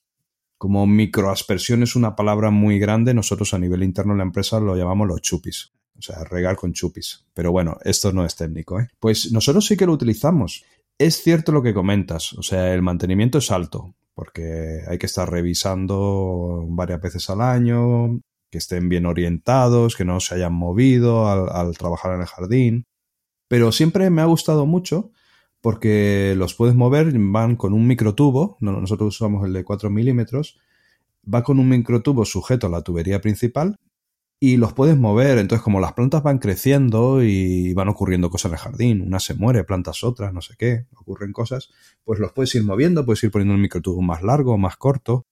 como 0.58 0.88
microaspersión 0.88 1.84
es 1.84 1.96
una 1.96 2.16
palabra 2.16 2.52
muy 2.52 2.80
grande, 2.80 3.14
nosotros 3.14 3.54
a 3.54 3.60
nivel 3.60 3.84
interno 3.84 4.14
de 4.14 4.20
la 4.20 4.24
empresa 4.24 4.60
lo 4.60 4.78
llamamos 4.78 5.08
los 5.08 5.22
chupis. 5.22 5.74
O 5.98 6.02
sea, 6.02 6.24
regar 6.24 6.56
con 6.56 6.72
chupis. 6.72 7.26
Pero 7.34 7.52
bueno, 7.52 7.78
esto 7.84 8.12
no 8.14 8.26
es 8.26 8.36
técnico, 8.36 8.80
¿eh? 8.80 8.88
Pues 9.00 9.32
nosotros 9.32 9.66
sí 9.66 9.76
que 9.76 9.86
lo 9.86 9.94
utilizamos. 9.94 10.64
Es 10.98 11.22
cierto 11.22 11.52
lo 11.52 11.62
que 11.62 11.74
comentas, 11.74 12.34
o 12.34 12.44
sea, 12.44 12.74
el 12.74 12.82
mantenimiento 12.82 13.40
es 13.40 13.52
alto, 13.52 13.96
porque 14.14 14.82
hay 14.88 14.98
que 14.98 15.08
estar 15.08 15.30
revisando 15.30 16.64
varias 16.70 17.02
veces 17.02 17.30
al 17.30 17.42
año, 17.42 18.22
que 18.52 18.58
estén 18.58 18.90
bien 18.90 19.06
orientados, 19.06 19.96
que 19.96 20.06
no 20.06 20.20
se 20.20 20.36
hayan 20.36 20.54
movido 20.54 21.28
al, 21.28 21.78
trabajar 21.78 22.14
en 22.14 22.22
el 22.22 22.28
jardín. 22.28 22.86
Pero 23.48 23.72
siempre 23.72 24.10
me 24.10 24.22
ha 24.22 24.26
gustado 24.26 24.66
mucho 24.66 25.12
porque 25.62 26.36
los 26.38 26.54
puedes 26.54 26.76
mover, 26.76 27.12
van 27.14 27.56
con 27.56 27.74
un 27.74 27.88
microtubo, 27.88 28.58
nosotros 28.60 29.16
usamos 29.16 29.46
el 29.46 29.54
de 29.54 29.64
4 29.64 29.90
milímetros, 29.90 30.60
va 31.32 31.44
con 31.44 31.60
un 31.60 31.70
microtubo 31.70 32.26
sujeto 32.26 32.68
a 32.68 32.70
la 32.70 32.82
tubería 32.82 33.22
principal 33.22 33.78
y 34.40 34.58
los 34.58 34.74
puedes 34.74 34.98
mover. 34.98 35.38
Entonces, 35.38 35.64
como 35.64 35.80
las 35.80 35.94
plantas 35.94 36.24
van 36.24 36.40
creciendo 36.40 37.24
y 37.24 37.74
van 37.74 37.90
ocurriendo 37.90 38.30
cosas 38.30 38.52
en 38.52 38.54
el 38.54 38.60
jardín, 38.60 39.02
una 39.02 39.20
se 39.20 39.36
muere, 39.36 39.64
plantas 39.64 40.04
otras, 40.04 40.34
no 40.34 40.42
sé 40.42 40.56
qué, 40.58 40.88
ocurren 40.96 41.32
cosas, 41.32 41.70
pues 42.04 42.20
los 42.20 42.34
puedes 42.34 42.54
ir 42.56 42.64
moviendo, 42.64 43.06
puedes 43.06 43.24
ir 43.24 43.32
poniendo 43.32 43.54
un 43.54 43.62
microtubo 43.62 44.02
más 44.02 44.24
largo, 44.24 44.58
más 44.58 44.76
corto 44.78 45.28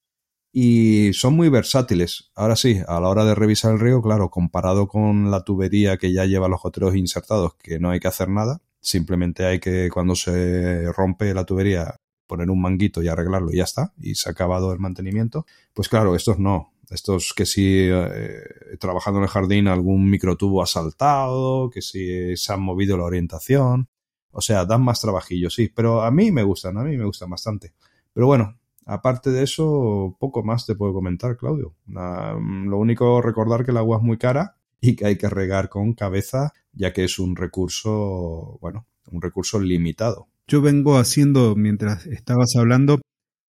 y 0.52 1.12
son 1.14 1.36
muy 1.36 1.50
versátiles. 1.50 2.32
Ahora 2.36 2.56
sí, 2.56 2.82
a 2.88 3.00
la 3.00 3.10
hora 3.10 3.26
de 3.26 3.36
revisar 3.36 3.74
el 3.74 3.80
río, 3.80 4.02
claro, 4.02 4.30
comparado 4.30 4.88
con 4.88 5.32
la 5.32 5.44
tubería 5.44 5.98
que 5.98 6.12
ya 6.12 6.26
lleva 6.26 6.48
los 6.48 6.62
goteros 6.62 6.96
insertados, 6.96 7.56
que 7.56 7.80
no 7.80 7.92
hay 7.92 8.00
que 8.00 8.08
hacer 8.08 8.30
nada, 8.30 8.62
simplemente 8.82 9.46
hay 9.46 9.60
que 9.60 9.90
cuando 9.90 10.16
se 10.16 10.92
rompe 10.94 11.34
la 11.34 11.46
tubería 11.46 11.96
poner 12.28 12.50
un 12.50 12.62
manguito 12.62 13.02
y 13.02 13.08
arreglarlo 13.08 13.52
y 13.52 13.58
ya 13.58 13.64
está, 13.64 13.94
y 14.00 14.16
se 14.16 14.30
ha 14.30 14.32
acabado 14.32 14.72
el 14.72 14.80
mantenimiento, 14.80 15.46
pues 15.74 15.90
claro, 15.90 16.16
estos 16.16 16.40
no. 16.40 16.74
Estos 16.90 17.34
que 17.36 17.46
si 17.46 17.88
eh, 17.88 18.42
trabajando 18.80 19.20
en 19.20 19.24
el 19.26 19.30
jardín 19.30 19.68
algún 19.68 20.10
microtubo 20.10 20.64
ha 20.64 20.66
saltado, 20.66 21.70
que 21.70 21.84
si 21.84 22.36
se 22.36 22.54
han 22.54 22.62
movido 22.62 22.98
la 22.98 23.04
orientación. 23.04 23.90
O 24.32 24.42
sea, 24.42 24.66
dan 24.66 24.84
más 24.84 25.02
trabajillo, 25.02 25.50
sí, 25.50 25.70
pero 25.74 26.02
a 26.02 26.12
mí 26.12 26.32
me 26.32 26.44
gustan, 26.44 26.78
a 26.78 26.84
mí 26.84 26.98
me 26.98 27.06
gustan 27.06 27.30
bastante. 27.30 27.74
Pero 28.14 28.28
bueno, 28.28 28.59
aparte 28.90 29.30
de 29.30 29.44
eso, 29.44 30.18
poco 30.20 30.44
más 30.44 30.66
te 30.66 30.76
puedo 30.76 30.94
comentar, 30.94 31.38
Claudio. 31.38 31.76
lo 31.88 32.78
único, 32.78 33.22
recordar 33.22 33.64
que 33.64 33.72
el 33.72 33.78
agua 33.78 33.98
es 33.98 34.04
muy 34.04 34.18
cara 34.18 34.58
y 34.82 34.96
que 34.96 35.06
hay 35.06 35.18
que 35.18 35.30
regar 35.30 35.70
con 35.70 35.94
cabeza, 35.94 36.54
ya 36.74 36.92
que 36.92 37.04
es 37.04 37.20
un 37.20 37.36
recurso, 37.36 38.58
bueno, 38.62 38.88
un 39.12 39.22
recurso 39.22 39.60
limitado. 39.60 40.28
Yo 40.48 40.62
vengo 40.62 40.98
haciendo, 40.98 41.56
mientras 41.56 42.08
estabas 42.08 42.56
hablando, 42.56 43.00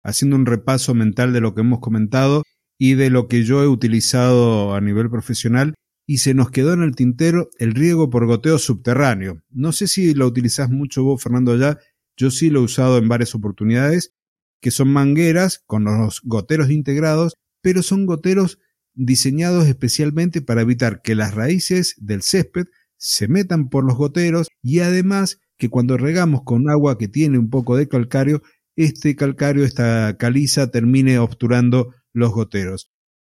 haciendo 0.03 0.35
un 0.35 0.45
repaso 0.45 0.93
mental 0.93 1.33
de 1.33 1.41
lo 1.41 1.55
que 1.55 1.61
hemos 1.61 1.79
comentado 1.79 2.43
y 2.77 2.93
de 2.93 3.09
lo 3.09 3.27
que 3.27 3.43
yo 3.43 3.63
he 3.63 3.67
utilizado 3.67 4.75
a 4.75 4.81
nivel 4.81 5.09
profesional 5.09 5.73
y 6.05 6.17
se 6.17 6.33
nos 6.33 6.51
quedó 6.51 6.73
en 6.73 6.83
el 6.83 6.95
tintero 6.95 7.49
el 7.57 7.73
riego 7.73 8.09
por 8.09 8.27
goteo 8.27 8.59
subterráneo. 8.59 9.41
No 9.49 9.71
sé 9.71 9.87
si 9.87 10.13
lo 10.13 10.27
utilizás 10.27 10.69
mucho 10.69 11.03
vos, 11.03 11.23
Fernando, 11.23 11.55
ya. 11.55 11.79
Yo 12.17 12.29
sí 12.29 12.49
lo 12.49 12.59
he 12.59 12.63
usado 12.63 12.97
en 12.97 13.07
varias 13.07 13.33
oportunidades, 13.33 14.13
que 14.61 14.71
son 14.71 14.93
mangueras 14.93 15.63
con 15.65 15.83
los 15.83 16.21
goteros 16.23 16.69
integrados, 16.69 17.33
pero 17.61 17.83
son 17.83 18.05
goteros 18.05 18.59
diseñados 18.93 19.67
especialmente 19.67 20.41
para 20.41 20.61
evitar 20.61 21.01
que 21.01 21.15
las 21.15 21.33
raíces 21.33 21.95
del 21.97 22.21
césped 22.21 22.65
se 22.97 23.27
metan 23.27 23.69
por 23.69 23.83
los 23.83 23.97
goteros 23.97 24.47
y 24.61 24.79
además 24.79 25.39
que 25.57 25.69
cuando 25.69 25.97
regamos 25.97 26.41
con 26.43 26.69
agua 26.69 26.97
que 26.97 27.07
tiene 27.07 27.37
un 27.37 27.49
poco 27.49 27.75
de 27.75 27.87
calcario, 27.87 28.41
este 28.75 29.15
calcario, 29.15 29.63
esta 29.63 30.17
caliza 30.17 30.71
termine 30.71 31.19
obturando 31.19 31.93
los 32.13 32.31
goteros. 32.31 32.91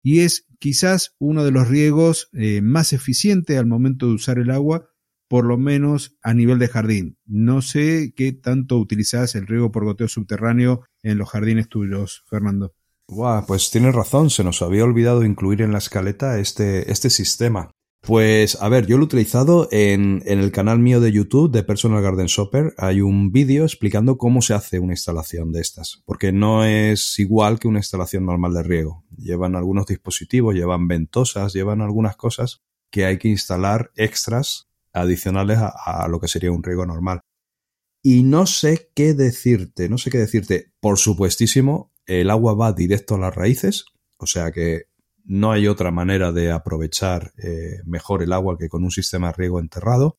Y 0.02 0.20
es 0.20 0.46
quizás 0.58 1.14
uno 1.18 1.44
de 1.44 1.52
los 1.52 1.68
riegos 1.68 2.28
eh, 2.32 2.60
más 2.60 2.92
eficientes 2.92 3.58
al 3.58 3.66
momento 3.66 4.08
de 4.08 4.14
usar 4.14 4.38
el 4.38 4.50
agua, 4.50 4.88
por 5.28 5.44
lo 5.44 5.58
menos 5.58 6.16
a 6.22 6.34
nivel 6.34 6.58
de 6.58 6.68
jardín. 6.68 7.18
No 7.24 7.62
sé 7.62 8.12
qué 8.16 8.32
tanto 8.32 8.78
utilizás 8.78 9.34
el 9.34 9.46
riego 9.46 9.70
por 9.70 9.84
goteo 9.84 10.08
subterráneo 10.08 10.82
en 11.02 11.18
los 11.18 11.30
jardines 11.30 11.68
tuyos, 11.68 12.24
Fernando. 12.28 12.74
pues 13.46 13.70
tienes 13.70 13.94
razón, 13.94 14.30
se 14.30 14.44
nos 14.44 14.62
había 14.62 14.84
olvidado 14.84 15.24
incluir 15.24 15.62
en 15.62 15.72
la 15.72 15.78
escaleta 15.78 16.38
este, 16.38 16.90
este 16.90 17.10
sistema. 17.10 17.70
Pues 18.04 18.60
a 18.60 18.68
ver, 18.68 18.86
yo 18.86 18.96
lo 18.96 19.04
he 19.04 19.06
utilizado 19.06 19.68
en, 19.70 20.24
el 20.26 20.50
canal 20.50 20.80
mío 20.80 21.00
de 21.00 21.12
YouTube 21.12 21.52
de 21.52 21.62
Personal 21.62 22.02
Garden 22.02 22.26
Shopper. 22.26 22.74
Hay 22.76 23.00
un 23.00 23.30
vídeo 23.30 23.62
explicando 23.62 24.18
cómo 24.18 24.42
se 24.42 24.54
hace 24.54 24.80
una 24.80 24.94
instalación 24.94 25.52
de 25.52 25.60
estas, 25.60 26.02
porque 26.04 26.32
no 26.32 26.64
es 26.64 27.16
igual 27.20 27.60
que 27.60 27.68
una 27.68 27.78
instalación 27.78 28.26
normal 28.26 28.54
de 28.54 28.64
riego. 28.64 29.04
Llevan 29.16 29.54
algunos 29.54 29.86
dispositivos, 29.86 30.56
llevan 30.56 30.88
ventosas, 30.88 31.52
llevan 31.52 31.80
algunas 31.80 32.16
cosas 32.16 32.60
que 32.90 33.04
hay 33.04 33.18
que 33.18 33.28
instalar 33.28 33.92
extras 33.94 34.68
adicionales 34.92 35.58
a, 35.58 35.68
a 35.68 36.08
lo 36.08 36.18
que 36.18 36.26
sería 36.26 36.50
un 36.50 36.64
riego 36.64 36.84
normal. 36.84 37.20
Y 38.02 38.24
no 38.24 38.46
sé 38.46 38.90
qué 38.94 39.14
decirte, 39.14 39.88
no 39.88 39.96
sé 39.96 40.10
qué 40.10 40.18
decirte. 40.18 40.72
Por 40.80 40.98
supuestísimo, 40.98 41.92
el 42.06 42.30
agua 42.30 42.54
va 42.54 42.72
directo 42.72 43.14
a 43.14 43.18
las 43.18 43.34
raíces, 43.34 43.86
o 44.18 44.26
sea 44.26 44.50
que 44.50 44.86
no 45.24 45.52
hay 45.52 45.68
otra 45.68 45.92
manera 45.92 46.32
de 46.32 46.50
aprovechar 46.50 47.32
eh, 47.38 47.80
mejor 47.84 48.22
el 48.22 48.32
agua 48.32 48.58
que 48.58 48.68
con 48.68 48.82
un 48.82 48.90
sistema 48.90 49.28
de 49.28 49.34
riego 49.34 49.60
enterrado. 49.60 50.18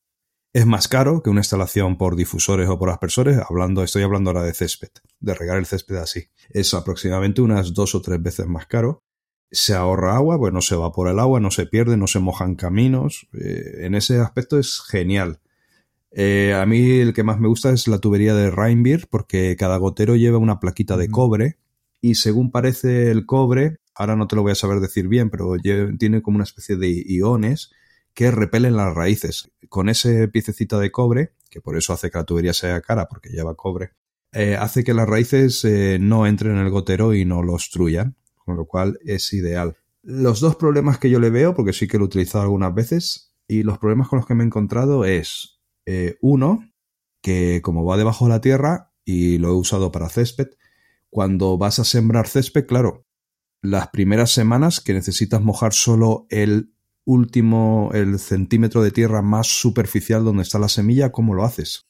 Es 0.53 0.65
más 0.67 0.87
caro 0.87 1.23
que 1.23 1.29
una 1.29 1.41
instalación 1.41 1.97
por 1.97 2.15
difusores 2.15 2.69
o 2.69 2.77
por 2.77 2.89
aspersores, 2.89 3.39
hablando, 3.49 3.83
estoy 3.83 4.03
hablando 4.03 4.29
ahora 4.29 4.43
de 4.43 4.53
césped, 4.53 4.91
de 5.19 5.33
regar 5.33 5.57
el 5.57 5.65
césped 5.65 5.95
así. 5.95 6.29
Es 6.51 6.73
aproximadamente 6.73 7.41
unas 7.41 7.73
dos 7.73 7.95
o 7.95 8.01
tres 8.01 8.21
veces 8.21 8.45
más 8.45 8.67
caro. 8.67 9.03
Se 9.51 9.73
ahorra 9.73 10.15
agua, 10.15 10.37
pues 10.37 10.53
no 10.53 10.61
se 10.61 10.75
evapora 10.75 11.11
el 11.11 11.19
agua, 11.19 11.39
no 11.39 11.51
se 11.51 11.65
pierde, 11.65 11.97
no 11.97 12.07
se 12.07 12.19
mojan 12.19 12.55
caminos. 12.55 13.27
Eh, 13.33 13.85
en 13.85 13.95
ese 13.95 14.19
aspecto 14.19 14.59
es 14.59 14.81
genial. 14.87 15.41
Eh, 16.15 16.53
a 16.53 16.65
mí 16.65 16.99
el 16.99 17.13
que 17.13 17.23
más 17.23 17.39
me 17.39 17.47
gusta 17.47 17.71
es 17.71 17.87
la 17.87 17.99
tubería 17.99 18.35
de 18.35 18.51
Reinbeer 18.51 19.07
porque 19.09 19.55
cada 19.57 19.77
gotero 19.77 20.15
lleva 20.15 20.37
una 20.37 20.59
plaquita 20.59 20.95
de 20.95 21.09
cobre 21.09 21.57
y 22.01 22.15
según 22.15 22.51
parece 22.51 23.09
el 23.09 23.25
cobre 23.25 23.79
ahora 23.95 24.15
no 24.15 24.27
te 24.27 24.35
lo 24.35 24.41
voy 24.41 24.51
a 24.51 24.55
saber 24.55 24.79
decir 24.79 25.07
bien, 25.07 25.29
pero 25.29 25.55
tiene 25.97 26.21
como 26.21 26.35
una 26.35 26.43
especie 26.43 26.75
de 26.75 27.03
iones 27.07 27.71
que 28.13 28.31
repelen 28.31 28.75
las 28.75 28.93
raíces. 28.93 29.51
Con 29.69 29.89
ese 29.89 30.27
piececita 30.27 30.79
de 30.79 30.91
cobre, 30.91 31.33
que 31.49 31.61
por 31.61 31.77
eso 31.77 31.93
hace 31.93 32.11
que 32.11 32.17
la 32.17 32.25
tubería 32.25 32.53
sea 32.53 32.81
cara, 32.81 33.07
porque 33.07 33.29
lleva 33.29 33.55
cobre, 33.55 33.91
eh, 34.31 34.55
hace 34.55 34.83
que 34.83 34.93
las 34.93 35.07
raíces 35.07 35.63
eh, 35.65 35.97
no 35.99 36.25
entren 36.25 36.53
en 36.53 36.59
el 36.59 36.69
gotero 36.69 37.13
y 37.13 37.25
no 37.25 37.43
lo 37.43 37.53
obstruyan, 37.53 38.15
con 38.35 38.55
lo 38.55 38.65
cual 38.65 38.99
es 39.05 39.31
ideal. 39.33 39.77
Los 40.01 40.39
dos 40.39 40.55
problemas 40.55 40.97
que 40.97 41.09
yo 41.09 41.19
le 41.19 41.29
veo, 41.29 41.55
porque 41.55 41.73
sí 41.73 41.87
que 41.87 41.97
lo 41.97 42.05
he 42.05 42.07
utilizado 42.07 42.43
algunas 42.43 42.73
veces, 42.73 43.33
y 43.47 43.63
los 43.63 43.77
problemas 43.77 44.09
con 44.09 44.17
los 44.17 44.25
que 44.25 44.35
me 44.35 44.43
he 44.43 44.47
encontrado 44.47 45.05
es, 45.05 45.52
eh, 45.85 46.17
uno, 46.21 46.69
que 47.21 47.61
como 47.61 47.85
va 47.85 47.97
debajo 47.97 48.25
de 48.25 48.29
la 48.29 48.41
tierra, 48.41 48.93
y 49.05 49.37
lo 49.37 49.49
he 49.49 49.53
usado 49.53 49.91
para 49.91 50.09
césped, 50.09 50.49
cuando 51.09 51.57
vas 51.57 51.79
a 51.79 51.83
sembrar 51.83 52.27
césped, 52.27 52.65
claro, 52.65 53.05
las 53.61 53.89
primeras 53.89 54.31
semanas 54.31 54.81
que 54.81 54.93
necesitas 54.93 55.41
mojar 55.41 55.73
solo 55.73 56.25
el 56.29 56.73
último, 57.05 57.91
el 57.93 58.19
centímetro 58.19 58.81
de 58.83 58.91
tierra 58.91 59.21
más 59.21 59.47
superficial 59.47 60.23
donde 60.23 60.43
está 60.43 60.59
la 60.59 60.69
semilla, 60.69 61.11
¿cómo 61.11 61.33
lo 61.33 61.43
haces? 61.43 61.87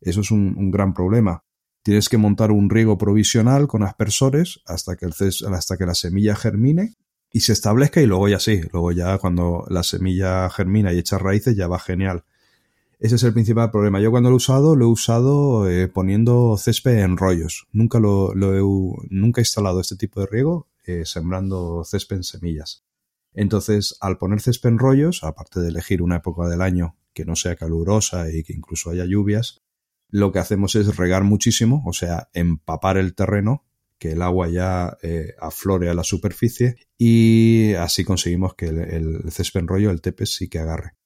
Eso 0.00 0.20
es 0.20 0.30
un, 0.30 0.70
gran 0.70 0.94
problema. 0.94 1.44
Tienes 1.82 2.08
que 2.08 2.18
montar 2.18 2.50
un 2.50 2.68
riego 2.68 2.98
provisional 2.98 3.66
con 3.66 3.82
aspersores 3.82 4.60
hasta 4.66 4.96
que, 4.96 5.06
el, 5.06 5.14
hasta 5.54 5.76
que 5.76 5.86
la 5.86 5.94
semilla 5.94 6.36
germine 6.36 6.94
y 7.32 7.40
se 7.40 7.52
establezca 7.52 8.02
y 8.02 8.06
luego 8.06 8.28
ya 8.28 8.38
sí, 8.38 8.60
luego 8.72 8.92
ya 8.92 9.18
cuando 9.18 9.64
la 9.68 9.82
semilla 9.82 10.50
germina 10.50 10.92
y 10.92 10.98
echa 10.98 11.18
raíces 11.18 11.56
ya 11.56 11.68
va 11.68 11.78
genial. 11.78 12.24
Ese 13.00 13.14
es 13.14 13.22
el 13.22 13.32
principal 13.32 13.70
problema. 13.70 13.98
Yo 13.98 14.10
cuando 14.10 14.28
lo 14.28 14.34
he 14.34 14.36
usado, 14.36 14.76
lo 14.76 14.84
he 14.84 14.88
usado 14.88 15.70
eh, 15.70 15.88
poniendo 15.88 16.58
césped 16.58 16.98
en 16.98 17.16
rollos. 17.16 17.66
Nunca 17.72 17.98
lo, 17.98 18.34
he, 18.34 18.60
nunca 19.08 19.40
he 19.40 19.42
instalado 19.42 19.80
este 19.80 19.96
tipo 19.96 20.20
de 20.20 20.26
riego 20.26 20.68
eh, 20.84 21.06
sembrando 21.06 21.82
césped 21.82 22.16
en 22.16 22.24
semillas. 22.24 22.84
Entonces, 23.32 23.96
al 24.02 24.18
poner 24.18 24.42
césped 24.42 24.68
en 24.68 24.78
rollos, 24.78 25.24
aparte 25.24 25.60
de 25.60 25.68
elegir 25.68 26.02
una 26.02 26.16
época 26.16 26.46
del 26.46 26.60
año 26.60 26.98
que 27.14 27.24
no 27.24 27.36
sea 27.36 27.56
calurosa 27.56 28.30
y 28.30 28.42
que 28.42 28.52
incluso 28.52 28.90
haya 28.90 29.06
lluvias, 29.06 29.62
lo 30.10 30.30
que 30.30 30.40
hacemos 30.40 30.74
es 30.74 30.94
regar 30.98 31.24
muchísimo, 31.24 31.82
o 31.86 31.94
sea, 31.94 32.28
empapar 32.34 32.98
el 32.98 33.14
terreno, 33.14 33.64
que 33.98 34.12
el 34.12 34.20
agua 34.20 34.48
ya 34.48 34.98
eh, 35.02 35.34
aflore 35.40 35.88
a 35.88 35.94
la 35.94 36.04
superficie 36.04 36.76
y 36.98 37.72
así 37.74 38.04
conseguimos 38.04 38.54
que 38.54 38.66
el, 38.66 39.30
césped 39.30 39.60
en 39.60 39.68
rollo, 39.68 39.90
el 39.90 40.02
tepe, 40.02 40.26
sí 40.26 40.48
que 40.48 40.58
agarre. 40.58 40.99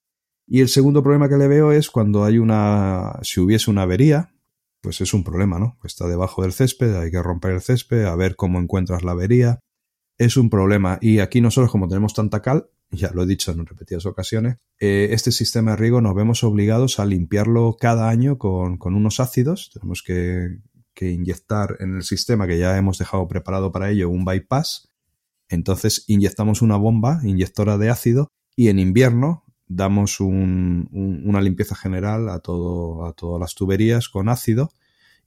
Y 0.47 0.61
el 0.61 0.69
segundo 0.69 1.03
problema 1.03 1.29
que 1.29 1.37
le 1.37 1.49
veo 1.49 1.73
es 1.73 1.91
cuando 1.91 2.25
hay 2.25 2.39
una, 2.39 3.19
si 3.23 3.41
hubiese 3.41 3.71
una 3.71 3.83
avería, 3.83 4.35
pues 4.81 5.01
es 5.01 5.15
un 5.15 5.25
problema, 5.25 5.59
¿no? 5.59 5.79
Está 5.83 6.07
debajo 6.07 6.43
del 6.43 6.53
césped, 6.53 6.95
hay 6.95 7.11
que 7.11 7.23
romper 7.23 7.53
el 7.53 7.63
césped, 7.63 8.05
a 8.05 8.15
ver 8.17 8.37
cómo 8.37 8.59
encuentras 8.59 9.03
la 9.03 9.13
avería. 9.13 9.61
Es 10.19 10.37
un 10.37 10.51
problema. 10.51 10.99
Y 11.01 11.21
aquí 11.21 11.41
nosotros, 11.41 11.73
como 11.73 11.89
tenemos 11.89 12.13
tanta 12.13 12.43
cal, 12.43 12.69
ya 12.91 13.11
lo 13.13 13.23
he 13.23 13.27
dicho 13.27 13.51
en 13.51 13.65
repetidas 13.65 14.05
ocasiones, 14.05 14.57
eh, 14.79 15.09
este 15.13 15.33
sistema 15.33 15.73
de 15.73 15.79
riego 15.79 16.03
nos 16.03 16.15
vemos 16.15 16.45
obligados 16.45 17.01
a 17.01 17.07
limpiarlo 17.07 17.77
cada 17.81 18.11
año 18.11 18.37
con, 18.37 18.79
unos 18.83 19.21
ácidos. 19.21 19.71
Tenemos 19.73 20.03
que, 20.03 20.59
que 20.93 21.11
inyectar 21.11 21.79
en 21.81 21.97
el 21.97 22.03
sistema 22.03 22.47
que 22.47 22.59
ya 22.59 22.77
hemos 22.77 22.99
dejado 22.99 23.27
preparado 23.27 23.73
para 23.73 23.91
ello 23.91 24.11
un 24.11 24.27
bypass. 24.27 24.91
Entonces 25.49 26.05
inyectamos 26.09 26.61
una 26.61 26.77
bomba 26.77 27.21
inyectora 27.25 27.79
de 27.79 27.89
ácido 27.89 28.29
y 28.55 28.69
en 28.69 28.79
invierno 28.79 29.44
damos 29.75 30.21
una 30.21 31.41
limpieza 31.41 31.75
general 31.75 32.29
a, 32.29 32.39
todo, 32.41 33.07
a 33.07 33.13
todas 33.13 33.41
las 33.41 33.55
tuberías 33.55 34.09
con 34.09 34.29
ácido. 34.29 34.71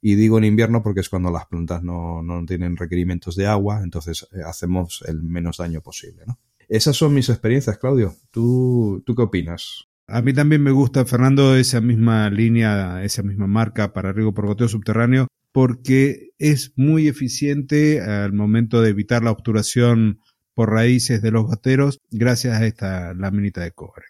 Y 0.00 0.14
digo 0.14 0.38
en 0.38 0.44
invierno 0.44 0.82
porque 0.82 1.00
es 1.00 1.08
cuando 1.08 1.30
las 1.30 1.46
plantas 1.46 1.82
no, 1.82 2.22
tienen 2.46 2.76
requerimientos 2.76 3.34
de 3.34 3.46
agua, 3.46 3.82
entonces 3.82 4.28
eh, 4.32 4.42
hacemos 4.46 5.02
el 5.08 5.22
menos 5.22 5.56
daño 5.56 5.80
posible. 5.80 6.22
¿no? 6.26 6.38
Esas 6.68 6.96
son 6.96 7.14
mis 7.14 7.28
experiencias, 7.28 7.78
Claudio. 7.78 8.14
¿Tú, 8.30 9.02
¿Tú 9.04 9.14
qué 9.16 9.22
opinas? 9.22 9.88
A 10.06 10.22
mí 10.22 10.32
también 10.32 10.62
me 10.62 10.70
gusta, 10.70 11.04
Fernando, 11.04 11.56
esa 11.56 11.80
misma 11.80 12.30
línea, 12.30 13.02
esa 13.04 13.22
misma 13.22 13.46
marca 13.46 13.92
para 13.92 14.12
riego 14.12 14.32
por 14.32 14.46
goteo 14.46 14.68
subterráneo, 14.68 15.26
porque 15.52 16.30
es 16.38 16.72
muy 16.76 17.08
eficiente 17.08 18.00
al 18.00 18.32
momento 18.32 18.80
de 18.80 18.90
evitar 18.90 19.22
la 19.22 19.32
obturación 19.32 20.20
por 20.54 20.70
raíces 20.70 21.22
de 21.22 21.30
los 21.30 21.44
goteros 21.44 21.98
gracias 22.10 22.60
a 22.60 22.66
esta 22.66 23.14
laminita 23.14 23.60
de 23.60 23.72
cobre. 23.72 24.06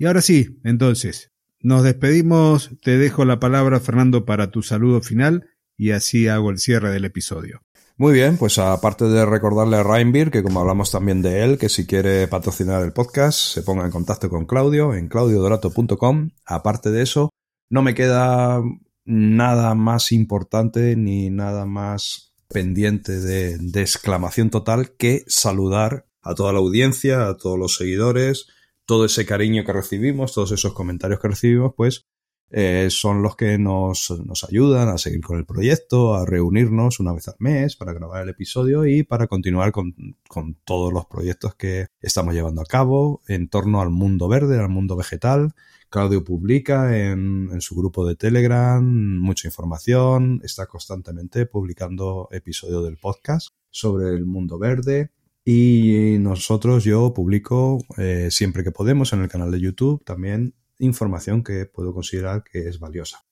Y 0.00 0.06
ahora 0.06 0.22
sí, 0.22 0.58
entonces, 0.64 1.30
nos 1.60 1.82
despedimos, 1.82 2.70
te 2.82 2.96
dejo 2.96 3.26
la 3.26 3.38
palabra 3.38 3.80
Fernando 3.80 4.24
para 4.24 4.50
tu 4.50 4.62
saludo 4.62 5.02
final 5.02 5.50
y 5.76 5.90
así 5.90 6.26
hago 6.26 6.48
el 6.48 6.56
cierre 6.56 6.90
del 6.90 7.04
episodio. 7.04 7.60
Muy 7.98 8.14
bien, 8.14 8.38
pues 8.38 8.56
aparte 8.56 9.04
de 9.04 9.26
recordarle 9.26 9.76
a 9.76 9.82
Reinbeer 9.82 10.30
que 10.30 10.42
como 10.42 10.60
hablamos 10.60 10.90
también 10.90 11.20
de 11.20 11.44
él, 11.44 11.58
que 11.58 11.68
si 11.68 11.86
quiere 11.86 12.26
patrocinar 12.28 12.82
el 12.82 12.94
podcast, 12.94 13.38
se 13.38 13.60
ponga 13.60 13.84
en 13.84 13.90
contacto 13.90 14.30
con 14.30 14.46
Claudio 14.46 14.94
en 14.94 15.08
claudiodorato.com. 15.08 16.30
Aparte 16.46 16.90
de 16.90 17.02
eso, 17.02 17.28
no 17.68 17.82
me 17.82 17.92
queda 17.92 18.62
nada 19.04 19.74
más 19.74 20.12
importante 20.12 20.96
ni 20.96 21.28
nada 21.28 21.66
más 21.66 22.32
pendiente 22.48 23.20
de, 23.20 23.58
de 23.58 23.82
exclamación 23.82 24.48
total 24.48 24.92
que 24.96 25.24
saludar 25.26 26.06
a 26.22 26.34
toda 26.34 26.54
la 26.54 26.60
audiencia, 26.60 27.28
a 27.28 27.36
todos 27.36 27.58
los 27.58 27.76
seguidores, 27.76 28.46
todo 28.90 29.04
ese 29.04 29.24
cariño 29.24 29.64
que 29.64 29.72
recibimos, 29.72 30.34
todos 30.34 30.50
esos 30.50 30.72
comentarios 30.72 31.20
que 31.20 31.28
recibimos, 31.28 31.74
pues 31.76 32.08
eh, 32.50 32.88
son 32.90 33.22
los 33.22 33.36
que 33.36 33.56
nos, 33.56 34.10
nos, 34.26 34.42
ayudan 34.42 34.88
a 34.88 34.98
seguir 34.98 35.20
con 35.20 35.38
el 35.38 35.46
proyecto, 35.46 36.16
a 36.16 36.26
reunirnos 36.26 36.98
una 36.98 37.12
vez 37.12 37.28
al 37.28 37.36
mes 37.38 37.76
para 37.76 37.92
grabar 37.92 38.24
el 38.24 38.30
episodio 38.30 38.84
y 38.86 39.04
para 39.04 39.28
continuar 39.28 39.70
con, 39.70 39.94
con 40.26 40.56
todos 40.64 40.92
los 40.92 41.06
proyectos 41.06 41.54
que 41.54 41.86
estamos 42.00 42.34
llevando 42.34 42.62
a 42.62 42.64
cabo 42.64 43.22
en 43.28 43.48
torno 43.48 43.80
al 43.80 43.90
mundo 43.90 44.26
verde, 44.26 44.58
al 44.58 44.68
mundo 44.68 44.96
vegetal. 44.96 45.54
Claudio 45.88 46.24
publica 46.24 46.98
en, 46.98 47.48
en, 47.52 47.60
su 47.60 47.76
grupo 47.76 48.04
de 48.04 48.16
Telegram 48.16 48.84
mucha 48.84 49.46
información, 49.46 50.40
está 50.42 50.66
constantemente 50.66 51.46
publicando 51.46 52.26
episodios 52.32 52.82
del 52.82 52.96
podcast 52.96 53.50
sobre 53.70 54.08
el 54.08 54.26
mundo 54.26 54.58
verde. 54.58 55.12
Y 55.44 56.16
nosotros, 56.20 56.84
yo 56.84 57.14
publico 57.14 57.78
eh, 57.96 58.28
siempre 58.30 58.62
que 58.62 58.72
podemos 58.72 59.12
en 59.12 59.22
el 59.22 59.28
canal 59.28 59.50
de 59.50 59.60
YouTube 59.60 60.04
también 60.04 60.54
información 60.78 61.42
que 61.42 61.66
puedo 61.66 61.94
considerar 61.94 62.42
que 62.42 62.68
es 62.68 62.78
valiosa. 62.78 63.24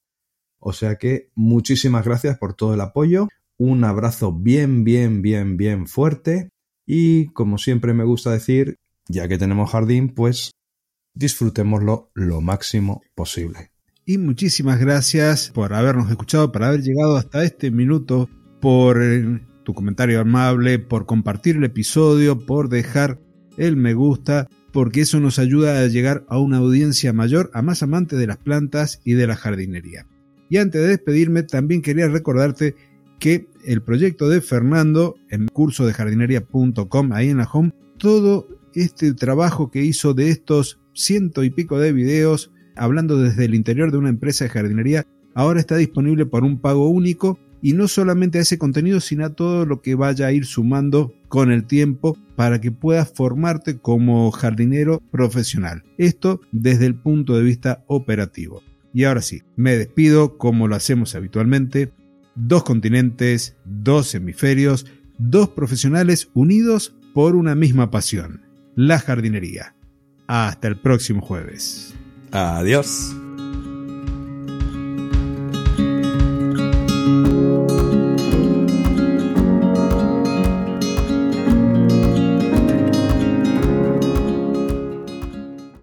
O 0.59 0.73
sea 0.73 0.97
que 0.97 1.31
muchísimas 1.35 2.05
gracias 2.05 2.39
por 2.39 2.55
todo 2.55 2.75
el 2.75 2.81
apoyo, 2.81 3.29
un 3.57 3.85
abrazo 3.85 4.33
bien, 4.33 4.85
bien, 4.85 5.23
bien, 5.23 5.57
bien 5.57 5.87
fuerte 5.87 6.51
y 6.87 7.27
como 7.29 7.59
siempre 7.59 7.95
me 7.95 8.05
gusta 8.05 8.33
decir, 8.33 8.77
ya 9.09 9.29
que 9.29 9.39
tenemos 9.39 9.71
jardín, 9.71 10.15
pues 10.15 10.53
disfrutémoslo 11.15 12.11
lo 12.15 12.41
máximo 12.41 13.03
posible. 13.15 13.71
Y 14.05 14.19
muchísimas 14.19 14.79
gracias 14.81 15.51
por 15.51 15.75
habernos 15.75 16.11
escuchado, 16.11 16.51
por 16.51 16.65
haber 16.65 16.83
llegado 16.83 17.17
hasta 17.17 17.45
este 17.45 17.71
minuto, 17.71 18.29
por 18.61 19.03
tu 19.69 19.75
comentario 19.75 20.19
amable, 20.23 20.79
por 20.79 21.05
compartir 21.05 21.57
el 21.57 21.65
episodio, 21.65 22.39
por 22.39 22.71
dejar 22.71 23.19
el 23.59 23.77
me 23.77 23.93
gusta 23.93 24.49
porque 24.73 25.03
eso 25.03 25.21
nos 25.21 25.39
ayuda 25.39 25.83
a 25.83 25.87
llegar 25.89 26.25
a 26.29 26.39
una 26.39 26.57
audiencia 26.57 27.13
mayor, 27.13 27.51
a 27.53 27.61
más 27.61 27.83
amantes 27.83 28.19
de 28.19 28.27
las 28.27 28.39
plantas 28.39 29.03
y 29.05 29.13
de 29.13 29.27
la 29.27 29.37
jardinería. 29.37 30.07
Y 30.49 30.57
antes 30.57 30.81
de 30.81 30.89
despedirme, 30.89 31.43
también 31.43 31.83
quería 31.83 32.09
recordarte 32.09 32.77
que 33.19 33.47
el 33.63 33.83
proyecto 33.83 34.31
de 34.31 34.41
Fernando 34.41 35.17
en 35.29 35.49
curso 35.49 35.85
de 35.85 35.93
jardinería.com, 35.93 37.13
ahí 37.13 37.29
en 37.29 37.37
la 37.37 37.49
home, 37.53 37.75
todo 37.99 38.49
este 38.73 39.13
trabajo 39.13 39.71
que 39.71 39.85
hizo 39.85 40.15
de 40.15 40.31
estos 40.31 40.81
ciento 40.95 41.45
y 41.45 41.51
pico 41.51 41.79
de 41.79 41.93
videos, 41.93 42.53
hablando 42.75 43.19
desde 43.19 43.45
el 43.45 43.55
interior 43.55 43.93
de 43.93 43.99
una 43.99 44.09
empresa 44.09 44.45
de 44.45 44.51
jardinería, 44.51 45.05
ahora 45.35 45.61
está 45.61 45.77
disponible 45.77 46.25
por 46.25 46.43
un 46.43 46.59
pago 46.59 46.89
único 46.89 47.39
y 47.63 47.73
no 47.73 47.89
solamente 47.89 48.39
a 48.39 48.43
ese 48.43 48.59
contenido, 48.59 49.01
sino 49.01 49.25
a 49.25 49.35
todo 49.35 49.67
lo 49.67 49.81
que 49.83 49.95
vaya 49.95 50.27
a 50.27 50.33
ir 50.33 50.47
sumando 50.47 51.13
con 51.29 51.51
el 51.51 51.65
tiempo 51.65 52.17
para 52.37 52.61
que 52.61 52.71
puedas 52.71 53.13
formarte 53.13 53.79
como 53.79 54.31
jardinero 54.31 55.03
profesional. 55.11 55.83
Esto 55.99 56.41
desde 56.53 56.87
el 56.87 56.95
punto 56.95 57.37
de 57.37 57.43
vista 57.43 57.85
operativo. 57.87 58.63
Y 58.95 59.05
ahora 59.05 59.23
sí, 59.23 59.43
me 59.57 59.77
despido 59.77 60.39
como 60.39 60.69
lo 60.69 60.77
hacemos 60.77 61.15
habitualmente. 61.15 61.93
Dos 62.35 62.63
continentes, 62.63 63.57
dos 63.65 64.15
hemisferios, 64.15 64.87
dos 65.19 65.51
profesionales 65.51 66.31
unidos 66.35 66.95
por 67.13 67.37
una 67.37 67.55
misma 67.55 67.91
pasión, 67.91 68.43
la 68.77 68.99
jardinería. 68.99 69.75
Hasta 70.27 70.69
el 70.69 70.79
próximo 70.79 71.21
jueves. 71.21 71.95
Adiós. 72.31 73.17